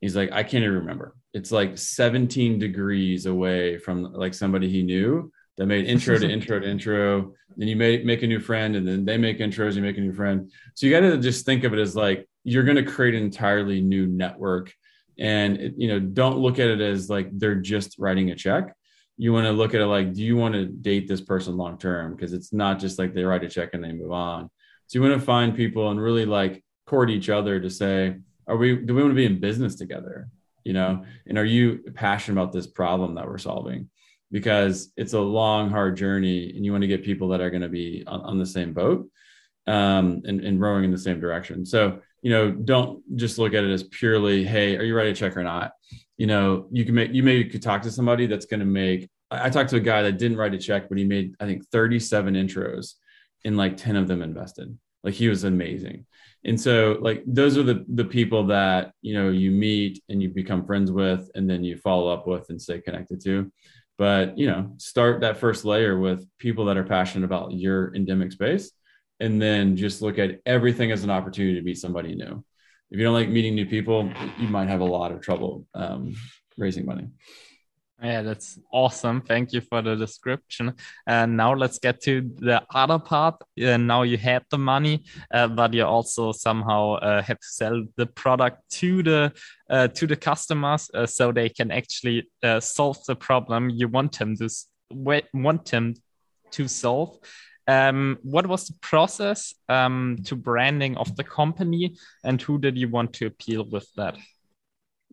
He's 0.00 0.14
like, 0.14 0.30
I 0.30 0.44
can't 0.44 0.62
even 0.62 0.76
remember. 0.76 1.16
It's 1.34 1.50
like 1.50 1.76
17 1.76 2.60
degrees 2.60 3.26
away 3.26 3.76
from 3.76 4.04
like 4.12 4.34
somebody 4.34 4.70
he 4.70 4.84
knew 4.84 5.32
that 5.56 5.66
made 5.66 5.86
intro 5.86 6.16
to 6.16 6.30
intro 6.30 6.60
to 6.60 6.70
intro. 6.70 7.34
Then 7.56 7.66
you 7.66 7.74
make 7.74 8.04
make 8.04 8.22
a 8.22 8.26
new 8.26 8.38
friend, 8.38 8.76
and 8.76 8.86
then 8.86 9.04
they 9.04 9.18
make 9.18 9.40
intros. 9.40 9.74
You 9.74 9.82
make 9.82 9.98
a 9.98 10.00
new 10.00 10.12
friend. 10.12 10.50
So 10.74 10.86
you 10.86 10.92
got 10.92 11.00
to 11.00 11.18
just 11.18 11.44
think 11.44 11.64
of 11.64 11.72
it 11.72 11.80
as 11.80 11.96
like 11.96 12.28
you're 12.46 12.62
going 12.62 12.76
to 12.76 12.84
create 12.84 13.16
an 13.16 13.24
entirely 13.24 13.80
new 13.80 14.06
network, 14.06 14.72
and 15.18 15.74
you 15.76 15.88
know, 15.88 15.98
don't 15.98 16.38
look 16.38 16.60
at 16.60 16.68
it 16.68 16.80
as 16.80 17.10
like 17.10 17.28
they're 17.32 17.56
just 17.56 17.98
writing 17.98 18.30
a 18.30 18.36
check. 18.36 18.72
You 19.16 19.32
want 19.32 19.46
to 19.46 19.52
look 19.52 19.74
at 19.74 19.80
it 19.80 19.86
like, 19.86 20.12
do 20.12 20.22
you 20.22 20.36
want 20.36 20.54
to 20.54 20.66
date 20.66 21.08
this 21.08 21.20
person 21.20 21.56
long 21.56 21.76
term? 21.76 22.14
Because 22.14 22.32
it's 22.32 22.52
not 22.52 22.78
just 22.78 23.00
like 23.00 23.14
they 23.14 23.24
write 23.24 23.42
a 23.42 23.48
check 23.48 23.70
and 23.72 23.82
they 23.82 23.92
move 23.92 24.12
on. 24.12 24.48
So 24.86 24.98
you 24.98 25.02
want 25.02 25.18
to 25.18 25.26
find 25.26 25.56
people 25.56 25.90
and 25.90 26.00
really 26.00 26.24
like 26.24 26.62
court 26.86 27.10
each 27.10 27.28
other 27.28 27.58
to 27.58 27.68
say, 27.68 28.16
are 28.46 28.56
we, 28.56 28.76
do 28.76 28.94
we 28.94 29.02
want 29.02 29.10
to 29.10 29.16
be 29.16 29.26
in 29.26 29.40
business 29.40 29.74
together? 29.74 30.28
You 30.62 30.74
know, 30.74 31.04
and 31.26 31.38
are 31.38 31.44
you 31.44 31.80
passionate 31.94 32.40
about 32.40 32.52
this 32.52 32.68
problem 32.68 33.16
that 33.16 33.26
we're 33.26 33.38
solving? 33.38 33.90
Because 34.30 34.92
it's 34.96 35.14
a 35.14 35.20
long, 35.20 35.70
hard 35.70 35.96
journey 35.96 36.52
and 36.54 36.64
you 36.64 36.70
want 36.70 36.82
to 36.82 36.88
get 36.88 37.02
people 37.02 37.28
that 37.28 37.40
are 37.40 37.50
going 37.50 37.62
to 37.62 37.68
be 37.68 38.04
on, 38.06 38.20
on 38.20 38.38
the 38.38 38.46
same 38.46 38.72
boat 38.72 39.08
um, 39.66 40.22
and, 40.26 40.42
and 40.42 40.60
rowing 40.60 40.84
in 40.84 40.92
the 40.92 40.98
same 40.98 41.18
direction. 41.18 41.66
So, 41.66 42.00
you 42.22 42.30
know, 42.30 42.50
don't 42.50 43.02
just 43.16 43.38
look 43.38 43.54
at 43.54 43.64
it 43.64 43.70
as 43.70 43.82
purely, 43.84 44.44
hey, 44.44 44.76
are 44.76 44.82
you 44.82 44.94
ready 44.94 45.12
to 45.12 45.18
check 45.18 45.36
or 45.36 45.42
not? 45.42 45.72
You 46.16 46.26
know, 46.26 46.66
you 46.72 46.84
can 46.84 46.94
make, 46.94 47.12
you 47.12 47.22
maybe 47.22 47.48
could 47.48 47.62
talk 47.62 47.82
to 47.82 47.90
somebody 47.90 48.26
that's 48.26 48.46
going 48.46 48.60
to 48.60 48.66
make, 48.66 49.08
I 49.30 49.50
talked 49.50 49.70
to 49.70 49.76
a 49.76 49.80
guy 49.80 50.02
that 50.02 50.18
didn't 50.18 50.36
write 50.36 50.54
a 50.54 50.58
check, 50.58 50.88
but 50.88 50.98
he 50.98 51.04
made, 51.04 51.34
I 51.40 51.46
think, 51.46 51.66
37 51.68 52.34
intros 52.34 52.94
and 53.44 53.56
like 53.56 53.76
10 53.76 53.96
of 53.96 54.08
them 54.08 54.22
invested. 54.22 54.76
Like 55.04 55.14
he 55.14 55.28
was 55.28 55.44
amazing 55.44 56.06
and 56.46 56.60
so 56.60 56.96
like 57.00 57.22
those 57.26 57.58
are 57.58 57.62
the 57.62 57.84
the 57.88 58.04
people 58.04 58.46
that 58.46 58.92
you 59.02 59.14
know 59.14 59.28
you 59.30 59.50
meet 59.50 60.02
and 60.08 60.22
you 60.22 60.28
become 60.28 60.64
friends 60.64 60.90
with 60.90 61.28
and 61.34 61.50
then 61.50 61.64
you 61.64 61.76
follow 61.76 62.08
up 62.08 62.26
with 62.26 62.48
and 62.48 62.62
stay 62.62 62.80
connected 62.80 63.20
to 63.20 63.50
but 63.98 64.38
you 64.38 64.46
know 64.46 64.72
start 64.78 65.20
that 65.20 65.36
first 65.36 65.64
layer 65.64 65.98
with 65.98 66.26
people 66.38 66.64
that 66.64 66.76
are 66.76 66.84
passionate 66.84 67.24
about 67.24 67.52
your 67.52 67.94
endemic 67.94 68.32
space 68.32 68.70
and 69.20 69.40
then 69.40 69.76
just 69.76 70.02
look 70.02 70.18
at 70.18 70.40
everything 70.46 70.92
as 70.92 71.04
an 71.04 71.10
opportunity 71.10 71.54
to 71.58 71.62
meet 71.62 71.78
somebody 71.78 72.14
new 72.14 72.44
if 72.90 72.98
you 72.98 73.04
don't 73.04 73.14
like 73.14 73.28
meeting 73.28 73.54
new 73.54 73.66
people 73.66 74.10
you 74.38 74.48
might 74.48 74.68
have 74.68 74.80
a 74.80 74.84
lot 74.84 75.12
of 75.12 75.20
trouble 75.20 75.66
um, 75.74 76.14
raising 76.56 76.86
money 76.86 77.08
Yeah, 78.02 78.20
that's 78.20 78.58
awesome. 78.70 79.22
Thank 79.22 79.54
you 79.54 79.62
for 79.62 79.80
the 79.80 79.96
description. 79.96 80.74
And 81.06 81.36
now 81.36 81.54
let's 81.54 81.78
get 81.78 82.02
to 82.02 82.30
the 82.36 82.62
other 82.74 82.98
part. 82.98 83.36
Uh, 83.58 83.78
now 83.78 84.02
you 84.02 84.18
had 84.18 84.42
the 84.50 84.58
money, 84.58 85.04
uh, 85.32 85.48
but 85.48 85.72
you 85.72 85.84
also 85.84 86.32
somehow 86.32 86.96
uh, 86.96 87.22
had 87.22 87.40
to 87.40 87.46
sell 87.46 87.84
the 87.96 88.06
product 88.06 88.58
to 88.72 89.02
the 89.02 89.32
uh, 89.70 89.88
to 89.88 90.06
the 90.06 90.16
customers 90.16 90.90
uh, 90.92 91.06
so 91.06 91.32
they 91.32 91.48
can 91.48 91.70
actually 91.70 92.28
solve 92.60 92.98
the 93.06 93.16
problem 93.16 93.70
you 93.70 93.88
want 93.88 94.18
them 94.18 94.36
to 94.36 94.48
want 95.32 95.64
them 95.64 95.94
to 96.50 96.68
solve. 96.68 97.18
Um, 97.68 98.18
what 98.22 98.46
was 98.46 98.68
the 98.68 98.74
process 98.80 99.54
um, 99.68 100.18
to 100.24 100.36
branding 100.36 100.96
of 100.96 101.14
the 101.16 101.24
company, 101.24 101.96
and 102.24 102.40
who 102.40 102.58
did 102.58 102.78
you 102.78 102.88
want 102.88 103.12
to 103.14 103.26
appeal 103.26 103.68
with 103.68 103.88
that? 103.96 104.16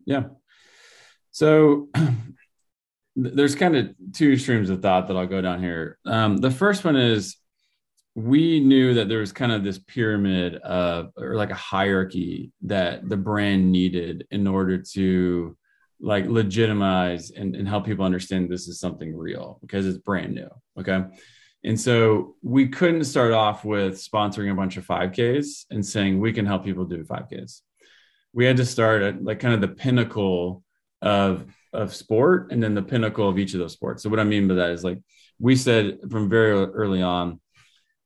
Yeah. 0.06 0.24
So 1.30 1.88
there's 3.16 3.54
kind 3.54 3.76
of 3.76 3.94
two 4.12 4.36
streams 4.36 4.70
of 4.70 4.82
thought 4.82 5.08
that 5.08 5.16
I'll 5.16 5.26
go 5.26 5.40
down 5.40 5.62
here. 5.62 5.98
Um, 6.06 6.36
the 6.36 6.50
first 6.50 6.84
one 6.84 6.96
is 6.96 7.36
we 8.14 8.60
knew 8.60 8.94
that 8.94 9.08
there 9.08 9.18
was 9.18 9.32
kind 9.32 9.50
of 9.50 9.64
this 9.64 9.78
pyramid 9.78 10.54
of 10.56 11.10
or 11.16 11.34
like 11.34 11.50
a 11.50 11.54
hierarchy 11.54 12.52
that 12.62 13.08
the 13.08 13.16
brand 13.16 13.72
needed 13.72 14.26
in 14.30 14.46
order 14.46 14.78
to 14.78 15.56
like 16.00 16.26
legitimize 16.26 17.30
and, 17.30 17.56
and 17.56 17.66
help 17.66 17.86
people 17.86 18.04
understand 18.04 18.48
this 18.48 18.68
is 18.68 18.78
something 18.78 19.16
real 19.16 19.58
because 19.62 19.86
it's 19.86 19.98
brand 19.98 20.34
new. 20.34 20.48
Okay. 20.78 21.02
And 21.64 21.80
so 21.80 22.36
we 22.42 22.68
couldn't 22.68 23.04
start 23.04 23.32
off 23.32 23.64
with 23.64 23.94
sponsoring 23.94 24.52
a 24.52 24.54
bunch 24.54 24.76
of 24.76 24.86
5Ks 24.86 25.64
and 25.70 25.84
saying 25.84 26.20
we 26.20 26.32
can 26.32 26.44
help 26.44 26.64
people 26.64 26.84
do 26.84 27.02
5Ks. 27.02 27.62
We 28.34 28.44
had 28.44 28.58
to 28.58 28.66
start 28.66 29.02
at 29.02 29.24
like 29.24 29.40
kind 29.40 29.54
of 29.54 29.60
the 29.60 29.68
pinnacle 29.68 30.62
of 31.00 31.46
of 31.72 31.92
sport 31.92 32.52
and 32.52 32.62
then 32.62 32.74
the 32.74 32.82
pinnacle 32.82 33.28
of 33.28 33.38
each 33.38 33.52
of 33.52 33.60
those 33.60 33.72
sports. 33.72 34.02
So 34.02 34.08
what 34.08 34.20
I 34.20 34.24
mean 34.24 34.46
by 34.46 34.54
that 34.54 34.70
is 34.70 34.84
like 34.84 35.00
we 35.40 35.56
said 35.56 35.98
from 36.08 36.28
very 36.30 36.52
early 36.52 37.02
on, 37.02 37.40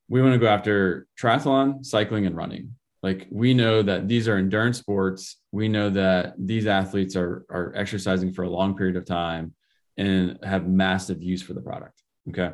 we 0.08 0.22
want 0.22 0.32
to 0.32 0.38
go 0.38 0.46
after 0.46 1.06
triathlon, 1.20 1.84
cycling, 1.84 2.26
and 2.26 2.34
running. 2.34 2.74
Like 3.02 3.26
we 3.30 3.54
know 3.54 3.82
that 3.82 4.08
these 4.08 4.26
are 4.26 4.38
endurance 4.38 4.78
sports. 4.78 5.36
We 5.52 5.68
know 5.68 5.90
that 5.90 6.34
these 6.38 6.66
athletes 6.66 7.14
are 7.14 7.44
are 7.50 7.72
exercising 7.76 8.32
for 8.32 8.42
a 8.42 8.50
long 8.50 8.76
period 8.76 8.96
of 8.96 9.04
time 9.04 9.54
and 9.96 10.38
have 10.42 10.66
massive 10.66 11.22
use 11.22 11.42
for 11.42 11.52
the 11.52 11.60
product. 11.60 12.02
Okay. 12.30 12.52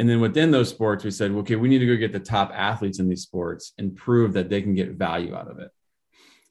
And 0.00 0.08
then 0.08 0.20
within 0.20 0.50
those 0.50 0.70
sports, 0.70 1.04
we 1.04 1.12
said, 1.12 1.30
okay, 1.30 1.56
we 1.56 1.68
need 1.68 1.78
to 1.78 1.86
go 1.86 1.94
get 1.94 2.12
the 2.12 2.18
top 2.18 2.50
athletes 2.54 2.98
in 2.98 3.08
these 3.08 3.22
sports 3.22 3.74
and 3.78 3.94
prove 3.94 4.32
that 4.32 4.48
they 4.48 4.62
can 4.62 4.74
get 4.74 4.92
value 4.92 5.36
out 5.36 5.48
of 5.48 5.58
it. 5.58 5.70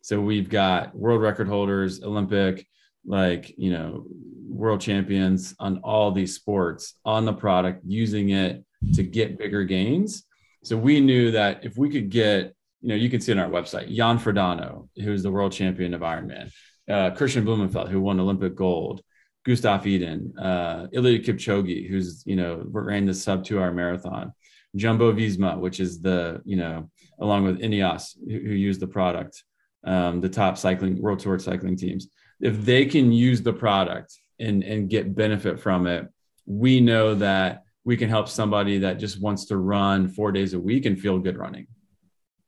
So 0.01 0.21
we've 0.21 0.47
got 0.47 0.95
world 0.95 1.21
record 1.21 1.47
holders, 1.47 2.01
Olympic, 2.03 2.65
like 3.05 3.53
you 3.57 3.71
know 3.71 4.05
world 4.47 4.81
champions 4.81 5.55
on 5.59 5.79
all 5.79 6.11
these 6.11 6.35
sports 6.35 6.95
on 7.05 7.25
the 7.25 7.33
product 7.33 7.81
using 7.85 8.29
it 8.29 8.63
to 8.93 9.03
get 9.03 9.37
bigger 9.37 9.63
gains 9.63 10.23
so 10.63 10.75
we 10.77 10.99
knew 10.99 11.31
that 11.31 11.63
if 11.63 11.77
we 11.77 11.89
could 11.89 12.09
get 12.09 12.55
you 12.81 12.89
know 12.89 12.95
you 12.95 13.09
can 13.09 13.21
see 13.21 13.31
on 13.31 13.39
our 13.39 13.49
website 13.49 13.93
jan 13.93 14.19
frodeno 14.19 14.87
who's 14.97 15.23
the 15.23 15.31
world 15.31 15.51
champion 15.51 15.93
of 15.93 16.01
ironman 16.01 16.51
uh, 16.89 17.11
kristian 17.11 17.43
blummenfelt 17.43 17.89
who 17.89 18.01
won 18.01 18.19
olympic 18.19 18.55
gold 18.55 19.01
gustav 19.45 19.85
Iden, 19.85 20.33
uh, 20.37 20.87
eliud 20.93 21.25
kipchoge 21.25 21.87
who's 21.89 22.23
you 22.25 22.35
know 22.35 22.61
ran 22.65 23.05
the 23.05 23.13
sub 23.13 23.43
two 23.43 23.59
hour 23.59 23.71
marathon 23.71 24.33
jumbo 24.75 25.11
visma 25.11 25.57
which 25.59 25.79
is 25.79 26.01
the 26.01 26.41
you 26.45 26.55
know 26.55 26.89
along 27.19 27.43
with 27.43 27.59
ineos 27.59 28.15
who, 28.27 28.39
who 28.47 28.53
use 28.53 28.79
the 28.79 28.87
product 28.87 29.43
um, 29.85 30.21
the 30.21 30.29
top 30.29 30.57
cycling 30.57 31.01
world 31.01 31.19
tour 31.19 31.39
cycling 31.39 31.77
teams. 31.77 32.09
If 32.41 32.65
they 32.65 32.85
can 32.85 33.13
use 33.13 33.41
the 33.41 33.53
product 33.53 34.13
and 34.39 34.63
and 34.63 34.89
get 34.89 35.15
benefit 35.15 35.59
from 35.59 35.87
it 35.87 36.07
we 36.45 36.79
know 36.81 37.15
that 37.15 37.63
we 37.85 37.95
can 37.95 38.09
help 38.09 38.27
somebody 38.27 38.79
that 38.79 38.99
just 38.99 39.21
wants 39.21 39.45
to 39.45 39.57
run 39.57 40.07
four 40.07 40.31
days 40.31 40.53
a 40.53 40.59
week 40.59 40.85
and 40.85 40.99
feel 40.99 41.19
good 41.19 41.37
running 41.37 41.67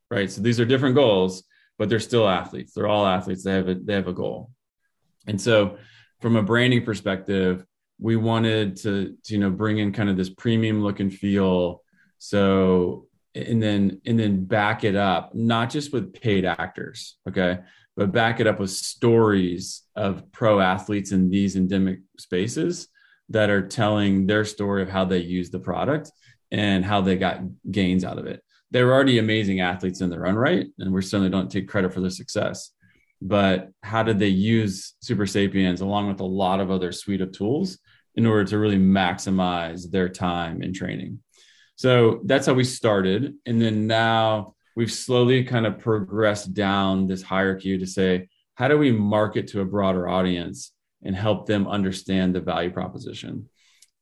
right? 0.09 0.29
So 0.29 0.41
these 0.41 0.59
are 0.59 0.65
different 0.65 0.95
goals 0.95 1.43
but 1.81 1.89
they're 1.89 1.99
still 1.99 2.29
athletes. 2.29 2.73
They're 2.73 2.87
all 2.87 3.07
athletes. 3.07 3.43
They 3.43 3.53
have 3.53 3.67
a 3.67 3.73
they 3.73 3.93
have 3.93 4.07
a 4.07 4.13
goal. 4.13 4.51
And 5.25 5.41
so 5.41 5.77
from 6.21 6.35
a 6.35 6.43
branding 6.43 6.83
perspective 6.83 7.65
we 7.99 8.15
wanted 8.15 8.75
to, 8.77 9.15
to 9.23 9.33
you 9.33 9.39
know 9.39 9.49
bring 9.49 9.77
in 9.77 9.91
kind 9.91 10.09
of 10.09 10.17
this 10.17 10.29
premium 10.29 10.81
look 10.81 10.99
and 10.99 11.13
feel 11.13 11.83
so 12.17 13.07
and 13.35 13.61
then 13.61 14.01
and 14.05 14.19
then 14.19 14.43
back 14.45 14.83
it 14.83 14.95
up 14.95 15.33
not 15.33 15.69
just 15.69 15.93
with 15.93 16.13
paid 16.13 16.45
actors 16.45 17.17
okay 17.27 17.59
but 17.95 18.11
back 18.11 18.39
it 18.39 18.47
up 18.47 18.59
with 18.59 18.71
stories 18.71 19.83
of 19.95 20.31
pro 20.31 20.59
athletes 20.59 21.11
in 21.11 21.29
these 21.29 21.55
endemic 21.55 21.99
spaces 22.17 22.87
that 23.29 23.49
are 23.49 23.65
telling 23.65 24.27
their 24.27 24.45
story 24.45 24.81
of 24.81 24.89
how 24.89 25.05
they 25.05 25.19
use 25.19 25.49
the 25.49 25.59
product 25.59 26.11
and 26.51 26.83
how 26.83 27.01
they 27.01 27.17
got 27.17 27.39
gains 27.69 28.03
out 28.03 28.17
of 28.17 28.25
it. 28.27 28.43
They 28.71 28.83
were 28.83 28.93
already 28.93 29.19
amazing 29.19 29.61
athletes 29.61 30.01
in 30.01 30.09
their 30.09 30.25
own 30.27 30.35
right, 30.35 30.67
and 30.79 30.93
we 30.93 31.01
certainly 31.01 31.29
don't 31.29 31.51
take 31.51 31.67
credit 31.67 31.93
for 31.93 32.01
their 32.01 32.09
success. 32.09 32.71
But 33.21 33.69
how 33.83 34.03
did 34.03 34.17
they 34.17 34.29
use 34.29 34.95
Super 35.01 35.27
Sapiens 35.27 35.81
along 35.81 36.07
with 36.07 36.21
a 36.21 36.25
lot 36.25 36.59
of 36.59 36.71
other 36.71 36.91
suite 36.91 37.21
of 37.21 37.31
tools 37.31 37.77
in 38.15 38.25
order 38.25 38.45
to 38.45 38.57
really 38.57 38.79
maximize 38.79 39.89
their 39.89 40.09
time 40.09 40.63
in 40.63 40.73
training? 40.73 41.19
So 41.75 42.21
that's 42.25 42.47
how 42.47 42.53
we 42.53 42.63
started. 42.63 43.35
And 43.45 43.61
then 43.61 43.87
now 43.87 44.55
we've 44.75 44.91
slowly 44.91 45.43
kind 45.43 45.65
of 45.65 45.79
progressed 45.79 46.53
down 46.53 47.07
this 47.07 47.21
hierarchy 47.21 47.77
to 47.77 47.87
say, 47.87 48.29
how 48.55 48.67
do 48.67 48.77
we 48.77 48.91
market 48.91 49.47
to 49.47 49.61
a 49.61 49.65
broader 49.65 50.07
audience 50.07 50.71
and 51.03 51.15
help 51.15 51.47
them 51.47 51.67
understand 51.67 52.35
the 52.35 52.41
value 52.41 52.71
proposition? 52.71 53.49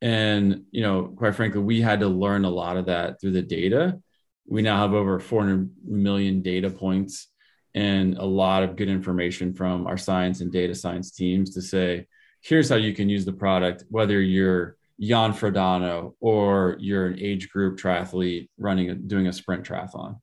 And, 0.01 0.63
you 0.72 0.82
know, 0.82 1.13
quite 1.15 1.36
frankly, 1.36 1.61
we 1.61 1.82
had 1.82 1.99
to 2.01 2.07
learn 2.07 2.45
a 2.45 2.49
lot 2.49 2.78
of 2.78 2.86
that 2.86 3.20
through 3.20 3.32
the 3.32 3.41
data. 3.41 3.99
We 4.47 4.61
now 4.61 4.78
have 4.78 4.93
over 4.93 5.20
400 5.20 5.70
million 5.86 6.41
data 6.41 6.70
points 6.70 7.28
and 7.76 8.17
a 8.17 8.26
lot 8.26 8.63
of 8.63 8.76
good 8.76 8.89
information 8.89 9.53
from 9.53 9.88
our 9.88 9.97
science 9.97 10.41
and 10.41 10.51
data 10.51 10.76
science 10.76 11.11
teams 11.11 11.53
to 11.53 11.61
say, 11.61 12.07
here's 12.41 12.70
how 12.70 12.76
you 12.76 12.93
can 12.93 13.09
use 13.09 13.26
the 13.26 13.34
product, 13.34 13.84
whether 13.89 14.22
you're 14.22 14.78
Jan 14.99 15.34
Frodeno 15.34 16.13
or 16.20 16.76
you're 16.80 17.07
an 17.07 17.20
age 17.20 17.49
group 17.49 17.80
triathlete 17.80 18.49
running, 18.57 19.07
doing 19.07 19.28
a 19.28 19.34
sprint 19.34 19.63
triathlon. 19.63 20.20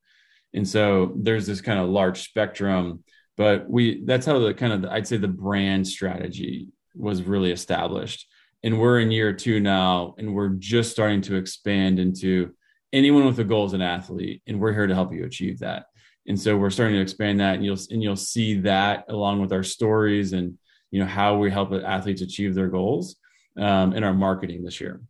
And 0.53 0.69
so 0.69 1.13
there's 1.17 1.47
this 1.47 1.61
kind 1.61 1.79
of 1.79 1.89
large 1.89 2.23
spectrum 2.23 3.05
but 3.37 3.69
we 3.69 4.03
that's 4.05 4.27
how 4.27 4.39
the 4.39 4.55
kind 4.55 4.73
of 4.73 4.83
the, 4.83 4.93
i'd 4.93 5.07
say 5.07 5.17
the 5.17 5.29
brand 5.29 5.87
strategy 5.87 6.69
was 6.95 7.23
really 7.23 7.53
established. 7.53 8.27
And 8.63 8.81
we're 8.81 9.01
in 9.01 9.11
year 9.11 9.33
two 9.33 9.61
now 9.61 10.15
and 10.17 10.35
we're 10.35 10.49
just 10.49 10.91
starting 10.91 11.21
to 11.23 11.37
expand 11.37 11.99
into 11.99 12.55
anyone 12.93 13.27
with 13.27 13.39
a 13.39 13.45
goal 13.45 13.67
as 13.67 13.75
an 13.75 13.83
athlete 13.83 14.43
and 14.47 14.59
we're 14.59 14.73
here 14.73 14.87
to 14.87 14.95
help 14.95 15.13
you 15.13 15.25
achieve 15.25 15.59
that 15.59 15.87
and 16.29 16.41
so 16.41 16.57
we're 16.57 16.71
starting 16.71 16.97
to 16.97 17.03
expand 17.03 17.41
that 17.41 17.55
and 17.55 17.65
you'll 17.65 17.79
and 17.91 18.03
you'll 18.03 18.17
see 18.17 18.61
that 18.61 19.05
along 19.09 19.41
with 19.41 19.53
our 19.53 19.63
stories 19.63 20.33
and 20.33 20.59
you 20.91 21.01
know 21.01 21.07
how 21.07 21.37
we 21.37 21.51
help 21.51 21.73
athletes 21.73 22.23
achieve 22.23 22.55
their 22.55 22.69
goals 22.69 23.17
um, 23.59 23.93
in 23.93 24.05
our 24.05 24.15
marketing 24.15 24.63
this 24.63 24.81
year 24.81 25.01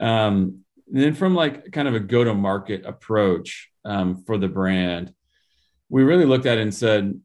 um, 0.00 0.64
and 0.92 1.02
then 1.02 1.14
from 1.14 1.34
like 1.34 1.72
kind 1.72 1.88
of 1.88 1.94
a 1.94 2.00
go 2.00 2.24
to 2.24 2.34
market 2.34 2.84
approach 2.84 3.70
um, 3.84 4.22
for 4.24 4.38
the 4.38 4.48
brand, 4.48 5.12
we 5.88 6.02
really 6.02 6.24
looked 6.24 6.46
at 6.46 6.58
and 6.58 6.74
said, 6.74 7.20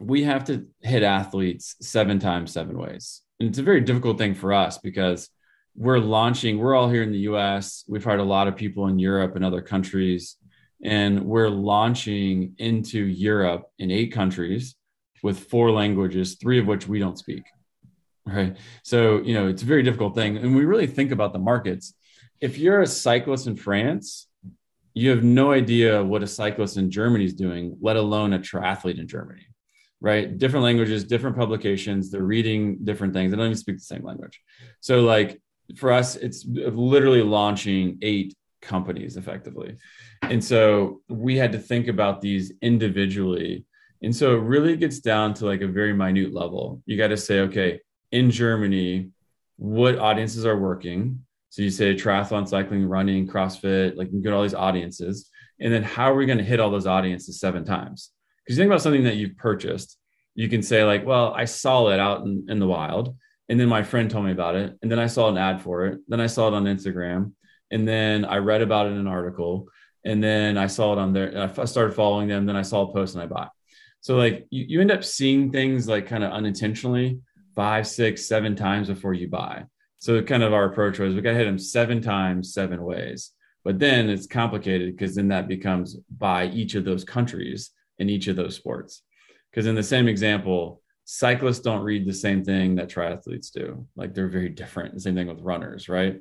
we 0.00 0.24
have 0.24 0.44
to 0.44 0.66
hit 0.80 1.02
athletes 1.02 1.76
seven 1.80 2.18
times, 2.18 2.52
seven 2.52 2.76
ways. 2.76 3.22
And 3.38 3.48
it's 3.48 3.58
a 3.58 3.62
very 3.62 3.80
difficult 3.80 4.18
thing 4.18 4.34
for 4.34 4.52
us 4.52 4.78
because 4.78 5.28
we're 5.76 5.98
launching, 5.98 6.58
we're 6.58 6.74
all 6.74 6.88
here 6.88 7.02
in 7.02 7.12
the 7.12 7.20
US. 7.30 7.84
We've 7.88 8.04
hired 8.04 8.20
a 8.20 8.24
lot 8.24 8.48
of 8.48 8.56
people 8.56 8.88
in 8.88 8.98
Europe 8.98 9.36
and 9.36 9.44
other 9.44 9.62
countries. 9.62 10.36
And 10.84 11.24
we're 11.24 11.48
launching 11.48 12.54
into 12.58 13.04
Europe 13.04 13.64
in 13.78 13.90
eight 13.90 14.12
countries 14.12 14.76
with 15.22 15.40
four 15.40 15.70
languages, 15.70 16.36
three 16.40 16.58
of 16.58 16.66
which 16.66 16.86
we 16.86 16.98
don't 16.98 17.18
speak. 17.18 17.44
Right. 18.26 18.56
So, 18.82 19.20
you 19.22 19.34
know, 19.34 19.48
it's 19.48 19.62
a 19.62 19.66
very 19.66 19.82
difficult 19.82 20.14
thing. 20.14 20.36
And 20.36 20.54
we 20.54 20.64
really 20.64 20.86
think 20.86 21.10
about 21.10 21.32
the 21.32 21.38
markets. 21.38 21.94
If 22.40 22.58
you're 22.58 22.82
a 22.82 22.86
cyclist 22.86 23.46
in 23.46 23.56
France, 23.56 24.28
you 24.94 25.10
have 25.10 25.24
no 25.24 25.52
idea 25.52 26.02
what 26.04 26.22
a 26.22 26.26
cyclist 26.26 26.76
in 26.76 26.90
Germany 26.90 27.24
is 27.24 27.34
doing, 27.34 27.76
let 27.80 27.96
alone 27.96 28.32
a 28.32 28.38
triathlete 28.38 28.98
in 28.98 29.08
Germany, 29.08 29.46
right? 30.00 30.38
Different 30.38 30.64
languages, 30.64 31.04
different 31.04 31.36
publications, 31.36 32.10
they're 32.10 32.22
reading 32.22 32.78
different 32.84 33.12
things. 33.12 33.30
They 33.30 33.36
don't 33.36 33.46
even 33.46 33.56
speak 33.56 33.76
the 33.76 33.82
same 33.82 34.04
language. 34.04 34.40
So, 34.80 35.00
like 35.00 35.40
for 35.76 35.90
us, 35.90 36.16
it's 36.16 36.46
literally 36.46 37.22
launching 37.22 37.98
eight 38.02 38.34
companies 38.64 39.16
effectively. 39.16 39.76
And 40.22 40.42
so 40.42 41.02
we 41.08 41.36
had 41.36 41.52
to 41.52 41.58
think 41.58 41.88
about 41.88 42.20
these 42.20 42.52
individually. 42.62 43.64
And 44.02 44.14
so 44.14 44.34
it 44.36 44.40
really 44.40 44.76
gets 44.76 45.00
down 45.00 45.34
to 45.34 45.46
like 45.46 45.62
a 45.62 45.68
very 45.68 45.92
minute 45.92 46.32
level. 46.34 46.82
You 46.86 46.96
got 46.96 47.08
to 47.08 47.16
say, 47.16 47.40
okay, 47.40 47.80
in 48.10 48.30
Germany, 48.30 49.10
what 49.56 49.98
audiences 49.98 50.44
are 50.44 50.58
working? 50.58 51.24
So 51.50 51.62
you 51.62 51.70
say 51.70 51.94
triathlon, 51.94 52.48
cycling, 52.48 52.84
running, 52.84 53.28
CrossFit, 53.28 53.96
like 53.96 54.10
you 54.12 54.20
get 54.20 54.32
all 54.32 54.42
these 54.42 54.54
audiences. 54.54 55.30
And 55.60 55.72
then 55.72 55.84
how 55.84 56.10
are 56.10 56.16
we 56.16 56.26
going 56.26 56.38
to 56.38 56.44
hit 56.44 56.58
all 56.58 56.70
those 56.70 56.86
audiences 56.86 57.38
seven 57.38 57.64
times? 57.64 58.10
Because 58.44 58.56
you 58.56 58.62
think 58.62 58.70
about 58.70 58.82
something 58.82 59.04
that 59.04 59.16
you've 59.16 59.36
purchased, 59.36 59.96
you 60.34 60.48
can 60.48 60.62
say, 60.62 60.82
like, 60.82 61.06
well, 61.06 61.32
I 61.32 61.44
saw 61.44 61.88
it 61.88 62.00
out 62.00 62.22
in, 62.22 62.46
in 62.48 62.58
the 62.58 62.66
wild 62.66 63.16
And 63.48 63.60
then 63.60 63.68
my 63.68 63.82
friend 63.82 64.10
told 64.10 64.24
me 64.24 64.32
about 64.32 64.56
it. 64.56 64.76
And 64.82 64.90
then 64.90 64.98
I 64.98 65.06
saw 65.06 65.28
an 65.28 65.38
ad 65.38 65.60
for 65.60 65.86
it. 65.86 66.00
Then 66.08 66.20
I 66.20 66.26
saw 66.26 66.48
it 66.48 66.54
on 66.54 66.64
Instagram. 66.64 67.32
And 67.74 67.88
then 67.88 68.24
I 68.24 68.36
read 68.36 68.62
about 68.62 68.86
it 68.86 68.90
in 68.90 68.98
an 68.98 69.08
article. 69.08 69.68
And 70.04 70.22
then 70.22 70.56
I 70.56 70.68
saw 70.68 70.92
it 70.92 70.98
on 70.98 71.12
there. 71.12 71.52
I 71.58 71.64
started 71.64 71.94
following 71.94 72.28
them. 72.28 72.46
Then 72.46 72.56
I 72.56 72.62
saw 72.62 72.82
a 72.82 72.92
post 72.92 73.14
and 73.14 73.22
I 73.22 73.26
bought. 73.26 73.50
So 74.00 74.16
like 74.16 74.46
you, 74.50 74.64
you 74.68 74.80
end 74.80 74.92
up 74.92 75.02
seeing 75.02 75.50
things 75.50 75.88
like 75.88 76.06
kind 76.06 76.22
of 76.22 76.30
unintentionally 76.30 77.18
five, 77.56 77.88
six, 77.88 78.26
seven 78.26 78.54
times 78.54 78.88
before 78.88 79.12
you 79.12 79.28
buy. 79.28 79.64
So 79.98 80.22
kind 80.22 80.44
of 80.44 80.52
our 80.52 80.66
approach 80.66 81.00
was 81.00 81.14
we 81.14 81.20
got 81.20 81.32
to 81.32 81.36
hit 81.36 81.46
them 81.46 81.58
seven 81.58 82.00
times, 82.00 82.54
seven 82.54 82.82
ways. 82.84 83.32
But 83.64 83.80
then 83.80 84.08
it's 84.08 84.26
complicated 84.26 84.94
because 84.94 85.16
then 85.16 85.28
that 85.28 85.48
becomes 85.48 85.96
by 86.16 86.46
each 86.48 86.76
of 86.76 86.84
those 86.84 87.02
countries 87.02 87.70
in 87.98 88.08
each 88.08 88.28
of 88.28 88.36
those 88.36 88.54
sports. 88.54 89.02
Because 89.50 89.66
in 89.66 89.74
the 89.74 89.82
same 89.82 90.06
example, 90.06 90.82
cyclists 91.06 91.60
don't 91.60 91.82
read 91.82 92.06
the 92.06 92.12
same 92.12 92.44
thing 92.44 92.76
that 92.76 92.88
triathletes 92.88 93.50
do. 93.50 93.86
Like 93.96 94.14
they're 94.14 94.28
very 94.28 94.50
different. 94.50 94.94
The 94.94 95.00
same 95.00 95.14
thing 95.14 95.28
with 95.28 95.40
runners, 95.40 95.88
right? 95.88 96.20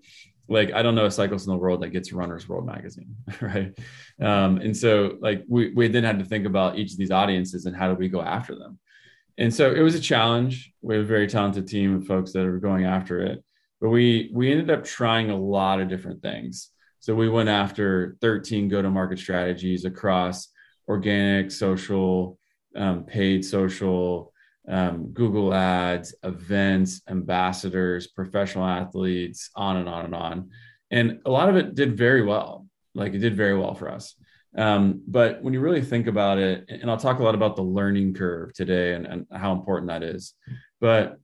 Like 0.49 0.73
I 0.73 0.81
don't 0.81 0.95
know 0.95 1.05
a 1.05 1.11
cyclist 1.11 1.47
in 1.47 1.53
the 1.53 1.57
world 1.59 1.81
that 1.81 1.89
gets 1.89 2.11
Runner's 2.11 2.49
World 2.49 2.65
magazine, 2.65 3.15
right? 3.41 3.77
Um, 4.19 4.57
and 4.57 4.75
so 4.75 5.17
like 5.21 5.43
we 5.47 5.73
we 5.73 5.87
then 5.87 6.03
had 6.03 6.19
to 6.19 6.25
think 6.25 6.45
about 6.45 6.77
each 6.77 6.91
of 6.91 6.97
these 6.97 7.11
audiences 7.11 7.65
and 7.65 7.75
how 7.75 7.87
do 7.87 7.95
we 7.95 8.09
go 8.09 8.21
after 8.21 8.55
them. 8.55 8.79
And 9.37 9.53
so 9.53 9.73
it 9.73 9.81
was 9.81 9.95
a 9.95 9.99
challenge. 9.99 10.73
We 10.81 10.95
have 10.95 11.05
a 11.05 11.07
very 11.07 11.27
talented 11.27 11.67
team 11.67 11.95
of 11.95 12.05
folks 12.05 12.33
that 12.33 12.45
are 12.45 12.59
going 12.59 12.85
after 12.85 13.21
it, 13.21 13.43
but 13.79 13.89
we 13.89 14.31
we 14.33 14.51
ended 14.51 14.69
up 14.69 14.83
trying 14.83 15.29
a 15.29 15.37
lot 15.37 15.79
of 15.79 15.87
different 15.87 16.21
things. 16.21 16.69
So 16.99 17.15
we 17.15 17.29
went 17.29 17.49
after 17.49 18.17
13 18.21 18.69
go 18.69 18.81
to 18.81 18.89
market 18.89 19.19
strategies 19.19 19.85
across 19.85 20.49
organic, 20.87 21.51
social, 21.51 22.37
um, 22.75 23.05
paid 23.05 23.45
social, 23.45 24.32
um, 24.67 25.07
Google 25.07 25.53
ads, 25.53 26.15
events, 26.23 27.01
ambassadors, 27.07 28.07
professional 28.07 28.65
athletes, 28.65 29.49
on 29.55 29.77
and 29.77 29.89
on 29.89 30.05
and 30.05 30.15
on. 30.15 30.49
And 30.91 31.19
a 31.25 31.31
lot 31.31 31.49
of 31.49 31.55
it 31.55 31.75
did 31.75 31.97
very 31.97 32.23
well. 32.23 32.67
Like 32.95 33.13
it 33.13 33.19
did 33.19 33.35
very 33.35 33.57
well 33.57 33.73
for 33.73 33.89
us. 33.89 34.15
Um, 34.55 35.01
but 35.07 35.41
when 35.41 35.53
you 35.53 35.59
really 35.59 35.81
think 35.81 36.07
about 36.07 36.37
it, 36.37 36.65
and 36.69 36.89
I'll 36.89 36.97
talk 36.97 37.19
a 37.19 37.23
lot 37.23 37.35
about 37.35 37.55
the 37.55 37.63
learning 37.63 38.13
curve 38.13 38.53
today 38.53 38.93
and, 38.93 39.05
and 39.07 39.25
how 39.31 39.51
important 39.51 39.89
that 39.89 40.03
is. 40.03 40.33
But 40.79 41.17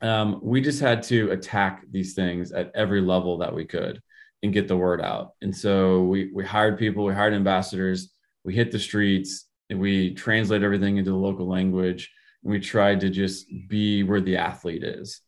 um, 0.00 0.40
we 0.42 0.60
just 0.60 0.80
had 0.80 1.04
to 1.04 1.30
attack 1.30 1.84
these 1.90 2.14
things 2.14 2.50
at 2.50 2.72
every 2.74 3.00
level 3.00 3.38
that 3.38 3.54
we 3.54 3.64
could 3.64 4.02
and 4.42 4.52
get 4.52 4.66
the 4.66 4.76
word 4.76 5.00
out. 5.00 5.34
And 5.40 5.56
so 5.56 6.02
we 6.02 6.30
we 6.34 6.44
hired 6.44 6.78
people, 6.78 7.04
we 7.04 7.14
hired 7.14 7.34
ambassadors, 7.34 8.10
we 8.44 8.54
hit 8.54 8.72
the 8.72 8.78
streets, 8.78 9.46
and 9.70 9.78
we 9.78 10.14
translate 10.14 10.64
everything 10.64 10.96
into 10.96 11.12
the 11.12 11.16
local 11.16 11.46
language. 11.46 12.10
We 12.42 12.60
tried 12.60 13.00
to 13.00 13.10
just 13.10 13.46
be 13.68 14.02
where 14.02 14.20
the 14.20 14.36
athlete 14.36 14.84
is, 14.84 15.20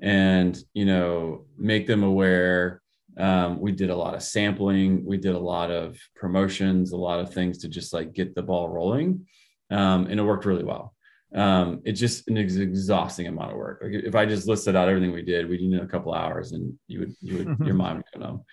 and 0.00 0.58
you 0.74 0.84
know 0.84 1.46
make 1.56 1.86
them 1.86 2.02
aware. 2.02 2.80
Um, 3.18 3.60
we 3.60 3.72
did 3.72 3.90
a 3.90 3.96
lot 3.96 4.14
of 4.14 4.22
sampling. 4.22 5.04
We 5.04 5.18
did 5.18 5.34
a 5.34 5.38
lot 5.38 5.70
of 5.70 5.98
promotions 6.16 6.92
a 6.92 6.96
lot 6.96 7.20
of 7.20 7.34
things 7.34 7.58
to 7.58 7.68
just 7.68 7.92
like 7.92 8.14
get 8.14 8.34
the 8.34 8.42
ball 8.42 8.70
rolling. 8.70 9.26
Um, 9.70 10.06
and 10.06 10.18
it 10.18 10.22
worked 10.22 10.46
really 10.46 10.64
well. 10.64 10.94
Um, 11.34 11.80
it's 11.84 12.00
just 12.00 12.28
an 12.28 12.36
ex- 12.36 12.56
exhausting 12.56 13.26
amount 13.26 13.52
of 13.52 13.56
work. 13.56 13.80
Like 13.82 13.92
if 13.92 14.14
i 14.14 14.26
just 14.26 14.46
listed 14.46 14.76
out 14.76 14.88
everything 14.88 15.12
we 15.12 15.22
did 15.22 15.48
we 15.48 15.56
did 15.56 15.72
in 15.72 15.80
a 15.80 15.86
couple 15.86 16.12
hours 16.12 16.52
and 16.52 16.74
you 16.88 17.00
would 17.00 17.14
you 17.20 17.38
would 17.38 17.66
your 17.66 17.74
mind 17.74 17.96
would 17.96 18.20
go 18.20 18.26
numb 18.26 18.44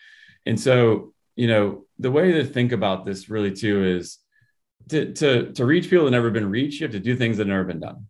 and 0.46 0.60
so 0.60 1.14
you 1.36 1.48
know 1.48 1.86
the 2.00 2.12
way 2.12 2.32
to 2.32 2.46
think 2.46 2.72
about 2.72 3.06
this 3.06 3.30
really 3.30 3.52
too 3.52 3.84
is 3.84 4.20
to 4.90 5.14
to 5.14 5.52
to 5.54 5.66
reach 5.66 5.90
people 5.90 6.06
that 6.06 6.12
never 6.12 6.32
been 6.32 6.50
reached 6.50 6.80
you 6.80 6.86
have 6.86 6.94
to 6.94 7.00
do 7.00 7.16
things 7.16 7.38
that 7.38 7.48
never 7.48 7.66
been 7.66 7.80
done 7.82 8.08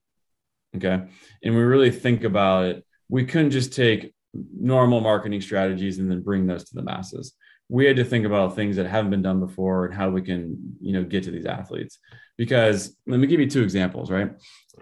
okay. 0.75 1.03
And 1.43 1.55
we 1.55 1.61
really 1.61 1.91
think 1.91 2.23
about 2.23 2.65
it 2.65 2.85
we 3.09 3.25
couldn't 3.25 3.51
just 3.51 3.73
take 3.73 4.13
normal 4.33 5.01
marketing 5.01 5.41
strategies 5.41 5.97
and 5.97 6.09
then 6.09 6.21
bring 6.21 6.45
those 6.45 6.63
to 6.65 6.75
the 6.75 6.83
masses. 6.83 7.33
We 7.67 7.85
had 7.85 7.97
to 7.97 8.05
think 8.05 8.25
about 8.25 8.55
things 8.55 8.75
that 8.77 8.85
haven't 8.85 9.11
been 9.11 9.21
done 9.21 9.39
before 9.39 9.85
and 9.85 9.93
how 9.93 10.09
we 10.09 10.21
can 10.21 10.75
you 10.79 10.93
know 10.93 11.03
get 11.03 11.23
to 11.23 11.31
these 11.31 11.45
athletes. 11.45 11.99
Because 12.37 12.95
let 13.05 13.19
me 13.19 13.27
give 13.27 13.39
you 13.39 13.49
two 13.49 13.63
examples 13.63 14.09
right? 14.09 14.31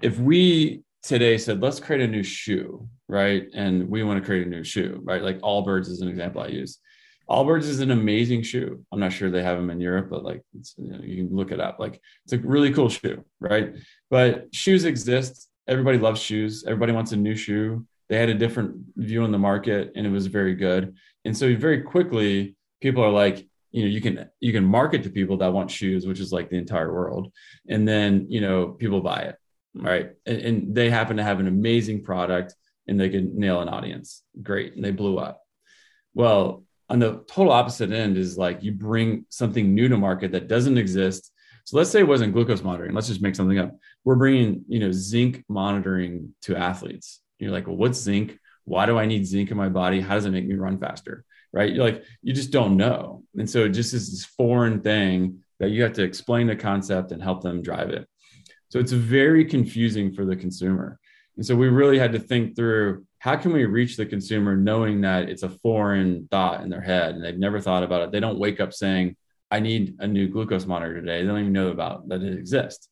If 0.01 0.19
we 0.19 0.83
today 1.01 1.37
said 1.37 1.61
let's 1.61 1.79
create 1.79 2.01
a 2.01 2.07
new 2.07 2.23
shoe 2.23 2.87
right? 3.07 3.47
And 3.53 3.89
we 3.89 4.03
want 4.03 4.21
to 4.21 4.25
create 4.25 4.45
a 4.45 4.49
new 4.49 4.63
shoe 4.63 4.99
right? 5.03 5.23
Like 5.23 5.39
allbirds 5.39 5.87
is 5.87 6.01
an 6.01 6.09
example 6.09 6.41
i 6.41 6.47
use. 6.47 6.79
Allbirds 7.29 7.63
is 7.63 7.81
an 7.81 7.91
amazing 7.91 8.41
shoe. 8.41 8.85
I'm 8.91 9.01
not 9.01 9.11
sure 9.11 9.29
they 9.29 9.43
have 9.43 9.57
them 9.57 9.69
in 9.69 9.81
europe 9.81 10.09
but 10.09 10.23
like 10.23 10.43
you, 10.53 10.91
know, 10.91 10.99
you 11.01 11.25
can 11.25 11.35
look 11.35 11.51
it 11.51 11.59
up. 11.59 11.79
Like 11.79 12.01
it's 12.25 12.33
a 12.33 12.37
really 12.37 12.73
cool 12.73 12.89
shoe 12.89 13.23
right? 13.39 13.73
But 14.09 14.53
shoes 14.53 14.83
exist 14.85 15.46
everybody 15.67 15.97
loves 15.97 16.21
shoes. 16.21 16.63
Everybody 16.65 16.91
wants 16.91 17.11
a 17.11 17.17
new 17.17 17.35
shoe. 17.35 17.85
They 18.09 18.17
had 18.17 18.29
a 18.29 18.33
different 18.33 18.77
view 18.95 19.23
on 19.23 19.31
the 19.31 19.37
market 19.37 19.91
and 19.95 20.05
it 20.05 20.09
was 20.09 20.27
very 20.27 20.55
good. 20.55 20.95
And 21.25 21.37
so 21.37 21.55
very 21.55 21.81
quickly 21.81 22.55
people 22.81 23.03
are 23.03 23.11
like 23.11 23.47
you 23.71 23.83
know 23.83 23.89
you 23.89 24.01
can 24.01 24.29
you 24.39 24.53
can 24.53 24.63
market 24.63 25.03
to 25.03 25.09
people 25.09 25.37
that 25.37 25.51
want 25.51 25.69
shoes 25.69 26.07
which 26.07 26.19
is 26.19 26.31
like 26.31 26.49
the 26.49 26.57
entire 26.57 26.91
world. 26.91 27.31
And 27.67 27.87
then 27.87 28.27
you 28.29 28.41
know 28.41 28.69
people 28.69 29.01
buy 29.01 29.21
it 29.21 29.35
right? 29.75 30.11
And, 30.25 30.37
and 30.39 30.75
they 30.75 30.89
happen 30.89 31.17
to 31.17 31.23
have 31.23 31.39
an 31.39 31.47
amazing 31.47 32.03
product 32.03 32.55
and 32.87 32.99
they 32.99 33.09
can 33.09 33.37
nail 33.37 33.61
an 33.61 33.69
audience. 33.69 34.23
Great. 34.41 34.73
And 34.73 34.83
they 34.83 34.91
blew 34.91 35.17
up. 35.17 35.41
Well 36.13 36.63
on 36.89 36.99
the 36.99 37.23
total 37.27 37.51
opposite 37.51 37.91
end 37.91 38.17
is 38.17 38.37
like 38.37 38.63
you 38.63 38.71
bring 38.71 39.25
something 39.29 39.75
new 39.75 39.89
to 39.89 39.97
market 39.97 40.31
that 40.31 40.47
doesn't 40.47 40.77
exist 40.77 41.31
so 41.67 41.77
let's 41.77 41.89
say 41.89 41.99
it 41.99 42.07
wasn't 42.07 42.33
glucose 42.33 42.63
monitoring 42.63 42.93
let's 42.93 43.07
just 43.07 43.21
make 43.21 43.35
something 43.35 43.59
up 43.59 43.75
we're 44.03 44.15
bringing 44.15 44.63
you 44.67 44.79
know 44.79 44.91
zinc 44.91 45.43
monitoring 45.47 46.33
to 46.41 46.55
athletes 46.55 47.21
you're 47.39 47.51
like, 47.51 47.67
well, 47.67 47.77
what's 47.77 47.99
zinc? 47.99 48.39
Why 48.65 48.85
do 48.85 48.97
I 48.97 49.05
need 49.05 49.25
zinc 49.25 49.51
in 49.51 49.57
my 49.57 49.69
body? 49.69 50.01
How 50.01 50.15
does 50.15 50.25
it 50.25 50.31
make 50.31 50.47
me 50.47 50.55
run 50.55 50.79
faster? 50.79 51.23
Right. 51.53 51.73
You're 51.73 51.85
like, 51.85 52.03
you 52.21 52.33
just 52.33 52.51
don't 52.51 52.77
know. 52.77 53.23
And 53.37 53.49
so 53.49 53.65
it 53.65 53.69
just 53.69 53.93
is 53.93 54.11
this 54.11 54.25
foreign 54.25 54.81
thing 54.81 55.43
that 55.59 55.69
you 55.69 55.83
have 55.83 55.93
to 55.93 56.03
explain 56.03 56.47
the 56.47 56.55
concept 56.55 57.11
and 57.11 57.23
help 57.23 57.41
them 57.41 57.61
drive 57.61 57.89
it. 57.89 58.07
So 58.69 58.79
it's 58.79 58.91
very 58.91 59.45
confusing 59.45 60.13
for 60.13 60.25
the 60.25 60.35
consumer. 60.35 60.99
And 61.37 61.45
so 61.45 61.55
we 61.55 61.69
really 61.69 61.97
had 61.97 62.11
to 62.13 62.19
think 62.19 62.55
through 62.55 63.05
how 63.19 63.35
can 63.37 63.53
we 63.53 63.65
reach 63.65 63.95
the 63.95 64.05
consumer 64.05 64.55
knowing 64.55 65.01
that 65.01 65.29
it's 65.29 65.43
a 65.43 65.49
foreign 65.49 66.27
thought 66.29 66.61
in 66.61 66.69
their 66.69 66.81
head 66.81 67.15
and 67.15 67.23
they've 67.23 67.37
never 67.37 67.61
thought 67.61 67.83
about 67.83 68.01
it. 68.01 68.11
They 68.11 68.19
don't 68.19 68.39
wake 68.39 68.59
up 68.59 68.73
saying, 68.73 69.15
I 69.49 69.59
need 69.59 69.95
a 69.99 70.07
new 70.07 70.27
glucose 70.27 70.65
monitor 70.65 70.99
today. 70.99 71.21
They 71.21 71.27
don't 71.27 71.39
even 71.39 71.53
know 71.53 71.69
about 71.69 72.07
that 72.09 72.21
it 72.21 72.37
exists. 72.37 72.89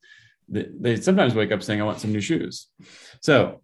They, 0.47 0.67
they 0.79 0.95
sometimes 0.97 1.35
wake 1.35 1.51
up 1.51 1.63
saying, 1.63 1.81
I 1.81 1.85
want 1.85 1.99
some 1.99 2.11
new 2.11 2.21
shoes. 2.21 2.67
So 3.21 3.61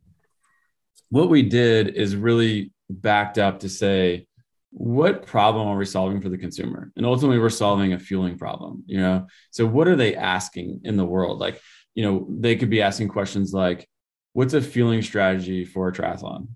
what 1.09 1.29
we 1.29 1.43
did 1.43 1.89
is 1.89 2.15
really 2.15 2.71
backed 2.89 3.37
up 3.37 3.59
to 3.59 3.69
say 3.69 4.27
what 4.71 5.25
problem 5.25 5.67
are 5.67 5.77
we 5.77 5.85
solving 5.85 6.21
for 6.21 6.29
the 6.29 6.37
consumer 6.37 6.91
and 6.95 7.05
ultimately 7.05 7.37
we're 7.37 7.49
solving 7.49 7.93
a 7.93 7.99
fueling 7.99 8.37
problem 8.37 8.83
you 8.85 8.97
know 8.97 9.27
so 9.51 9.65
what 9.65 9.87
are 9.87 9.97
they 9.97 10.15
asking 10.15 10.79
in 10.85 10.95
the 10.95 11.05
world 11.05 11.39
like 11.39 11.59
you 11.93 12.03
know 12.03 12.25
they 12.29 12.55
could 12.55 12.69
be 12.69 12.81
asking 12.81 13.07
questions 13.09 13.53
like 13.53 13.87
what's 14.31 14.53
a 14.53 14.61
fueling 14.61 15.01
strategy 15.01 15.65
for 15.65 15.89
a 15.89 15.91
triathlon 15.91 16.47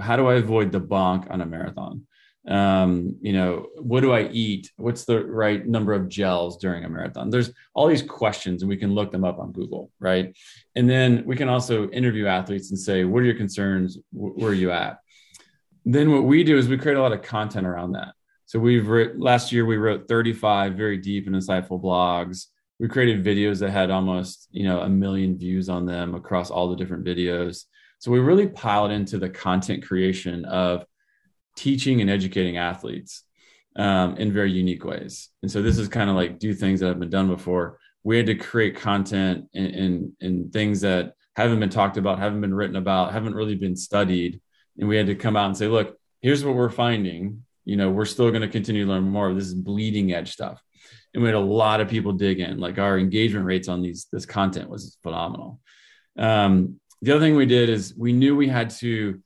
how 0.00 0.16
do 0.16 0.28
i 0.28 0.34
avoid 0.34 0.70
the 0.70 0.80
bonk 0.80 1.28
on 1.30 1.40
a 1.40 1.46
marathon 1.46 2.06
um, 2.48 3.16
you 3.20 3.34
know, 3.34 3.66
what 3.76 4.00
do 4.00 4.12
I 4.12 4.28
eat? 4.28 4.72
What's 4.76 5.04
the 5.04 5.24
right 5.24 5.66
number 5.66 5.92
of 5.92 6.08
gels 6.08 6.56
during 6.56 6.84
a 6.84 6.88
marathon? 6.88 7.28
There's 7.28 7.52
all 7.74 7.86
these 7.86 8.02
questions, 8.02 8.62
and 8.62 8.68
we 8.68 8.76
can 8.76 8.94
look 8.94 9.12
them 9.12 9.24
up 9.24 9.38
on 9.38 9.52
Google, 9.52 9.90
right? 10.00 10.34
And 10.74 10.88
then 10.88 11.24
we 11.26 11.36
can 11.36 11.48
also 11.48 11.90
interview 11.90 12.26
athletes 12.26 12.70
and 12.70 12.78
say, 12.78 13.04
what 13.04 13.22
are 13.22 13.26
your 13.26 13.34
concerns? 13.34 13.98
Where 14.12 14.50
are 14.50 14.54
you 14.54 14.72
at? 14.72 14.98
Then 15.84 16.10
what 16.10 16.24
we 16.24 16.42
do 16.42 16.56
is 16.56 16.68
we 16.68 16.78
create 16.78 16.96
a 16.96 17.02
lot 17.02 17.12
of 17.12 17.22
content 17.22 17.66
around 17.66 17.92
that. 17.92 18.14
So 18.46 18.58
we've 18.58 18.88
written 18.88 19.20
last 19.20 19.52
year 19.52 19.66
we 19.66 19.76
wrote 19.76 20.08
35 20.08 20.74
very 20.74 20.96
deep 20.96 21.26
and 21.26 21.36
insightful 21.36 21.82
blogs. 21.82 22.46
We 22.78 22.88
created 22.88 23.24
videos 23.24 23.58
that 23.60 23.70
had 23.70 23.90
almost 23.90 24.48
you 24.50 24.64
know 24.64 24.80
a 24.80 24.88
million 24.88 25.36
views 25.36 25.68
on 25.68 25.84
them 25.84 26.14
across 26.14 26.50
all 26.50 26.70
the 26.70 26.76
different 26.76 27.04
videos. 27.04 27.64
So 27.98 28.10
we 28.10 28.20
really 28.20 28.48
piled 28.48 28.90
into 28.90 29.18
the 29.18 29.28
content 29.28 29.86
creation 29.86 30.46
of 30.46 30.86
teaching 31.58 32.00
and 32.00 32.08
educating 32.08 32.56
athletes 32.56 33.24
um, 33.76 34.16
in 34.16 34.32
very 34.32 34.52
unique 34.52 34.84
ways. 34.84 35.28
And 35.42 35.50
so 35.50 35.60
this 35.60 35.76
is 35.76 35.88
kind 35.88 36.08
of 36.08 36.14
like 36.14 36.38
do 36.38 36.54
things 36.54 36.80
that 36.80 36.86
have 36.86 37.00
been 37.00 37.10
done 37.10 37.28
before. 37.28 37.78
We 38.04 38.16
had 38.16 38.26
to 38.26 38.36
create 38.36 38.76
content 38.76 39.48
and, 39.54 40.12
and, 40.20 40.52
things 40.52 40.80
that 40.82 41.14
haven't 41.36 41.60
been 41.60 41.68
talked 41.68 41.96
about, 41.96 42.20
haven't 42.20 42.40
been 42.40 42.54
written 42.54 42.76
about, 42.76 43.12
haven't 43.12 43.34
really 43.34 43.56
been 43.56 43.76
studied. 43.76 44.40
And 44.78 44.88
we 44.88 44.96
had 44.96 45.08
to 45.08 45.14
come 45.14 45.36
out 45.36 45.46
and 45.46 45.56
say, 45.56 45.66
look, 45.66 45.98
here's 46.20 46.44
what 46.44 46.54
we're 46.54 46.70
finding. 46.70 47.44
You 47.64 47.76
know, 47.76 47.90
we're 47.90 48.04
still 48.04 48.30
going 48.30 48.42
to 48.42 48.48
continue 48.48 48.84
to 48.84 48.90
learn 48.90 49.04
more. 49.04 49.34
This 49.34 49.46
is 49.46 49.54
bleeding 49.54 50.12
edge 50.12 50.32
stuff. 50.32 50.62
And 51.12 51.22
we 51.22 51.28
had 51.28 51.36
a 51.36 51.40
lot 51.40 51.80
of 51.80 51.88
people 51.88 52.12
dig 52.12 52.38
in. 52.38 52.58
Like 52.58 52.78
our 52.78 52.98
engagement 52.98 53.46
rates 53.46 53.68
on 53.68 53.82
these 53.82 54.06
this 54.12 54.26
content 54.26 54.70
was 54.70 54.96
phenomenal. 55.02 55.60
Um, 56.16 56.80
the 57.02 57.12
other 57.12 57.20
thing 57.20 57.36
we 57.36 57.46
did 57.46 57.68
is 57.68 57.94
we 57.96 58.12
knew 58.12 58.34
we 58.34 58.48
had 58.48 58.70
to 58.70 59.20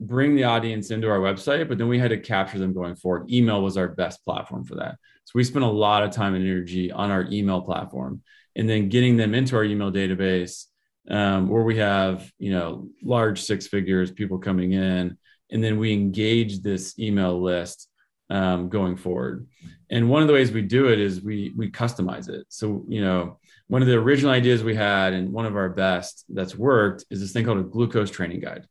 bring 0.00 0.34
the 0.34 0.44
audience 0.44 0.90
into 0.90 1.08
our 1.08 1.18
website, 1.18 1.68
but 1.68 1.78
then 1.78 1.88
we 1.88 1.98
had 1.98 2.10
to 2.10 2.18
capture 2.18 2.58
them 2.58 2.74
going 2.74 2.96
forward. 2.96 3.30
Email 3.30 3.62
was 3.62 3.76
our 3.76 3.88
best 3.88 4.24
platform 4.24 4.64
for 4.64 4.76
that. 4.76 4.96
So 5.24 5.32
we 5.34 5.44
spent 5.44 5.64
a 5.64 5.68
lot 5.68 6.02
of 6.02 6.12
time 6.12 6.34
and 6.34 6.44
energy 6.44 6.92
on 6.92 7.10
our 7.10 7.26
email 7.30 7.60
platform 7.60 8.22
and 8.54 8.68
then 8.68 8.88
getting 8.88 9.16
them 9.16 9.34
into 9.34 9.56
our 9.56 9.64
email 9.64 9.92
database 9.92 10.64
um, 11.08 11.48
where 11.48 11.62
we 11.62 11.76
have 11.76 12.30
you 12.38 12.50
know 12.50 12.88
large 13.02 13.40
six 13.42 13.66
figures 13.66 14.10
people 14.10 14.38
coming 14.38 14.72
in 14.72 15.16
and 15.50 15.62
then 15.62 15.78
we 15.78 15.92
engage 15.92 16.60
this 16.60 16.98
email 16.98 17.40
list 17.40 17.88
um, 18.30 18.68
going 18.68 18.96
forward 18.96 19.46
and 19.90 20.08
one 20.08 20.22
of 20.22 20.26
the 20.26 20.34
ways 20.34 20.50
we 20.50 20.62
do 20.62 20.88
it 20.88 20.98
is 20.98 21.22
we 21.22 21.52
we 21.56 21.70
customize 21.70 22.28
it 22.28 22.44
so 22.48 22.84
you 22.88 23.00
know 23.00 23.38
one 23.68 23.82
of 23.82 23.88
the 23.88 23.94
original 23.94 24.32
ideas 24.32 24.64
we 24.64 24.74
had 24.74 25.12
and 25.12 25.32
one 25.32 25.46
of 25.46 25.54
our 25.54 25.68
best 25.68 26.24
that's 26.28 26.56
worked 26.56 27.04
is 27.10 27.20
this 27.20 27.32
thing 27.32 27.44
called 27.44 27.58
a 27.58 27.62
glucose 27.62 28.10
training 28.10 28.40
guide 28.40 28.66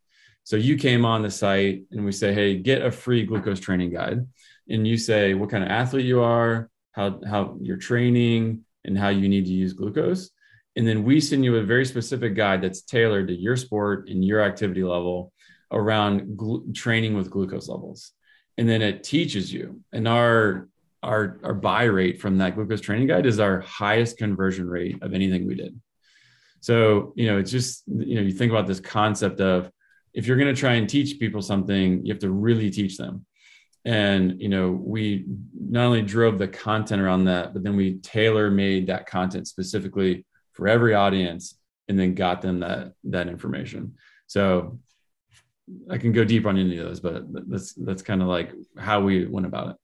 so 0.45 0.55
you 0.55 0.77
came 0.77 1.03
on 1.03 1.21
the 1.21 1.29
site 1.29 1.83
and 1.91 2.05
we 2.05 2.13
say 2.13 2.33
hey 2.33 2.55
get 2.55 2.81
a 2.81 2.91
free 2.91 3.25
glucose 3.25 3.59
training 3.59 3.91
guide 3.91 4.25
and 4.69 4.87
you 4.87 4.97
say 4.97 5.33
what 5.33 5.49
kind 5.49 5.63
of 5.63 5.69
athlete 5.69 6.05
you 6.05 6.21
are 6.21 6.69
how 6.93 7.19
how 7.27 7.57
you're 7.59 7.75
training 7.75 8.61
and 8.85 8.97
how 8.97 9.09
you 9.09 9.27
need 9.27 9.45
to 9.45 9.51
use 9.51 9.73
glucose 9.73 10.31
and 10.75 10.87
then 10.87 11.03
we 11.03 11.21
send 11.21 11.45
you 11.45 11.55
a 11.55 11.63
very 11.63 11.85
specific 11.85 12.35
guide 12.35 12.61
that's 12.61 12.81
tailored 12.81 13.27
to 13.29 13.33
your 13.33 13.55
sport 13.55 14.09
and 14.09 14.23
your 14.23 14.41
activity 14.41 14.83
level 14.83 15.31
around 15.71 16.37
gl- 16.37 16.73
training 16.75 17.15
with 17.15 17.29
glucose 17.29 17.69
levels. 17.69 18.11
And 18.57 18.67
then 18.67 18.81
it 18.81 19.03
teaches 19.03 19.51
you. 19.51 19.81
And 19.93 20.07
our 20.07 20.67
our 21.01 21.39
our 21.43 21.53
buy 21.53 21.83
rate 21.83 22.19
from 22.19 22.39
that 22.39 22.55
glucose 22.55 22.81
training 22.81 23.07
guide 23.07 23.25
is 23.25 23.39
our 23.39 23.61
highest 23.61 24.17
conversion 24.17 24.67
rate 24.67 25.01
of 25.01 25.13
anything 25.13 25.47
we 25.47 25.55
did. 25.55 25.79
So, 26.61 27.13
you 27.15 27.27
know, 27.27 27.37
it's 27.37 27.51
just, 27.51 27.83
you 27.87 28.15
know, 28.15 28.21
you 28.21 28.31
think 28.31 28.51
about 28.51 28.65
this 28.65 28.79
concept 28.79 29.39
of 29.39 29.69
if 30.15 30.25
you're 30.27 30.37
going 30.37 30.53
to 30.53 30.59
try 30.59 30.73
and 30.73 30.89
teach 30.89 31.19
people 31.19 31.41
something, 31.41 32.05
you 32.05 32.13
have 32.13 32.21
to 32.21 32.31
really 32.31 32.69
teach 32.69 32.97
them. 32.97 33.25
And, 33.83 34.41
you 34.41 34.49
know, 34.49 34.71
we 34.71 35.25
not 35.59 35.85
only 35.85 36.01
drove 36.01 36.39
the 36.39 36.47
content 36.47 37.01
around 37.01 37.25
that, 37.25 37.53
but 37.53 37.63
then 37.63 37.75
we 37.75 37.95
tailor 37.97 38.49
made 38.49 38.87
that 38.87 39.05
content 39.05 39.47
specifically 39.47 40.25
for 40.53 40.67
every 40.67 40.95
audience 40.95 41.55
and 41.87 41.99
then 41.99 42.15
got 42.15 42.41
them 42.41 42.59
that 42.59 42.93
that 43.03 43.27
information 43.27 43.93
so 44.27 44.79
i 45.89 45.97
can 45.97 46.11
go 46.11 46.23
deep 46.23 46.45
on 46.45 46.57
any 46.57 46.77
of 46.77 46.85
those 46.85 46.99
but 46.99 47.23
that's 47.49 47.73
that's 47.73 48.01
kind 48.01 48.21
of 48.21 48.27
like 48.27 48.51
how 48.77 49.01
we 49.01 49.25
went 49.25 49.45
about 49.45 49.69
it 49.69 49.75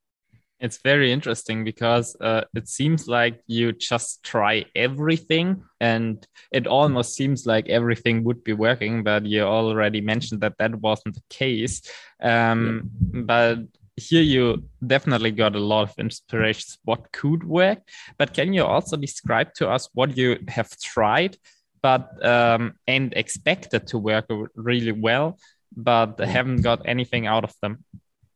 it's 0.61 0.77
very 0.83 1.11
interesting 1.11 1.63
because 1.63 2.15
uh, 2.21 2.43
it 2.55 2.67
seems 2.67 3.07
like 3.07 3.41
you 3.47 3.71
just 3.71 4.23
try 4.23 4.63
everything 4.75 5.63
and 5.79 6.25
it 6.51 6.67
almost 6.67 7.15
seems 7.15 7.47
like 7.47 7.67
everything 7.67 8.23
would 8.23 8.43
be 8.43 8.53
working 8.53 9.03
but 9.03 9.25
you 9.25 9.41
already 9.41 10.01
mentioned 10.01 10.39
that 10.41 10.57
that 10.59 10.75
wasn't 10.75 11.15
the 11.15 11.23
case. 11.29 11.81
Um, 12.21 12.91
yeah. 13.11 13.21
but 13.21 13.59
here 13.97 14.21
you 14.21 14.63
definitely 14.85 15.31
got 15.31 15.55
a 15.55 15.59
lot 15.59 15.89
of 15.89 15.95
inspirations 15.97 16.77
what 16.85 17.11
could 17.11 17.43
work. 17.43 17.79
But 18.19 18.33
can 18.33 18.53
you 18.53 18.63
also 18.63 18.97
describe 18.97 19.53
to 19.55 19.67
us 19.67 19.89
what 19.93 20.15
you 20.15 20.37
have 20.47 20.69
tried 20.79 21.37
but 21.81 22.23
um, 22.23 22.73
and 22.87 23.13
expected 23.15 23.87
to 23.87 23.97
work 23.97 24.25
really 24.55 24.91
well 24.91 25.39
but 25.75 26.19
haven't 26.19 26.61
got 26.61 26.83
anything 26.85 27.25
out 27.25 27.43
of 27.43 27.53
them? 27.63 27.83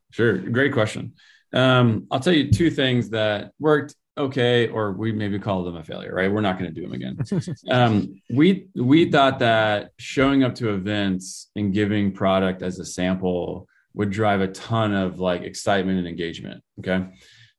Sure. 0.09 0.37
Great 0.37 0.73
question 0.73 1.13
um, 1.55 2.05
i'll 2.11 2.19
tell 2.19 2.33
you 2.33 2.51
two 2.51 2.69
things 2.69 3.09
that 3.09 3.51
worked 3.59 3.95
okay 4.17 4.67
or 4.67 4.93
we 4.93 5.11
maybe 5.11 5.39
call 5.39 5.63
them 5.63 5.75
a 5.75 5.83
failure 5.83 6.13
right 6.13 6.31
we're 6.31 6.41
not 6.41 6.59
going 6.59 6.73
to 6.73 6.81
do 6.81 6.87
them 6.87 6.93
again 6.93 7.17
um, 7.71 8.21
we 8.29 8.67
we 8.75 9.09
thought 9.09 9.39
that 9.39 9.91
showing 9.97 10.43
up 10.43 10.55
to 10.55 10.73
events 10.73 11.49
and 11.55 11.73
giving 11.73 12.11
product 12.11 12.61
as 12.61 12.79
a 12.79 12.85
sample 12.85 13.67
would 13.95 14.11
drive 14.11 14.41
a 14.41 14.47
ton 14.49 14.93
of 14.93 15.19
like 15.19 15.41
excitement 15.41 15.97
and 15.97 16.07
engagement. 16.07 16.61
Okay. 16.79 17.07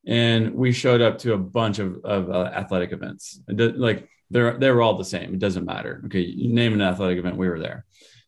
And 0.05 0.53
we 0.53 0.71
showed 0.71 1.01
up 1.01 1.17
to 1.19 1.33
a 1.33 1.37
bunch 1.37 1.79
of, 1.79 1.97
of 2.05 2.29
uh, 2.29 2.51
athletic 2.53 2.93
events. 2.93 3.41
like 3.47 4.07
they're, 4.29 4.57
they 4.57 4.71
were 4.71 4.81
all 4.81 4.97
the 4.97 5.03
same. 5.03 5.33
It 5.33 5.39
doesn't 5.39 5.65
matter. 5.65 6.01
Okay. 6.05 6.21
You 6.21 6.53
name 6.53 6.73
an 6.73 6.81
athletic 6.81 7.17
event, 7.17 7.37
we 7.37 7.49
were 7.49 7.59
there. 7.59 7.85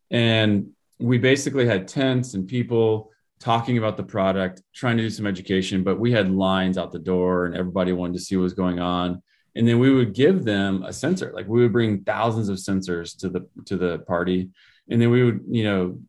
And 0.09 0.71
we 0.99 1.19
basically 1.19 1.67
had 1.67 1.87
tents 1.87 2.33
and 2.33 2.47
people 2.47 3.11
talking 3.39 3.77
about 3.77 3.97
the 3.97 4.03
product, 4.03 4.61
trying 4.73 4.97
to 4.97 5.03
do 5.03 5.09
some 5.09 5.25
education, 5.25 5.83
but 5.83 5.99
we 5.99 6.11
had 6.11 6.31
lines 6.31 6.77
out 6.77 6.91
the 6.91 6.99
door 6.99 7.45
and 7.45 7.55
everybody 7.55 7.93
wanted 7.93 8.13
to 8.13 8.19
see 8.19 8.35
what 8.35 8.43
was 8.43 8.53
going 8.53 8.79
on. 8.79 9.21
And 9.55 9.67
then 9.67 9.79
we 9.79 9.93
would 9.93 10.13
give 10.13 10.45
them 10.45 10.83
a 10.83 10.93
sensor. 10.93 11.31
Like 11.33 11.47
we 11.47 11.61
would 11.61 11.73
bring 11.73 12.03
thousands 12.03 12.49
of 12.49 12.57
sensors 12.57 13.17
to 13.19 13.29
the 13.29 13.47
to 13.65 13.77
the 13.77 13.99
party. 13.99 14.49
And 14.89 15.01
then 15.01 15.09
we 15.09 15.23
would, 15.23 15.41
you 15.49 15.63
know, 15.63 15.99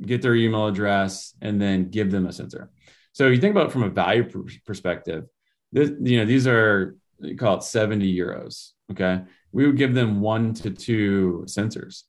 get 0.00 0.22
their 0.22 0.34
email 0.34 0.66
address, 0.68 1.34
and 1.40 1.60
then 1.60 1.90
give 1.90 2.10
them 2.10 2.26
a 2.26 2.32
sensor. 2.32 2.70
So 3.12 3.26
you 3.28 3.40
think 3.40 3.52
about 3.52 3.66
it 3.66 3.72
from 3.72 3.82
a 3.82 3.88
value 3.88 4.30
perspective, 4.64 5.24
this, 5.72 5.90
you 6.00 6.18
know, 6.18 6.24
these 6.24 6.46
are 6.46 6.96
you 7.20 7.36
call 7.36 7.56
it 7.56 7.62
70 7.62 8.16
euros. 8.16 8.72
Okay. 8.92 9.22
We 9.52 9.66
would 9.66 9.76
give 9.76 9.94
them 9.94 10.20
one 10.20 10.54
to 10.54 10.70
two 10.70 11.44
sensors. 11.46 12.04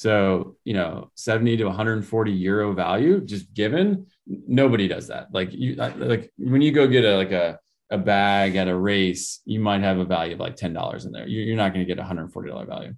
So, 0.00 0.56
you 0.64 0.72
know, 0.72 1.10
70 1.16 1.58
to 1.58 1.64
140 1.64 2.32
euro 2.32 2.72
value 2.72 3.20
just 3.20 3.52
given. 3.52 4.06
Nobody 4.26 4.88
does 4.88 5.08
that. 5.08 5.26
Like 5.30 5.52
you 5.52 5.74
like 5.74 6.32
when 6.38 6.62
you 6.62 6.72
go 6.72 6.86
get 6.86 7.04
a 7.04 7.18
like 7.18 7.32
a 7.32 7.58
a 7.90 7.98
bag 7.98 8.56
at 8.56 8.66
a 8.66 8.74
race, 8.74 9.42
you 9.44 9.60
might 9.60 9.82
have 9.82 9.98
a 9.98 10.06
value 10.06 10.32
of 10.32 10.40
like 10.40 10.56
$10 10.56 11.04
in 11.04 11.12
there. 11.12 11.28
You're 11.28 11.54
not 11.54 11.74
going 11.74 11.86
to 11.86 11.94
get 11.94 12.02
$140 12.02 12.66
value. 12.66 12.94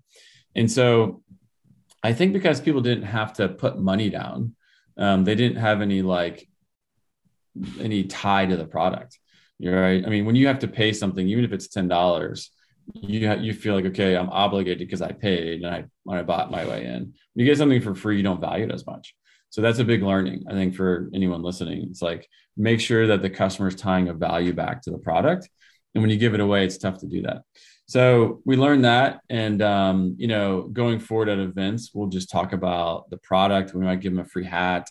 And 0.54 0.70
so 0.70 1.24
I 2.04 2.12
think 2.12 2.34
because 2.34 2.60
people 2.60 2.82
didn't 2.82 3.06
have 3.06 3.32
to 3.32 3.48
put 3.48 3.80
money 3.80 4.08
down, 4.08 4.54
um, 4.96 5.24
they 5.24 5.34
didn't 5.34 5.58
have 5.58 5.80
any 5.80 6.02
like 6.02 6.46
any 7.80 8.04
tie 8.04 8.46
to 8.46 8.56
the 8.56 8.66
product. 8.66 9.18
You're 9.58 9.80
right. 9.80 10.06
I 10.06 10.08
mean, 10.08 10.24
when 10.24 10.36
you 10.36 10.46
have 10.46 10.60
to 10.60 10.68
pay 10.68 10.92
something, 10.92 11.28
even 11.28 11.44
if 11.44 11.50
it's 11.50 11.66
ten 11.66 11.88
dollars, 11.88 12.51
you 12.94 13.28
ha- 13.28 13.34
you 13.34 13.52
feel 13.52 13.74
like 13.74 13.84
okay, 13.86 14.16
I'm 14.16 14.30
obligated 14.30 14.86
because 14.86 15.02
I 15.02 15.12
paid 15.12 15.62
and 15.62 15.74
I 15.74 15.84
when 16.04 16.18
I 16.18 16.22
bought 16.22 16.50
my 16.50 16.66
way 16.66 16.84
in. 16.84 17.00
When 17.02 17.12
you 17.34 17.44
get 17.44 17.58
something 17.58 17.80
for 17.80 17.94
free, 17.94 18.16
you 18.16 18.22
don't 18.22 18.40
value 18.40 18.64
it 18.64 18.72
as 18.72 18.86
much. 18.86 19.14
So 19.50 19.60
that's 19.60 19.78
a 19.78 19.84
big 19.84 20.02
learning, 20.02 20.44
I 20.48 20.52
think, 20.52 20.74
for 20.74 21.10
anyone 21.14 21.42
listening. 21.42 21.86
It's 21.90 22.02
like 22.02 22.26
make 22.56 22.80
sure 22.80 23.06
that 23.08 23.22
the 23.22 23.30
customer 23.30 23.68
is 23.68 23.74
tying 23.74 24.08
a 24.08 24.14
value 24.14 24.52
back 24.52 24.82
to 24.82 24.90
the 24.90 24.98
product, 24.98 25.48
and 25.94 26.02
when 26.02 26.10
you 26.10 26.16
give 26.16 26.34
it 26.34 26.40
away, 26.40 26.64
it's 26.64 26.78
tough 26.78 26.98
to 27.00 27.06
do 27.06 27.22
that. 27.22 27.42
So 27.86 28.40
we 28.46 28.56
learned 28.56 28.84
that, 28.84 29.20
and 29.28 29.60
um, 29.60 30.14
you 30.18 30.28
know, 30.28 30.62
going 30.62 30.98
forward 30.98 31.28
at 31.28 31.38
events, 31.38 31.90
we'll 31.92 32.08
just 32.08 32.30
talk 32.30 32.52
about 32.52 33.10
the 33.10 33.18
product. 33.18 33.74
We 33.74 33.84
might 33.84 34.00
give 34.00 34.12
them 34.12 34.24
a 34.24 34.28
free 34.28 34.46
hat, 34.46 34.88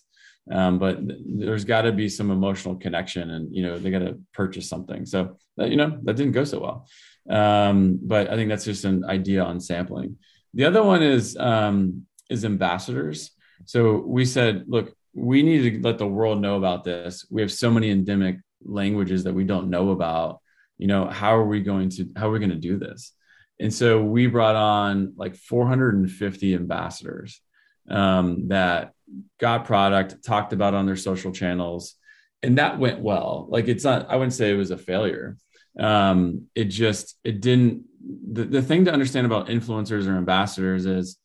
um, 0.52 0.80
but 0.80 1.00
there's 1.26 1.66
got 1.66 1.84
to 1.84 1.92
be 1.92 2.10
some 2.10 2.32
emotional 2.32 2.76
connection, 2.76 3.32
and 3.32 3.56
you 3.56 3.64
know, 3.64 3.78
they 3.78 3.92
got 3.92 4.00
to 4.00 4.20
purchase 4.34 4.68
something. 4.68 5.06
So 5.06 5.38
that, 5.58 5.70
you 5.70 5.78
know, 5.78 6.00
that 6.04 6.16
didn't 6.16 6.34
go 6.34 6.44
so 6.44 6.60
well. 6.60 6.88
Um, 7.30 8.00
but 8.02 8.30
I 8.30 8.36
think 8.36 8.50
that's 8.50 8.66
just 8.66 8.86
an 8.86 9.06
idea 9.06 9.44
on 9.44 9.60
sampling. 9.60 10.18
The 10.54 10.66
other 10.66 10.84
one 10.84 11.04
is 11.04 11.38
um, 11.38 12.06
is 12.30 12.46
ambassadors. 12.46 13.32
So 13.66 13.98
we 13.98 14.26
said, 14.26 14.66
look, 14.68 14.94
we 15.14 15.44
need 15.44 15.82
to 15.82 15.88
let 15.88 15.98
the 15.98 16.08
world 16.08 16.42
know 16.42 16.58
about 16.58 16.84
this. 16.84 17.26
We 17.30 17.42
have 17.42 17.52
so 17.52 17.70
many 17.70 17.92
endemic 17.92 18.38
languages 18.64 19.24
that 19.24 19.34
we 19.34 19.44
don't 19.44 19.70
know 19.70 19.92
about 19.92 20.42
you 20.82 20.88
know 20.88 21.08
how 21.08 21.36
are 21.36 21.46
we 21.46 21.62
going 21.62 21.90
to 21.90 22.10
how 22.18 22.28
are 22.28 22.32
we 22.32 22.40
going 22.40 22.50
to 22.50 22.56
do 22.56 22.78
this 22.78 23.14
and 23.60 23.72
so 23.72 24.04
we 24.04 24.26
brought 24.26 24.56
on 24.56 25.14
like 25.16 25.36
450 25.36 26.56
ambassadors 26.56 27.40
um, 27.88 28.48
that 28.48 28.94
got 29.40 29.66
product 29.66 30.24
talked 30.24 30.54
about 30.54 30.74
on 30.74 30.88
their 30.88 30.96
social 30.96 31.32
channels 31.32 31.96
and 32.42 32.58
that 32.58 32.80
went 32.80 33.00
well 33.00 33.46
like 33.50 33.68
it's 33.68 33.84
not 33.84 34.10
i 34.10 34.16
wouldn't 34.16 34.34
say 34.34 34.52
it 34.52 34.58
was 34.58 34.72
a 34.72 34.78
failure 34.78 35.38
um, 35.80 36.48
it 36.56 36.66
just 36.66 37.18
it 37.24 37.42
didn't 37.42 37.86
the, 38.32 38.44
the 38.44 38.62
thing 38.62 38.86
to 38.86 38.94
understand 38.94 39.26
about 39.26 39.48
influencers 39.48 40.08
or 40.08 40.18
ambassadors 40.18 40.86
is 40.86 41.18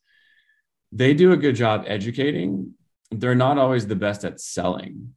they 0.92 1.14
do 1.14 1.32
a 1.32 1.36
good 1.36 1.56
job 1.56 1.84
educating 1.86 2.74
they're 3.10 3.34
not 3.34 3.58
always 3.58 3.86
the 3.86 3.96
best 3.96 4.24
at 4.24 4.40
selling 4.40 5.14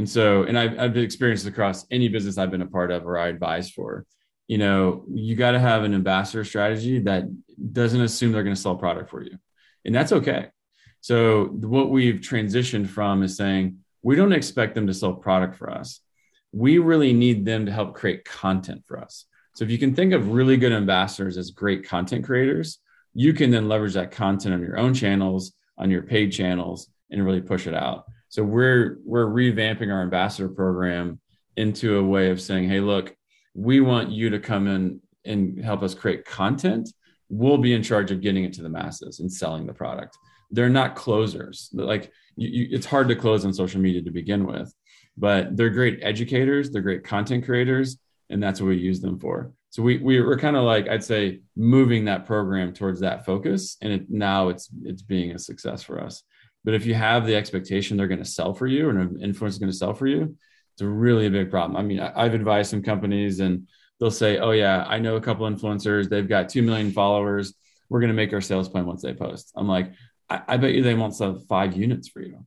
and 0.00 0.08
so, 0.08 0.44
and 0.44 0.58
I've, 0.58 0.78
I've 0.78 0.96
experienced 0.96 1.46
across 1.46 1.86
any 1.90 2.08
business 2.08 2.38
I've 2.38 2.50
been 2.50 2.62
a 2.62 2.66
part 2.66 2.90
of 2.90 3.06
or 3.06 3.18
I 3.18 3.28
advise 3.28 3.70
for, 3.70 4.06
you 4.48 4.56
know, 4.56 5.04
you 5.12 5.36
got 5.36 5.50
to 5.50 5.58
have 5.58 5.84
an 5.84 5.94
ambassador 5.94 6.42
strategy 6.42 7.00
that 7.00 7.24
doesn't 7.72 8.00
assume 8.00 8.32
they're 8.32 8.42
going 8.42 8.54
to 8.54 8.60
sell 8.60 8.76
product 8.76 9.10
for 9.10 9.22
you. 9.22 9.36
And 9.84 9.94
that's 9.94 10.12
okay. 10.12 10.46
So, 11.02 11.44
what 11.46 11.90
we've 11.90 12.20
transitioned 12.20 12.88
from 12.88 13.22
is 13.22 13.36
saying, 13.36 13.78
we 14.02 14.16
don't 14.16 14.32
expect 14.32 14.74
them 14.74 14.86
to 14.86 14.94
sell 14.94 15.12
product 15.12 15.56
for 15.56 15.70
us. 15.70 16.00
We 16.52 16.78
really 16.78 17.12
need 17.12 17.44
them 17.44 17.66
to 17.66 17.72
help 17.72 17.94
create 17.94 18.24
content 18.24 18.84
for 18.86 18.98
us. 18.98 19.26
So, 19.54 19.64
if 19.64 19.70
you 19.70 19.78
can 19.78 19.94
think 19.94 20.12
of 20.12 20.32
really 20.32 20.56
good 20.56 20.72
ambassadors 20.72 21.36
as 21.36 21.50
great 21.50 21.86
content 21.86 22.24
creators, 22.24 22.78
you 23.14 23.32
can 23.32 23.50
then 23.50 23.68
leverage 23.68 23.94
that 23.94 24.10
content 24.10 24.54
on 24.54 24.62
your 24.62 24.78
own 24.78 24.94
channels, 24.94 25.52
on 25.78 25.90
your 25.90 26.02
paid 26.02 26.32
channels, 26.32 26.88
and 27.10 27.24
really 27.24 27.40
push 27.40 27.66
it 27.66 27.74
out. 27.74 28.04
So 28.28 28.44
we're 28.44 28.98
we're 29.04 29.26
revamping 29.26 29.92
our 29.92 30.02
ambassador 30.02 30.48
program 30.48 31.20
into 31.56 31.98
a 31.98 32.04
way 32.04 32.30
of 32.30 32.40
saying, 32.40 32.68
hey, 32.68 32.80
look, 32.80 33.14
we 33.54 33.80
want 33.80 34.10
you 34.10 34.30
to 34.30 34.38
come 34.38 34.68
in 34.68 35.00
and 35.24 35.62
help 35.62 35.82
us 35.82 35.94
create 35.94 36.24
content. 36.24 36.88
We'll 37.28 37.58
be 37.58 37.74
in 37.74 37.82
charge 37.82 38.12
of 38.12 38.20
getting 38.20 38.44
it 38.44 38.52
to 38.54 38.62
the 38.62 38.68
masses 38.68 39.18
and 39.18 39.30
selling 39.30 39.66
the 39.66 39.74
product. 39.74 40.16
They're 40.52 40.68
not 40.68 40.94
closers. 40.94 41.70
Like 41.72 42.12
you, 42.36 42.48
you, 42.48 42.68
it's 42.70 42.86
hard 42.86 43.08
to 43.08 43.16
close 43.16 43.44
on 43.44 43.52
social 43.52 43.80
media 43.80 44.02
to 44.02 44.10
begin 44.10 44.46
with, 44.46 44.72
but 45.16 45.56
they're 45.56 45.70
great 45.70 46.00
educators. 46.02 46.70
They're 46.70 46.82
great 46.82 47.04
content 47.04 47.44
creators, 47.44 47.98
and 48.28 48.42
that's 48.42 48.60
what 48.60 48.68
we 48.68 48.76
use 48.76 49.00
them 49.00 49.18
for. 49.18 49.52
So 49.70 49.82
we, 49.82 49.98
we 49.98 50.20
we're 50.20 50.38
kind 50.38 50.56
of 50.56 50.64
like 50.64 50.88
I'd 50.88 51.04
say 51.04 51.40
moving 51.56 52.06
that 52.06 52.26
program 52.26 52.72
towards 52.72 53.00
that 53.00 53.24
focus, 53.24 53.76
and 53.80 53.92
it, 53.92 54.10
now 54.10 54.48
it's 54.48 54.68
it's 54.82 55.02
being 55.02 55.32
a 55.32 55.38
success 55.38 55.82
for 55.82 56.00
us. 56.00 56.22
But 56.64 56.74
if 56.74 56.84
you 56.84 56.94
have 56.94 57.24
the 57.24 57.36
expectation 57.36 57.96
they're 57.96 58.08
going 58.08 58.18
to 58.22 58.24
sell 58.24 58.52
for 58.52 58.66
you, 58.66 58.90
and 58.90 58.98
an 58.98 59.32
influencer 59.32 59.48
is 59.48 59.58
going 59.58 59.70
to 59.70 59.76
sell 59.76 59.94
for 59.94 60.06
you, 60.06 60.36
it's 60.74 60.82
a 60.82 60.88
really 60.88 61.28
big 61.28 61.50
problem. 61.50 61.76
I 61.76 61.82
mean, 61.82 62.00
I, 62.00 62.12
I've 62.16 62.34
advised 62.34 62.70
some 62.70 62.82
companies, 62.82 63.38
and 63.40 63.68
they'll 64.00 64.10
say, 64.10 64.38
"Oh 64.38 64.50
yeah, 64.50 64.84
I 64.88 64.98
know 64.98 65.16
a 65.16 65.20
couple 65.20 65.48
influencers. 65.48 66.08
They've 66.08 66.28
got 66.28 66.48
two 66.48 66.62
million 66.62 66.90
followers. 66.90 67.54
We're 67.88 68.00
going 68.00 68.08
to 68.08 68.14
make 68.14 68.32
our 68.32 68.40
sales 68.40 68.68
plan 68.68 68.86
once 68.86 69.02
they 69.02 69.14
post." 69.14 69.52
I'm 69.54 69.68
like, 69.68 69.92
I, 70.28 70.42
I 70.48 70.56
bet 70.56 70.72
you 70.72 70.82
they 70.82 70.94
won't 70.94 71.14
sell 71.14 71.38
five 71.48 71.76
units 71.76 72.08
for 72.08 72.22
you. 72.22 72.44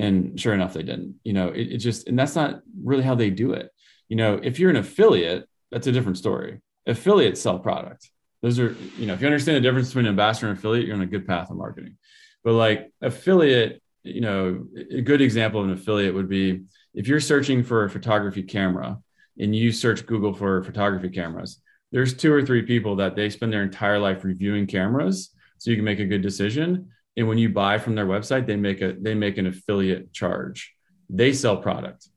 And 0.00 0.40
sure 0.40 0.54
enough, 0.54 0.72
they 0.72 0.82
didn't. 0.82 1.16
You 1.24 1.34
know, 1.34 1.48
it, 1.48 1.72
it 1.72 1.76
just 1.76 2.08
and 2.08 2.18
that's 2.18 2.34
not 2.34 2.62
really 2.82 3.02
how 3.02 3.14
they 3.14 3.28
do 3.28 3.52
it. 3.52 3.70
You 4.08 4.16
know, 4.16 4.40
if 4.42 4.58
you're 4.58 4.70
an 4.70 4.76
affiliate, 4.76 5.46
that's 5.70 5.86
a 5.86 5.92
different 5.92 6.16
story. 6.16 6.60
Affiliates 6.86 7.42
sell 7.42 7.58
product. 7.58 8.10
Those 8.40 8.58
are, 8.58 8.74
you 8.96 9.06
know, 9.06 9.12
if 9.12 9.20
you 9.20 9.26
understand 9.26 9.56
the 9.56 9.60
difference 9.60 9.88
between 9.88 10.06
ambassador 10.06 10.48
and 10.48 10.56
affiliate, 10.58 10.86
you're 10.86 10.96
on 10.96 11.02
a 11.02 11.06
good 11.06 11.26
path 11.26 11.50
of 11.50 11.58
marketing. 11.58 11.98
But 12.42 12.54
like 12.54 12.90
affiliate, 13.02 13.82
you 14.02 14.22
know, 14.22 14.64
a 14.90 15.02
good 15.02 15.20
example 15.20 15.60
of 15.60 15.66
an 15.66 15.74
affiliate 15.74 16.14
would 16.14 16.30
be 16.30 16.62
if 16.94 17.06
you're 17.06 17.20
searching 17.20 17.62
for 17.62 17.84
a 17.84 17.90
photography 17.90 18.42
camera 18.42 18.98
and 19.38 19.54
you 19.54 19.70
search 19.70 20.06
Google 20.06 20.32
for 20.32 20.64
photography 20.64 21.10
cameras, 21.10 21.60
there's 21.92 22.14
two 22.14 22.32
or 22.32 22.42
three 22.42 22.62
people 22.62 22.96
that 22.96 23.16
they 23.16 23.28
spend 23.28 23.52
their 23.52 23.62
entire 23.62 23.98
life 23.98 24.24
reviewing 24.24 24.66
cameras 24.66 25.34
so 25.58 25.70
you 25.70 25.76
can 25.76 25.84
make 25.84 26.00
a 26.00 26.06
good 26.06 26.22
decision. 26.22 26.88
And 27.16 27.28
when 27.28 27.38
you 27.38 27.48
buy 27.48 27.78
from 27.78 27.94
their 27.94 28.06
website, 28.06 28.46
they 28.46 28.56
make 28.56 28.80
a 28.80 28.92
they 28.92 29.14
make 29.14 29.38
an 29.38 29.46
affiliate 29.46 30.12
charge. 30.12 30.74
They 31.08 31.32
sell 31.32 31.56
product. 31.56 32.08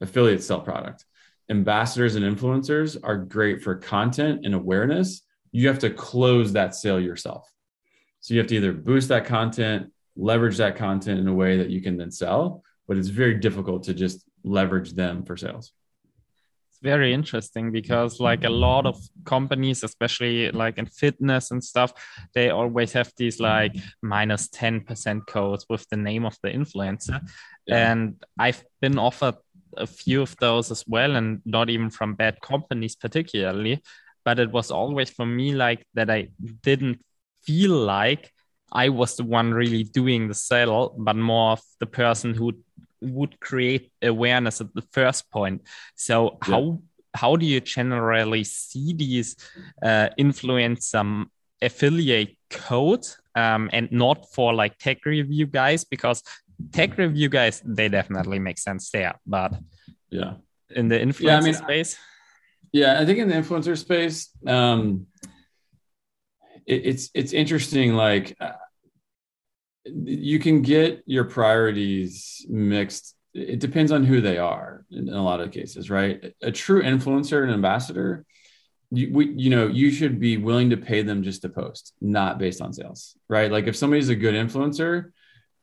Affiliates 0.00 0.46
sell 0.46 0.60
product. 0.60 1.04
Ambassadors 1.50 2.14
and 2.14 2.24
influencers 2.24 2.96
are 3.02 3.16
great 3.16 3.60
for 3.60 3.74
content 3.74 4.46
and 4.46 4.54
awareness. 4.54 5.22
You 5.52 5.66
have 5.68 5.80
to 5.80 5.90
close 5.90 6.52
that 6.52 6.74
sale 6.74 7.00
yourself. 7.00 7.50
So 8.20 8.34
you 8.34 8.40
have 8.40 8.46
to 8.48 8.56
either 8.56 8.72
boost 8.72 9.08
that 9.08 9.24
content, 9.24 9.92
leverage 10.16 10.58
that 10.58 10.76
content 10.76 11.18
in 11.18 11.26
a 11.26 11.34
way 11.34 11.56
that 11.56 11.70
you 11.70 11.82
can 11.82 11.96
then 11.96 12.12
sell, 12.12 12.62
but 12.86 12.96
it's 12.96 13.08
very 13.08 13.34
difficult 13.34 13.82
to 13.84 13.94
just 13.94 14.24
leverage 14.44 14.92
them 14.92 15.24
for 15.24 15.36
sales 15.36 15.72
very 16.82 17.12
interesting 17.12 17.70
because 17.70 18.20
like 18.20 18.44
a 18.44 18.50
lot 18.50 18.86
of 18.86 18.96
companies 19.24 19.84
especially 19.84 20.50
like 20.50 20.78
in 20.78 20.86
fitness 20.86 21.50
and 21.50 21.62
stuff 21.62 21.92
they 22.34 22.50
always 22.50 22.92
have 22.92 23.12
these 23.16 23.38
like 23.40 23.74
minus 24.02 24.48
10% 24.48 25.26
codes 25.26 25.66
with 25.68 25.86
the 25.90 25.96
name 25.96 26.24
of 26.24 26.36
the 26.42 26.50
influencer 26.50 27.20
yeah. 27.66 27.92
and 27.92 28.24
i've 28.38 28.62
been 28.80 28.98
offered 28.98 29.36
a 29.76 29.86
few 29.86 30.22
of 30.22 30.34
those 30.40 30.70
as 30.70 30.84
well 30.86 31.16
and 31.16 31.40
not 31.44 31.70
even 31.70 31.90
from 31.90 32.14
bad 32.14 32.40
companies 32.40 32.96
particularly 32.96 33.80
but 34.24 34.38
it 34.38 34.50
was 34.50 34.70
always 34.70 35.10
for 35.10 35.26
me 35.26 35.52
like 35.52 35.86
that 35.94 36.10
i 36.10 36.28
didn't 36.62 36.98
feel 37.42 37.72
like 37.72 38.32
i 38.72 38.88
was 38.88 39.16
the 39.16 39.24
one 39.24 39.52
really 39.52 39.84
doing 39.84 40.28
the 40.28 40.34
sale 40.34 40.94
but 40.98 41.16
more 41.16 41.52
of 41.52 41.60
the 41.78 41.86
person 41.86 42.34
who 42.34 42.52
would 43.00 43.40
create 43.40 43.92
awareness 44.02 44.60
at 44.60 44.74
the 44.74 44.82
first 44.92 45.30
point. 45.30 45.62
So 45.94 46.38
yeah. 46.46 46.50
how 46.50 46.82
how 47.14 47.36
do 47.36 47.44
you 47.44 47.60
generally 47.60 48.44
see 48.44 48.92
these 48.92 49.36
uh, 49.82 50.08
influencer 50.18 51.26
affiliate 51.62 52.36
code 52.50 53.06
um, 53.34 53.70
and 53.72 53.90
not 53.92 54.32
for 54.32 54.54
like 54.54 54.78
tech 54.78 55.04
review 55.04 55.46
guys 55.46 55.84
because 55.84 56.22
tech 56.72 56.96
review 56.98 57.28
guys 57.28 57.62
they 57.64 57.88
definitely 57.88 58.38
make 58.38 58.58
sense 58.58 58.90
there 58.90 59.14
but 59.26 59.54
yeah 60.10 60.34
in 60.70 60.88
the 60.88 60.98
influencer 60.98 61.20
yeah, 61.20 61.38
I 61.38 61.40
mean, 61.40 61.54
space 61.54 61.96
yeah 62.72 63.00
i 63.00 63.04
think 63.04 63.18
in 63.18 63.28
the 63.28 63.34
influencer 63.34 63.76
space 63.76 64.30
um 64.46 65.06
it, 66.66 66.86
it's 66.86 67.10
it's 67.14 67.32
interesting 67.32 67.94
like 67.94 68.36
uh, 68.40 68.52
you 69.84 70.38
can 70.38 70.62
get 70.62 71.02
your 71.06 71.24
priorities 71.24 72.44
mixed. 72.48 73.16
It 73.32 73.60
depends 73.60 73.92
on 73.92 74.04
who 74.04 74.20
they 74.20 74.38
are 74.38 74.84
in, 74.90 75.08
a 75.08 75.22
lot 75.22 75.40
of 75.40 75.52
cases 75.52 75.90
right? 75.90 76.34
A 76.42 76.52
true 76.52 76.82
influencer 76.82 77.42
and 77.42 77.52
ambassador 77.52 78.24
you, 78.92 79.12
we, 79.12 79.30
you 79.36 79.50
know 79.50 79.68
you 79.68 79.92
should 79.92 80.18
be 80.18 80.36
willing 80.36 80.70
to 80.70 80.76
pay 80.76 81.02
them 81.02 81.22
just 81.22 81.42
to 81.42 81.48
post 81.48 81.94
not 82.00 82.38
based 82.38 82.60
on 82.60 82.72
sales 82.72 83.16
right? 83.28 83.50
Like 83.50 83.66
if 83.68 83.76
somebody's 83.76 84.08
a 84.08 84.16
good 84.16 84.34
influencer 84.34 85.12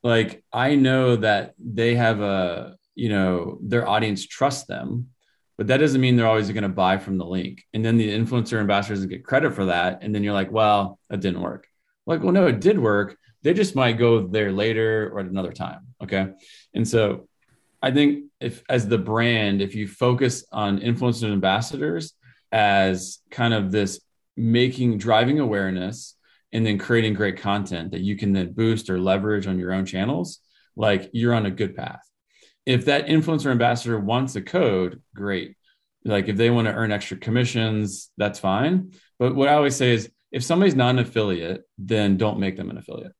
like 0.03 0.43
i 0.53 0.75
know 0.75 1.15
that 1.15 1.55
they 1.57 1.95
have 1.95 2.21
a 2.21 2.75
you 2.95 3.09
know 3.09 3.57
their 3.61 3.87
audience 3.87 4.25
trusts 4.27 4.65
them 4.65 5.07
but 5.57 5.67
that 5.67 5.77
doesn't 5.77 6.01
mean 6.01 6.15
they're 6.15 6.27
always 6.27 6.51
going 6.51 6.61
to 6.61 6.69
buy 6.69 6.97
from 6.97 7.17
the 7.17 7.25
link. 7.25 7.63
And 7.73 7.83
then 7.83 7.97
the 7.97 8.07
influencer 8.07 8.59
ambassadors 8.59 9.03
get 9.07 9.25
credit 9.25 9.55
for 9.55 9.65
that 9.65 9.99
and 10.01 10.13
then 10.13 10.23
you're 10.23 10.33
like 10.33 10.51
well 10.51 10.99
that 11.09 11.19
didn't 11.19 11.41
work. 11.41 11.67
Like 12.05 12.21
well 12.21 12.31
no 12.31 12.47
it 12.47 12.61
did 12.61 12.79
work 12.79 13.17
they 13.47 13.53
just 13.53 13.77
might 13.77 13.93
go 13.93 14.27
there 14.27 14.51
later 14.51 15.09
or 15.13 15.21
at 15.21 15.25
another 15.25 15.53
time. 15.53 15.87
Okay. 16.03 16.27
And 16.73 16.85
so 16.85 17.29
I 17.81 17.91
think 17.91 18.25
if, 18.41 18.61
as 18.67 18.89
the 18.89 18.97
brand, 18.97 19.61
if 19.61 19.73
you 19.73 19.87
focus 19.87 20.45
on 20.51 20.81
influencers 20.81 21.23
and 21.23 21.31
ambassadors 21.31 22.11
as 22.51 23.19
kind 23.31 23.53
of 23.53 23.71
this 23.71 24.01
making, 24.35 24.97
driving 24.97 25.39
awareness, 25.39 26.17
and 26.51 26.65
then 26.65 26.77
creating 26.77 27.13
great 27.13 27.37
content 27.37 27.91
that 27.91 28.01
you 28.01 28.17
can 28.17 28.33
then 28.33 28.51
boost 28.51 28.89
or 28.89 28.99
leverage 28.99 29.47
on 29.47 29.57
your 29.57 29.71
own 29.71 29.85
channels, 29.85 30.39
like 30.75 31.09
you're 31.13 31.33
on 31.33 31.45
a 31.45 31.51
good 31.51 31.73
path. 31.73 32.01
If 32.65 32.83
that 32.85 33.07
influencer 33.07 33.49
ambassador 33.49 33.97
wants 33.97 34.35
a 34.35 34.41
code, 34.41 35.01
great. 35.15 35.55
Like 36.03 36.27
if 36.27 36.35
they 36.35 36.49
want 36.49 36.67
to 36.67 36.73
earn 36.73 36.91
extra 36.91 37.15
commissions, 37.15 38.11
that's 38.17 38.39
fine. 38.39 38.91
But 39.19 39.35
what 39.35 39.47
I 39.47 39.53
always 39.53 39.77
say 39.77 39.93
is 39.93 40.11
if 40.33 40.43
somebody's 40.43 40.75
not 40.75 40.89
an 40.89 40.99
affiliate, 40.99 41.61
then 41.77 42.17
don't 42.17 42.39
make 42.39 42.57
them 42.57 42.69
an 42.69 42.77
affiliate 42.77 43.13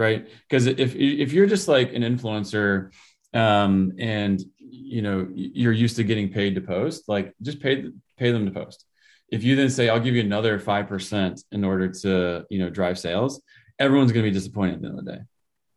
right? 0.00 0.26
Because 0.48 0.66
if 0.66 0.96
if 0.96 1.32
you're 1.32 1.46
just 1.46 1.68
like 1.68 1.92
an 1.92 2.02
influencer 2.02 2.90
um, 3.34 3.92
and 3.98 4.42
you 4.58 5.02
know 5.02 5.28
you're 5.32 5.72
used 5.72 5.96
to 5.96 6.04
getting 6.04 6.32
paid 6.32 6.54
to 6.54 6.62
post, 6.62 7.04
like 7.06 7.34
just 7.42 7.60
pay 7.60 7.84
pay 8.16 8.32
them 8.32 8.46
to 8.46 8.50
post. 8.50 8.86
If 9.28 9.44
you 9.44 9.54
then 9.54 9.70
say 9.70 9.88
I'll 9.90 10.00
give 10.00 10.16
you 10.16 10.22
another 10.22 10.58
five 10.58 10.88
percent 10.88 11.42
in 11.52 11.62
order 11.62 11.88
to 12.02 12.44
you 12.48 12.58
know 12.58 12.70
drive 12.70 12.98
sales, 12.98 13.42
everyone's 13.78 14.10
going 14.10 14.24
to 14.24 14.30
be 14.30 14.34
disappointed 14.34 14.76
at 14.76 14.80
the 14.80 14.88
end 14.88 14.98
of 14.98 15.04
the 15.04 15.12
day. 15.12 15.20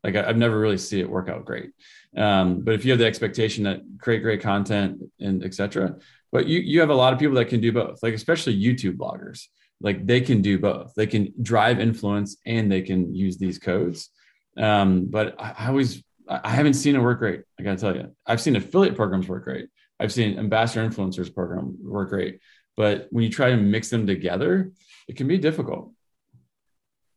Like 0.05 0.15
I, 0.15 0.27
have 0.27 0.37
never 0.37 0.57
really 0.57 0.77
see 0.77 1.01
it 1.01 1.09
work 1.09 1.29
out 1.29 1.45
great. 1.45 1.71
Um, 2.15 2.61
but 2.61 2.73
if 2.73 2.85
you 2.85 2.91
have 2.91 2.99
the 2.99 3.05
expectation 3.05 3.65
that 3.65 3.81
create 3.99 4.21
great 4.21 4.41
content 4.41 5.01
and 5.19 5.43
etc., 5.43 5.97
but 6.31 6.47
you 6.47 6.59
you 6.59 6.79
have 6.79 6.89
a 6.89 6.95
lot 6.95 7.11
of 7.11 7.19
people 7.19 7.35
that 7.35 7.49
can 7.49 7.59
do 7.59 7.73
both, 7.73 8.01
like 8.01 8.13
especially 8.13 8.57
YouTube 8.57 8.95
bloggers 8.95 9.47
like 9.83 10.07
they 10.07 10.21
can 10.21 10.41
do 10.41 10.57
both. 10.57 10.93
They 10.95 11.05
can 11.05 11.31
drive 11.41 11.79
influence 11.79 12.37
and 12.45 12.71
they 12.71 12.81
can 12.81 13.13
use 13.13 13.37
these 13.37 13.59
codes. 13.59 14.09
Um, 14.57 15.05
but 15.05 15.39
I, 15.39 15.53
I 15.59 15.67
always 15.67 16.03
i 16.29 16.49
haven't 16.49 16.75
seen 16.75 16.95
it 16.95 16.99
work 16.99 17.19
great 17.19 17.41
i 17.59 17.63
gotta 17.63 17.75
tell 17.77 17.93
you 17.93 18.09
i've 18.25 18.39
seen 18.39 18.55
affiliate 18.55 18.95
programs 18.95 19.27
work 19.27 19.43
great. 19.43 19.67
I've 19.99 20.13
seen 20.13 20.39
ambassador 20.39 20.87
influencers 20.87 21.33
program 21.33 21.77
work 21.81 22.09
great. 22.09 22.39
But 22.75 23.07
when 23.11 23.23
you 23.23 23.29
try 23.29 23.49
to 23.49 23.57
mix 23.57 23.89
them 23.89 24.07
together 24.07 24.71
it 25.07 25.17
can 25.17 25.27
be 25.27 25.37
difficult. 25.37 25.91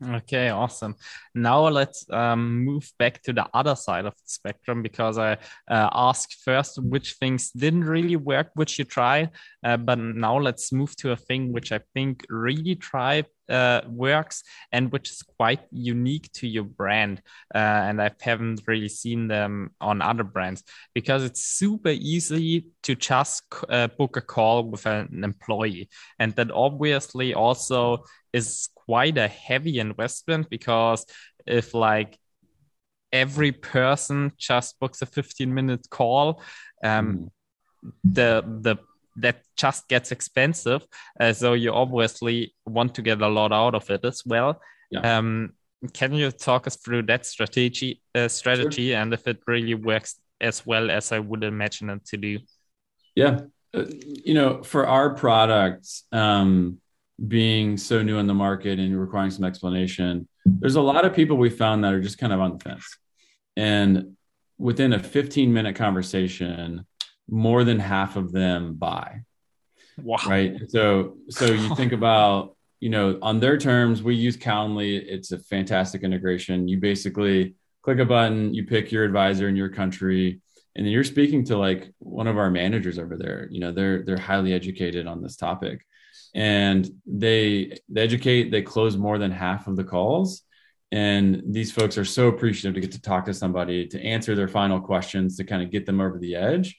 Okay, 0.05 0.51
awesome. 0.51 0.95
Now 1.35 1.69
let's 1.69 2.05
um, 2.11 2.64
move 2.64 2.93
back 2.99 3.23
to 3.23 3.33
the 3.33 3.47
other 3.55 3.75
side 3.75 4.05
of 4.05 4.12
the 4.14 4.29
spectrum 4.29 4.83
because 4.83 5.17
I 5.17 5.39
uh, 5.69 5.89
asked 5.91 6.43
first 6.45 6.79
which 6.83 7.14
things 7.14 7.51
didn't 7.51 7.85
really 7.85 8.17
work, 8.17 8.51
which 8.55 8.79
you 8.79 8.85
tried, 8.85 9.31
uh, 9.67 9.77
but 9.77 9.99
now 9.99 10.39
let's 10.39 10.71
move 10.71 10.95
to 10.95 11.11
a 11.11 11.17
thing 11.17 11.53
which 11.53 11.73
I 11.73 11.81
think 11.93 12.25
really 12.29 12.77
tried 12.77 13.27
uh, 13.49 13.81
works 13.89 14.45
and 14.71 14.93
which 14.93 15.11
is 15.11 15.23
quite 15.23 15.62
unique 15.73 16.31
to 16.35 16.47
your 16.47 16.62
brand. 16.62 17.21
Uh, 17.53 17.59
and 17.89 18.01
I 18.01 18.12
haven't 18.21 18.62
really 18.69 18.89
seen 18.89 19.27
them 19.27 19.73
on 19.81 20.03
other 20.03 20.23
brands 20.23 20.62
because 20.95 21.25
it's 21.25 21.43
super 21.43 21.89
easy 21.89 22.67
to 22.85 22.95
just 22.95 23.43
uh, 23.69 23.89
book 23.89 24.17
a 24.17 24.21
call 24.21 24.71
with 24.71 24.87
an 24.87 25.25
employee, 25.25 25.89
and 26.21 26.33
that 26.37 26.53
obviously 26.53 27.35
also 27.35 28.05
is 28.33 28.69
quite 28.77 29.19
a 29.19 29.27
heavy 29.27 29.81
investment 29.81 30.49
because 30.49 31.05
if 31.45 31.75
like 31.75 32.17
every 33.11 33.51
person 33.51 34.31
just 34.39 34.79
books 34.79 35.03
a 35.03 35.07
15 35.07 35.53
minute 35.53 35.87
call 35.91 36.41
um, 36.85 37.31
mm. 37.85 37.93
the 38.05 38.45
the 38.61 38.77
that 39.17 39.43
just 39.57 39.89
gets 39.89 40.12
expensive 40.12 40.87
uh, 41.21 41.33
so 41.33 41.55
you 41.55 41.73
obviously 41.73 42.55
want 42.67 42.95
to 42.95 43.03
get 43.03 43.21
a 43.21 43.29
lot 43.29 43.53
out 43.53 43.75
of 43.75 43.89
it 43.91 44.05
as 44.05 44.23
well 44.27 44.61
yeah. 44.91 45.19
um, 45.19 45.53
can 45.93 46.12
you 46.12 46.31
talk 46.31 46.67
us 46.67 46.77
through 46.77 47.03
that 47.03 47.27
strategy 47.27 48.01
uh, 48.14 48.29
strategy 48.29 48.91
sure. 48.91 48.99
and 48.99 49.12
if 49.12 49.27
it 49.27 49.39
really 49.47 49.75
works 49.75 50.17
as 50.41 50.64
well 50.67 50.91
as 50.91 51.12
i 51.12 51.19
would 51.19 51.45
imagine 51.45 51.91
it 51.91 52.05
to 52.05 52.17
do 52.17 52.39
yeah 53.14 53.41
uh, 53.75 53.85
you 54.25 54.35
know 54.35 54.62
for 54.62 54.87
our 54.87 55.14
products 55.14 56.05
um, 56.12 56.79
being 57.25 57.77
so 57.77 58.03
new 58.03 58.19
in 58.19 58.27
the 58.27 58.35
market 58.35 58.79
and 58.79 58.99
requiring 58.99 59.31
some 59.31 59.45
explanation, 59.45 60.29
there's 60.45 60.77
a 60.77 60.81
lot 60.81 61.05
of 61.05 61.14
people 61.14 61.37
we 61.37 61.51
found 61.51 61.83
that 61.85 61.95
are 61.95 62.01
just 62.01 62.19
kind 62.19 62.33
of 62.33 62.41
on 62.41 62.57
the 62.57 62.64
fence. 62.64 62.99
And 63.57 64.17
within 64.59 64.93
a 64.93 64.99
15 64.99 65.53
minute 65.53 65.77
conversation, 65.77 66.87
more 67.29 67.64
than 67.64 67.79
half 67.79 68.16
of 68.16 68.33
them 68.33 68.74
buy. 68.74 69.22
Wow. 69.99 70.18
Right. 70.27 70.57
So 70.68 71.16
so 71.29 71.47
you 71.47 71.74
think 71.74 71.93
about 72.01 72.57
you 72.81 72.91
know 72.91 73.18
on 73.22 73.41
their 73.41 73.59
terms 73.59 74.03
we 74.03 74.14
use 74.14 74.37
Calendly. 74.37 75.03
It's 75.07 75.33
a 75.33 75.39
fantastic 75.39 76.03
integration. 76.03 76.68
You 76.68 76.79
basically 76.79 77.55
click 77.83 77.99
a 77.99 78.05
button, 78.05 78.53
you 78.53 78.64
pick 78.64 78.93
your 78.93 79.05
advisor 79.05 79.49
in 79.49 79.57
your 79.57 79.68
country, 79.68 80.41
and 80.74 80.85
then 80.85 80.93
you're 80.93 81.05
speaking 81.05 81.45
to 81.47 81.57
like 81.57 81.93
one 81.99 82.27
of 82.27 82.37
our 82.37 82.51
managers 82.51 82.99
over 82.99 83.16
there. 83.16 83.49
You 83.51 83.61
know 83.61 83.72
they're 83.72 84.03
they're 84.03 84.18
highly 84.18 84.53
educated 84.53 85.07
on 85.07 85.22
this 85.22 85.37
topic, 85.37 85.87
and 86.35 86.89
they 87.07 87.79
they 87.89 88.03
educate. 88.03 88.51
They 88.51 88.62
close 88.62 88.97
more 88.97 89.18
than 89.18 89.31
half 89.31 89.66
of 89.66 89.77
the 89.77 89.85
calls 89.85 90.43
and 90.93 91.43
these 91.49 91.72
folks 91.72 91.99
are 91.99 92.05
so 92.05 92.29
appreciative 92.29 92.74
to 92.74 92.81
get 92.81 92.93
to 92.93 93.01
talk 93.01 93.24
to 93.24 93.35
somebody 93.35 93.87
to 93.89 94.01
answer 94.01 94.37
their 94.37 94.47
final 94.49 94.81
questions 94.81 95.37
to 95.37 95.45
kind 95.45 95.62
of 95.62 95.70
get 95.70 95.85
them 95.85 96.01
over 96.01 96.18
the 96.18 96.37
edge 96.37 96.79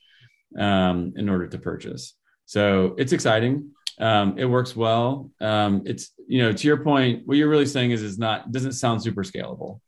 um, 0.57 1.13
in 1.15 1.29
order 1.29 1.47
to 1.47 1.57
purchase. 1.57 2.13
So 2.45 2.95
it's 2.97 3.13
exciting. 3.13 3.71
Um, 3.99 4.37
it 4.37 4.45
works 4.45 4.75
well. 4.75 5.31
Um, 5.41 5.83
it's 5.85 6.11
you 6.27 6.43
know 6.43 6.53
to 6.53 6.67
your 6.67 6.77
point 6.77 7.23
what 7.25 7.37
you're 7.37 7.49
really 7.49 7.65
saying 7.65 7.91
is 7.91 8.03
is 8.03 8.17
not 8.19 8.51
doesn't 8.51 8.73
sound 8.73 9.01
super 9.01 9.23
scalable. 9.23 9.79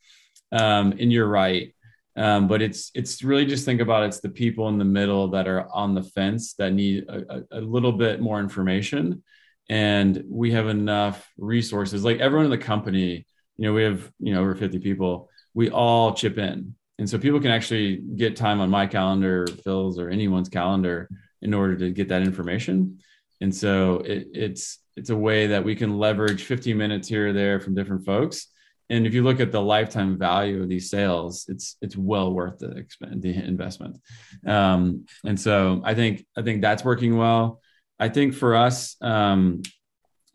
Um, 0.52 0.92
and 0.92 1.12
you're 1.12 1.28
right. 1.28 1.74
Um, 2.16 2.48
but 2.48 2.60
it's 2.60 2.90
it's 2.94 3.22
really 3.22 3.46
just 3.46 3.64
think 3.64 3.80
about 3.80 4.02
it's 4.02 4.20
the 4.20 4.28
people 4.28 4.68
in 4.68 4.78
the 4.78 4.84
middle 4.84 5.28
that 5.28 5.46
are 5.46 5.68
on 5.72 5.94
the 5.94 6.02
fence 6.02 6.54
that 6.54 6.72
need 6.72 7.04
a, 7.08 7.44
a 7.52 7.60
little 7.60 7.92
bit 7.92 8.20
more 8.20 8.40
information. 8.40 9.22
And 9.68 10.24
we 10.28 10.50
have 10.50 10.66
enough 10.66 11.30
resources. 11.38 12.04
Like 12.04 12.18
everyone 12.18 12.46
in 12.46 12.50
the 12.50 12.58
company 12.58 13.26
you 13.60 13.66
know, 13.66 13.74
we 13.74 13.82
have, 13.82 14.10
you 14.18 14.32
know, 14.32 14.40
over 14.40 14.54
50 14.54 14.78
people, 14.78 15.28
we 15.52 15.68
all 15.68 16.14
chip 16.14 16.38
in. 16.38 16.74
And 17.00 17.08
so 17.08 17.18
people 17.18 17.40
can 17.40 17.50
actually 17.50 17.96
get 17.96 18.36
time 18.36 18.60
on 18.60 18.68
my 18.68 18.86
calendar, 18.86 19.46
Phil's 19.64 19.98
or 19.98 20.10
anyone's 20.10 20.50
calendar 20.50 21.08
in 21.40 21.54
order 21.54 21.74
to 21.78 21.90
get 21.90 22.08
that 22.08 22.20
information. 22.20 22.98
And 23.40 23.54
so 23.54 24.00
it, 24.00 24.28
it's, 24.34 24.80
it's 24.96 25.08
a 25.08 25.16
way 25.16 25.46
that 25.46 25.64
we 25.64 25.74
can 25.74 25.98
leverage 25.98 26.44
15 26.44 26.76
minutes 26.76 27.08
here 27.08 27.28
or 27.28 27.32
there 27.32 27.58
from 27.58 27.74
different 27.74 28.04
folks. 28.04 28.48
And 28.90 29.06
if 29.06 29.14
you 29.14 29.22
look 29.22 29.40
at 29.40 29.50
the 29.50 29.62
lifetime 29.62 30.18
value 30.18 30.60
of 30.62 30.68
these 30.68 30.90
sales, 30.90 31.46
it's 31.48 31.76
it's 31.80 31.96
well 31.96 32.34
worth 32.34 32.58
the, 32.58 32.72
expense, 32.72 33.22
the 33.22 33.34
investment. 33.34 33.98
Um, 34.44 35.06
and 35.24 35.40
so 35.40 35.80
I 35.84 35.94
think 35.94 36.26
I 36.36 36.42
think 36.42 36.60
that's 36.60 36.84
working 36.84 37.16
well. 37.16 37.60
I 37.98 38.08
think 38.08 38.34
for 38.34 38.56
us, 38.56 38.96
um, 39.00 39.62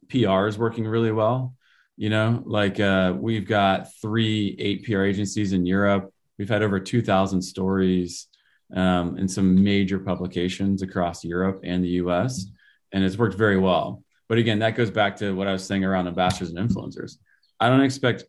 PR 0.09 0.47
is 0.47 0.57
working 0.57 0.87
really 0.87 1.11
well 1.11 1.53
you 1.97 2.09
know 2.09 2.43
like 2.45 2.79
uh, 2.79 3.13
we've 3.17 3.47
got 3.47 3.87
three 4.01 4.55
eight 4.59 4.83
pr 4.83 5.01
agencies 5.01 5.53
in 5.53 5.65
europe 5.65 6.11
we've 6.37 6.49
had 6.49 6.63
over 6.63 6.79
2000 6.79 7.41
stories 7.41 8.27
um, 8.75 9.17
in 9.17 9.27
some 9.27 9.63
major 9.63 9.99
publications 9.99 10.81
across 10.81 11.23
europe 11.23 11.61
and 11.63 11.83
the 11.83 11.89
us 11.89 12.47
and 12.95 13.03
it's 13.03 13.17
worked 13.17 13.35
very 13.35 13.57
well. 13.57 14.03
But 14.27 14.39
again 14.39 14.59
that 14.59 14.75
goes 14.75 14.89
back 14.89 15.17
to 15.17 15.35
what 15.35 15.47
i 15.47 15.51
was 15.51 15.63
saying 15.63 15.85
around 15.85 16.07
ambassadors 16.07 16.49
and 16.49 16.69
influencers. 16.69 17.17
I 17.59 17.69
don't 17.69 17.83
expect 17.83 18.23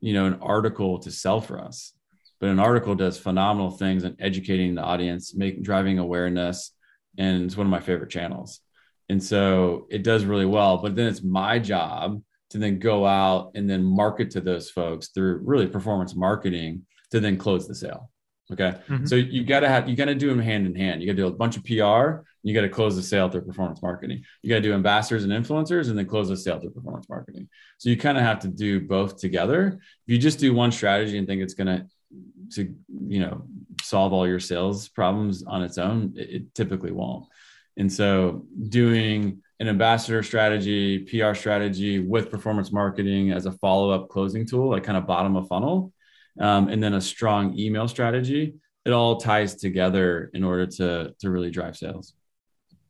you 0.00 0.12
know 0.14 0.26
an 0.26 0.38
article 0.40 0.98
to 1.00 1.10
sell 1.10 1.40
for 1.40 1.58
us 1.60 1.92
but 2.38 2.48
an 2.48 2.58
article 2.58 2.94
does 2.94 3.18
phenomenal 3.18 3.70
things 3.70 4.04
in 4.04 4.16
educating 4.18 4.74
the 4.74 4.82
audience 4.82 5.34
making 5.34 5.62
driving 5.62 5.98
awareness 5.98 6.72
and 7.18 7.44
it's 7.44 7.56
one 7.56 7.66
of 7.66 7.70
my 7.70 7.80
favorite 7.80 8.10
channels. 8.10 8.60
And 9.08 9.22
so 9.22 9.88
it 9.90 10.04
does 10.04 10.24
really 10.24 10.46
well 10.46 10.78
but 10.78 10.94
then 10.94 11.08
it's 11.08 11.22
my 11.22 11.58
job 11.58 12.22
to 12.50 12.58
then 12.58 12.78
go 12.78 13.06
out 13.06 13.52
and 13.54 13.68
then 13.68 13.82
market 13.82 14.30
to 14.32 14.40
those 14.40 14.70
folks 14.70 15.08
through 15.08 15.40
really 15.44 15.66
performance 15.66 16.14
marketing 16.14 16.82
to 17.10 17.20
then 17.20 17.36
close 17.36 17.66
the 17.66 17.74
sale. 17.74 18.10
Okay. 18.52 18.74
Mm-hmm. 18.88 19.06
So 19.06 19.14
you 19.14 19.44
got 19.44 19.60
to 19.60 19.68
have, 19.68 19.88
you 19.88 19.94
got 19.94 20.06
to 20.06 20.14
do 20.14 20.28
them 20.28 20.40
hand 20.40 20.66
in 20.66 20.74
hand. 20.74 21.00
You 21.00 21.06
got 21.06 21.12
to 21.12 21.22
do 21.22 21.26
a 21.28 21.32
bunch 21.32 21.56
of 21.56 21.64
PR. 21.64 22.26
You 22.42 22.54
got 22.54 22.62
to 22.62 22.68
close 22.68 22.96
the 22.96 23.02
sale 23.02 23.28
through 23.28 23.42
performance 23.42 23.80
marketing. 23.82 24.24
You 24.42 24.50
got 24.50 24.56
to 24.56 24.62
do 24.62 24.72
ambassadors 24.72 25.24
and 25.24 25.32
influencers 25.32 25.88
and 25.88 25.96
then 25.96 26.06
close 26.06 26.28
the 26.28 26.36
sale 26.36 26.58
through 26.58 26.70
performance 26.70 27.08
marketing. 27.08 27.48
So 27.78 27.90
you 27.90 27.96
kind 27.96 28.18
of 28.18 28.24
have 28.24 28.40
to 28.40 28.48
do 28.48 28.80
both 28.80 29.18
together. 29.18 29.78
If 30.06 30.12
you 30.12 30.18
just 30.18 30.40
do 30.40 30.52
one 30.52 30.72
strategy 30.72 31.16
and 31.16 31.28
think 31.28 31.42
it's 31.42 31.54
going 31.54 31.86
to, 32.56 32.74
you 33.06 33.20
know, 33.20 33.44
solve 33.82 34.12
all 34.12 34.26
your 34.26 34.40
sales 34.40 34.88
problems 34.88 35.44
on 35.44 35.62
its 35.62 35.78
own, 35.78 36.14
it, 36.16 36.30
it 36.30 36.54
typically 36.54 36.92
won't. 36.92 37.26
And 37.76 37.92
so 37.92 38.46
doing 38.68 39.42
an 39.60 39.68
ambassador 39.68 40.22
strategy, 40.22 40.98
PR 41.00 41.34
strategy 41.34 42.00
with 42.00 42.30
performance 42.30 42.72
marketing 42.72 43.30
as 43.30 43.46
a 43.46 43.52
follow 43.52 43.90
up 43.90 44.08
closing 44.08 44.46
tool, 44.46 44.70
like 44.70 44.82
kind 44.82 44.98
of 44.98 45.06
bottom 45.06 45.36
of 45.36 45.46
funnel, 45.46 45.92
um, 46.40 46.68
and 46.68 46.82
then 46.82 46.94
a 46.94 47.00
strong 47.00 47.56
email 47.58 47.86
strategy. 47.86 48.54
It 48.84 48.92
all 48.92 49.18
ties 49.18 49.54
together 49.54 50.30
in 50.32 50.42
order 50.42 50.66
to 50.66 51.14
to 51.18 51.30
really 51.30 51.50
drive 51.50 51.76
sales. 51.76 52.14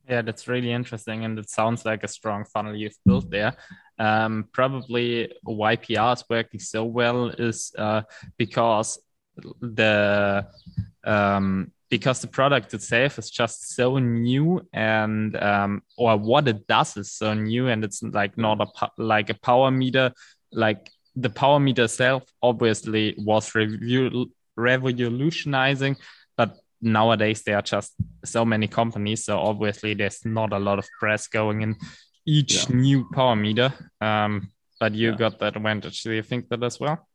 Yeah, 0.09 0.23
that's 0.23 0.49
really 0.49 0.73
interesting, 0.73 1.25
and 1.25 1.39
it 1.39 1.51
sounds 1.51 1.85
like 1.85 2.03
a 2.05 2.09
strong 2.09 2.45
funnel 2.45 2.75
you've 2.75 2.99
built 3.05 3.31
there. 3.31 3.55
Um, 3.99 4.49
probably 4.53 5.33
why 5.43 5.77
PR 5.77 6.13
is 6.13 6.25
working 6.29 6.61
so 6.61 6.85
well 6.85 7.29
is 7.29 7.73
uh, 7.77 8.03
because 8.37 8.99
the 9.61 10.47
um, 11.05 11.73
because 11.91 12.21
the 12.21 12.29
product 12.29 12.73
itself 12.73 13.19
is 13.19 13.31
just 13.31 13.75
so 13.75 13.99
new 13.99 14.67
and 14.73 15.37
um, 15.37 15.83
or 15.99 16.17
what 16.17 16.47
it 16.49 16.67
does 16.67 16.97
is 16.97 17.13
so 17.13 17.35
new 17.35 17.69
and 17.69 17.85
it's 17.85 18.03
like 18.03 18.39
not 18.39 18.61
a 18.61 18.91
like 18.97 19.29
a 19.29 19.39
power 19.41 19.71
meter 19.71 20.13
like 20.53 20.91
the 21.17 21.31
power 21.31 21.61
meter 21.61 21.85
itself 21.85 22.25
obviously 22.43 23.15
was 23.19 23.55
review- 23.55 24.31
revolutionizing 24.57 25.97
but 26.37 26.57
nowadays 26.81 27.43
there 27.43 27.57
are 27.57 27.63
just 27.63 27.93
so 28.25 28.45
many 28.45 28.67
companies 28.67 29.25
so 29.25 29.39
obviously 29.39 29.95
there's 29.95 30.25
not 30.25 30.53
a 30.53 30.59
lot 30.59 30.79
of 30.79 30.87
press 30.99 31.27
going 31.29 31.63
in 31.63 31.77
each 32.27 32.69
yeah. 32.69 32.77
new 32.77 33.09
power 33.13 33.37
meter 33.37 33.73
um, 34.01 34.51
but 34.79 34.95
you 34.95 35.11
yeah. 35.11 35.17
got 35.17 35.39
that 35.39 35.57
advantage 35.57 36.03
do 36.03 36.13
you 36.13 36.23
think 36.23 36.49
that 36.49 36.63
as 36.63 36.79
well 36.79 37.07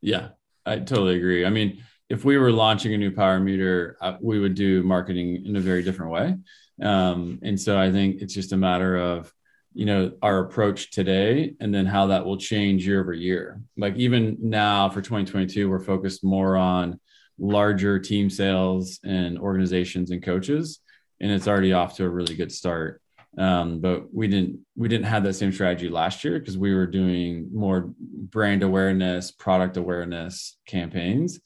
yeah 0.00 0.28
i 0.64 0.76
totally 0.78 1.16
agree 1.16 1.44
i 1.44 1.50
mean 1.50 1.82
if 2.08 2.24
we 2.24 2.38
were 2.38 2.52
launching 2.52 2.94
a 2.94 2.98
new 2.98 3.10
power 3.10 3.38
meter, 3.38 3.96
uh, 4.00 4.16
we 4.20 4.38
would 4.38 4.54
do 4.54 4.82
marketing 4.82 5.44
in 5.44 5.56
a 5.56 5.60
very 5.60 5.82
different 5.82 6.12
way. 6.12 6.34
Um, 6.82 7.38
and 7.42 7.60
so 7.60 7.78
I 7.78 7.92
think 7.92 8.22
it's 8.22 8.34
just 8.34 8.52
a 8.52 8.56
matter 8.56 8.96
of, 8.96 9.32
you 9.74 9.84
know, 9.84 10.12
our 10.22 10.40
approach 10.40 10.90
today 10.90 11.54
and 11.60 11.74
then 11.74 11.86
how 11.86 12.06
that 12.08 12.24
will 12.24 12.36
change 12.36 12.86
year 12.86 13.00
over 13.00 13.12
year. 13.12 13.60
Like 13.76 13.96
even 13.96 14.36
now 14.40 14.88
for 14.88 15.00
2022, 15.00 15.68
we're 15.68 15.78
focused 15.78 16.24
more 16.24 16.56
on 16.56 16.98
larger 17.38 17.98
team 17.98 18.28
sales 18.30 18.98
and 19.04 19.38
organizations 19.38 20.10
and 20.10 20.22
coaches. 20.22 20.80
And 21.20 21.30
it's 21.30 21.48
already 21.48 21.72
off 21.72 21.96
to 21.96 22.04
a 22.04 22.08
really 22.08 22.34
good 22.34 22.52
start. 22.52 23.00
Um, 23.36 23.80
but 23.80 24.12
we 24.12 24.26
didn't 24.26 24.60
we 24.74 24.88
didn't 24.88 25.04
have 25.04 25.22
that 25.24 25.34
same 25.34 25.52
strategy 25.52 25.88
last 25.88 26.24
year 26.24 26.40
because 26.40 26.58
we 26.58 26.74
were 26.74 26.86
doing 26.86 27.50
more 27.52 27.92
brand 28.00 28.62
awareness, 28.62 29.30
product 29.30 29.76
awareness 29.76 30.56
campaigns 30.66 31.38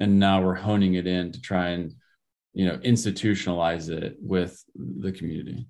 and 0.00 0.18
now 0.18 0.42
we're 0.42 0.54
honing 0.54 0.94
it 0.94 1.06
in 1.06 1.32
to 1.32 1.40
try 1.40 1.68
and 1.70 1.94
you 2.52 2.66
know 2.66 2.76
institutionalize 2.78 3.88
it 3.88 4.16
with 4.20 4.62
the 4.74 5.12
community 5.12 5.66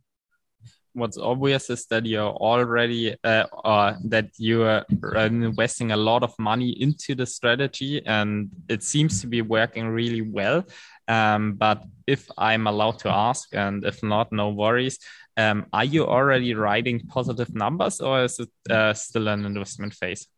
what's 0.94 1.18
obvious 1.18 1.70
is 1.70 1.86
that 1.86 2.06
you're 2.06 2.32
already 2.32 3.14
uh, 3.24 3.46
uh, 3.64 3.94
that 4.04 4.30
you 4.38 4.62
are 4.62 4.84
investing 5.26 5.92
a 5.92 5.96
lot 5.96 6.22
of 6.22 6.32
money 6.38 6.70
into 6.80 7.14
the 7.14 7.26
strategy 7.26 8.04
and 8.06 8.48
it 8.68 8.82
seems 8.82 9.20
to 9.20 9.26
be 9.26 9.42
working 9.42 9.88
really 9.88 10.22
well 10.22 10.64
um, 11.08 11.54
but 11.54 11.82
if 12.06 12.30
i'm 12.38 12.66
allowed 12.66 12.98
to 12.98 13.08
ask 13.08 13.48
and 13.52 13.84
if 13.84 14.02
not 14.02 14.32
no 14.32 14.50
worries 14.50 14.98
um, 15.36 15.66
are 15.72 15.84
you 15.84 16.06
already 16.06 16.54
writing 16.54 17.00
positive 17.08 17.54
numbers 17.54 18.00
or 18.00 18.24
is 18.24 18.38
it 18.38 18.50
uh, 18.70 18.94
still 18.94 19.28
an 19.28 19.44
investment 19.44 19.92
phase 19.92 20.28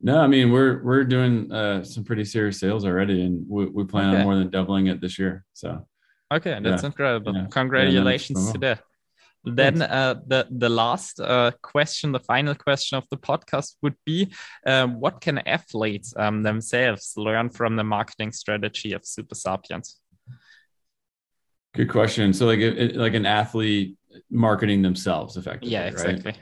no, 0.00 0.20
I 0.20 0.28
mean 0.28 0.52
we're 0.52 0.80
we're 0.84 1.02
doing 1.02 1.50
uh, 1.50 1.82
some 1.82 2.04
pretty 2.04 2.24
serious 2.24 2.60
sales 2.60 2.84
already, 2.84 3.20
and 3.22 3.44
we, 3.48 3.66
we 3.66 3.84
plan 3.84 4.10
okay. 4.10 4.18
on 4.18 4.24
more 4.24 4.36
than 4.36 4.48
doubling 4.48 4.86
it 4.86 5.00
this 5.00 5.18
year. 5.18 5.44
So, 5.54 5.88
okay, 6.32 6.56
that's 6.62 6.82
yeah. 6.82 6.86
incredible. 6.86 7.34
Yeah. 7.34 7.46
Congratulations 7.50 8.46
yeah, 8.46 8.52
to 8.52 8.58
that. 8.58 8.82
Then 9.54 9.82
uh, 9.82 10.14
the 10.26 10.46
the 10.50 10.68
last 10.68 11.20
uh, 11.20 11.52
question, 11.62 12.12
the 12.12 12.20
final 12.20 12.54
question 12.54 12.98
of 12.98 13.04
the 13.10 13.16
podcast 13.16 13.76
would 13.82 13.96
be, 14.04 14.32
uh, 14.66 14.86
what 14.86 15.20
can 15.20 15.38
athletes 15.38 16.14
um, 16.16 16.42
themselves 16.42 17.14
learn 17.16 17.50
from 17.50 17.76
the 17.76 17.84
marketing 17.84 18.32
strategy 18.32 18.92
of 18.92 19.04
Super 19.04 19.34
Sapiens? 19.34 20.00
Good 21.74 21.90
question. 21.90 22.32
So, 22.32 22.46
like, 22.46 22.60
like 22.94 23.14
an 23.14 23.26
athlete 23.26 23.96
marketing 24.30 24.82
themselves 24.82 25.36
effectively. 25.36 25.72
Yeah, 25.72 25.84
exactly. 25.84 26.32
Right? 26.32 26.40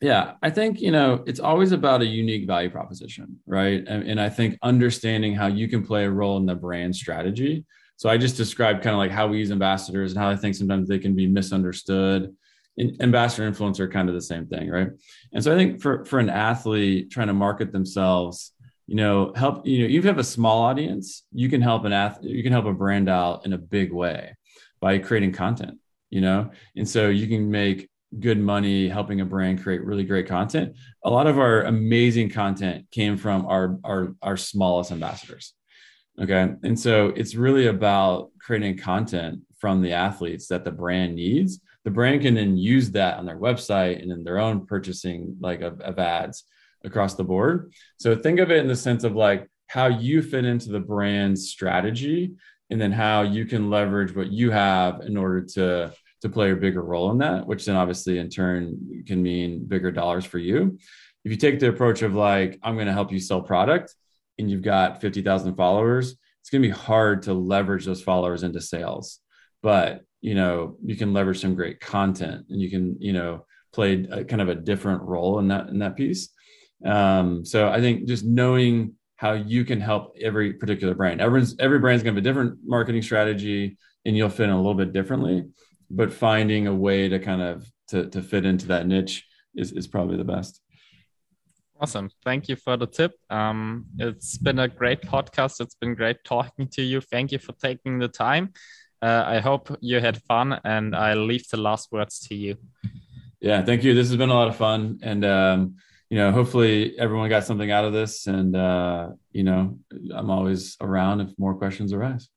Yeah, 0.00 0.32
I 0.42 0.50
think, 0.50 0.80
you 0.80 0.90
know, 0.90 1.24
it's 1.26 1.40
always 1.40 1.72
about 1.72 2.02
a 2.02 2.06
unique 2.06 2.46
value 2.46 2.68
proposition, 2.68 3.38
right? 3.46 3.82
And, 3.86 4.02
and, 4.08 4.20
I 4.20 4.28
think 4.28 4.58
understanding 4.62 5.34
how 5.34 5.46
you 5.46 5.68
can 5.68 5.86
play 5.86 6.04
a 6.04 6.10
role 6.10 6.36
in 6.36 6.44
the 6.44 6.54
brand 6.54 6.94
strategy. 6.94 7.64
So 7.96 8.08
I 8.08 8.18
just 8.18 8.36
described 8.36 8.82
kind 8.82 8.94
of 8.94 8.98
like 8.98 9.10
how 9.10 9.26
we 9.26 9.38
use 9.38 9.50
ambassadors 9.50 10.12
and 10.12 10.20
how 10.20 10.28
I 10.28 10.36
think 10.36 10.54
sometimes 10.54 10.88
they 10.88 10.98
can 10.98 11.14
be 11.14 11.26
misunderstood. 11.26 12.34
And 12.78 13.00
ambassador 13.00 13.50
influencer 13.50 13.90
kind 13.90 14.08
of 14.08 14.14
the 14.14 14.20
same 14.20 14.46
thing, 14.46 14.68
right? 14.68 14.88
And 15.32 15.42
so 15.42 15.52
I 15.52 15.56
think 15.56 15.80
for 15.80 16.04
for 16.04 16.18
an 16.18 16.28
athlete 16.28 17.10
trying 17.10 17.28
to 17.28 17.34
market 17.34 17.72
themselves, 17.72 18.52
you 18.86 18.96
know, 18.96 19.32
help, 19.34 19.66
you 19.66 19.82
know, 19.82 19.88
you 19.88 20.02
have 20.02 20.18
a 20.18 20.24
small 20.24 20.62
audience, 20.62 21.24
you 21.32 21.48
can 21.48 21.62
help 21.62 21.84
an 21.84 21.92
athlete, 21.92 22.36
you 22.36 22.42
can 22.42 22.52
help 22.52 22.66
a 22.66 22.74
brand 22.74 23.08
out 23.08 23.46
in 23.46 23.54
a 23.54 23.58
big 23.58 23.92
way 23.92 24.36
by 24.80 24.98
creating 24.98 25.32
content 25.32 25.78
you 26.10 26.20
know? 26.20 26.50
And 26.76 26.88
so 26.88 27.08
you 27.08 27.26
can 27.26 27.50
make 27.50 27.88
good 28.20 28.38
money 28.38 28.88
helping 28.88 29.20
a 29.20 29.24
brand 29.24 29.62
create 29.62 29.84
really 29.84 30.04
great 30.04 30.26
content. 30.26 30.76
A 31.04 31.10
lot 31.10 31.26
of 31.26 31.38
our 31.38 31.62
amazing 31.62 32.30
content 32.30 32.86
came 32.90 33.16
from 33.16 33.46
our 33.46 33.78
our 33.84 34.14
our 34.22 34.36
smallest 34.36 34.92
ambassadors. 34.92 35.54
Okay. 36.20 36.54
And 36.62 36.78
so 36.78 37.08
it's 37.08 37.34
really 37.34 37.66
about 37.66 38.30
creating 38.38 38.78
content 38.78 39.40
from 39.58 39.82
the 39.82 39.92
athletes 39.92 40.46
that 40.48 40.64
the 40.64 40.70
brand 40.70 41.14
needs. 41.14 41.60
The 41.84 41.90
brand 41.90 42.22
can 42.22 42.34
then 42.34 42.56
use 42.56 42.90
that 42.92 43.18
on 43.18 43.26
their 43.26 43.38
website 43.38 44.02
and 44.02 44.10
in 44.10 44.24
their 44.24 44.38
own 44.38 44.66
purchasing 44.66 45.36
like 45.40 45.60
of, 45.60 45.80
of 45.80 45.98
ads 45.98 46.44
across 46.84 47.14
the 47.14 47.24
board. 47.24 47.72
So 47.98 48.16
think 48.16 48.40
of 48.40 48.50
it 48.50 48.58
in 48.58 48.68
the 48.68 48.76
sense 48.76 49.04
of 49.04 49.14
like 49.14 49.48
how 49.68 49.86
you 49.86 50.22
fit 50.22 50.44
into 50.44 50.70
the 50.70 50.80
brand's 50.80 51.48
strategy 51.50 52.32
and 52.70 52.80
then 52.80 52.92
how 52.92 53.22
you 53.22 53.44
can 53.44 53.70
leverage 53.70 54.14
what 54.14 54.32
you 54.32 54.50
have 54.50 55.00
in 55.02 55.16
order 55.16 55.42
to 55.42 55.92
to 56.22 56.28
play 56.30 56.50
a 56.50 56.56
bigger 56.56 56.82
role 56.82 57.10
in 57.10 57.18
that, 57.18 57.46
which 57.46 57.66
then 57.66 57.76
obviously 57.76 58.18
in 58.18 58.30
turn 58.30 59.04
can 59.06 59.22
mean 59.22 59.64
bigger 59.66 59.92
dollars 59.92 60.24
for 60.24 60.38
you. 60.38 60.78
If 61.24 61.30
you 61.30 61.36
take 61.36 61.60
the 61.60 61.68
approach 61.68 62.02
of 62.02 62.14
like, 62.14 62.58
I'm 62.62 62.74
going 62.74 62.86
to 62.86 62.92
help 62.92 63.12
you 63.12 63.20
sell 63.20 63.42
product 63.42 63.94
and 64.38 64.50
you've 64.50 64.62
got 64.62 65.00
50,000 65.00 65.54
followers, 65.56 66.16
it's 66.40 66.50
going 66.50 66.62
to 66.62 66.68
be 66.68 66.74
hard 66.74 67.22
to 67.22 67.34
leverage 67.34 67.84
those 67.84 68.02
followers 68.02 68.42
into 68.42 68.60
sales. 68.60 69.20
But, 69.62 70.02
you 70.20 70.34
know, 70.34 70.76
you 70.84 70.96
can 70.96 71.12
leverage 71.12 71.40
some 71.40 71.54
great 71.54 71.80
content 71.80 72.46
and 72.50 72.60
you 72.60 72.70
can, 72.70 72.96
you 73.00 73.12
know, 73.12 73.46
play 73.72 74.06
a, 74.10 74.24
kind 74.24 74.42
of 74.42 74.48
a 74.48 74.54
different 74.54 75.02
role 75.02 75.38
in 75.38 75.48
that, 75.48 75.68
in 75.68 75.78
that 75.80 75.96
piece. 75.96 76.28
Um, 76.84 77.44
so 77.44 77.68
I 77.68 77.80
think 77.80 78.06
just 78.06 78.24
knowing 78.24 78.94
how 79.16 79.32
you 79.32 79.64
can 79.64 79.80
help 79.80 80.14
every 80.20 80.52
particular 80.52 80.94
brand. 80.94 81.20
Everyone's 81.22 81.56
every 81.58 81.78
brand's 81.78 82.02
gonna 82.02 82.14
have 82.14 82.22
a 82.22 82.28
different 82.28 82.58
marketing 82.64 83.00
strategy 83.00 83.78
and 84.04 84.16
you'll 84.16 84.28
fit 84.28 84.44
in 84.44 84.50
a 84.50 84.56
little 84.56 84.74
bit 84.74 84.92
differently 84.92 85.46
but 85.90 86.12
finding 86.12 86.66
a 86.66 86.74
way 86.74 87.08
to 87.08 87.18
kind 87.18 87.42
of 87.42 87.70
to, 87.88 88.08
to 88.10 88.22
fit 88.22 88.44
into 88.44 88.66
that 88.66 88.86
niche 88.86 89.24
is, 89.54 89.72
is 89.72 89.86
probably 89.86 90.16
the 90.16 90.24
best 90.24 90.60
awesome. 91.80 92.10
Thank 92.24 92.48
you 92.48 92.56
for 92.56 92.76
the 92.76 92.86
tip. 92.86 93.12
Um, 93.30 93.86
it's 93.98 94.38
been 94.38 94.58
a 94.58 94.68
great 94.68 95.02
podcast. 95.02 95.60
It's 95.60 95.74
been 95.74 95.94
great 95.94 96.18
talking 96.24 96.68
to 96.68 96.82
you. 96.82 97.00
Thank 97.00 97.32
you 97.32 97.38
for 97.38 97.52
taking 97.52 97.98
the 97.98 98.08
time. 98.08 98.52
Uh, 99.02 99.24
i 99.26 99.38
hope 99.40 99.76
you 99.82 100.00
had 100.00 100.22
fun 100.22 100.58
and 100.64 100.96
i'll 100.96 101.26
leave 101.26 101.46
the 101.48 101.56
last 101.58 101.92
words 101.92 102.18
to 102.18 102.34
you. 102.34 102.56
Yeah 103.40 103.62
thank 103.62 103.84
you. 103.84 103.92
This 103.94 104.08
has 104.08 104.16
been 104.16 104.30
a 104.30 104.34
lot 104.34 104.48
of 104.48 104.56
fun 104.56 105.00
and 105.02 105.22
um, 105.22 105.76
you 106.08 106.16
know 106.16 106.32
hopefully 106.32 106.98
everyone 106.98 107.28
got 107.28 107.44
something 107.44 107.70
out 107.70 107.84
of 107.84 107.92
this 107.92 108.26
and 108.26 108.56
uh, 108.56 109.10
you 109.32 109.42
know 109.42 109.78
i'm 110.14 110.30
always 110.30 110.76
around 110.80 111.20
if 111.20 111.30
more 111.38 111.54
questions 111.54 111.92
arise 111.92 112.28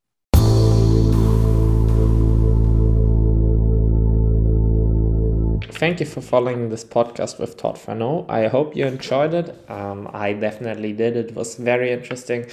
thank 5.80 6.02
you 6.02 6.06
for 6.06 6.20
following 6.20 6.68
this 6.68 6.84
podcast 6.84 7.40
with 7.40 7.56
Todd 7.56 7.78
Furneaux. 7.78 8.26
I 8.28 8.48
hope 8.48 8.76
you 8.76 8.86
enjoyed 8.86 9.34
it. 9.34 9.56
Um, 9.70 10.10
I 10.14 10.34
definitely 10.34 10.92
did. 10.92 11.16
It 11.16 11.34
was 11.34 11.56
very 11.56 11.94
interesting 11.94 12.48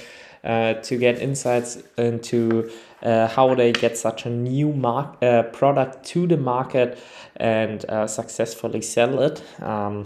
uh, 0.45 0.75
to 0.75 0.97
get 0.97 1.21
insights 1.21 1.83
into 1.97 2.71
uh, 3.03 3.27
how 3.27 3.53
they 3.53 3.73
get 3.73 3.97
such 3.97 4.25
a 4.25 4.29
new 4.29 4.71
uh, 4.81 5.43
product 5.51 6.05
to 6.05 6.25
the 6.25 6.37
market 6.37 6.97
and 7.35 7.83
uh, 7.89 8.07
successfully 8.07 8.81
sell 8.81 9.19
it. 9.19 9.43
Um, 9.61 10.05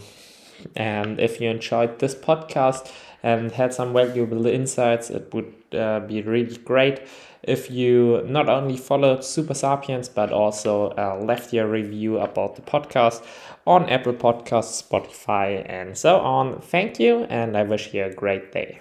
and 0.75 1.19
if 1.19 1.39
you 1.39 1.47
enjoyed 1.51 1.99
this 1.99 2.15
podcast 2.15 2.91
and 3.21 3.51
had 3.51 3.71
some 3.71 3.93
valuable 3.93 4.47
insights, 4.47 5.11
it 5.11 5.31
would 5.31 5.53
uh, 5.73 5.99
be 5.99 6.23
really 6.23 6.57
great 6.57 7.01
if 7.43 7.71
you 7.71 8.23
not 8.27 8.49
only 8.49 8.77
followed 8.77 9.23
Super 9.23 9.53
Sapiens 9.53 10.09
but 10.09 10.31
also 10.31 10.89
uh, 10.91 11.19
left 11.23 11.53
your 11.53 11.67
review 11.67 12.19
about 12.19 12.55
the 12.55 12.61
podcast 12.61 13.23
on 13.65 13.89
Apple 13.89 14.13
Podcasts, 14.13 14.81
Spotify, 14.81 15.63
and 15.69 15.97
so 15.97 16.19
on. 16.19 16.59
Thank 16.61 16.99
you, 16.99 17.25
and 17.25 17.55
I 17.55 17.63
wish 17.63 17.93
you 17.93 18.03
a 18.05 18.13
great 18.13 18.51
day. 18.51 18.79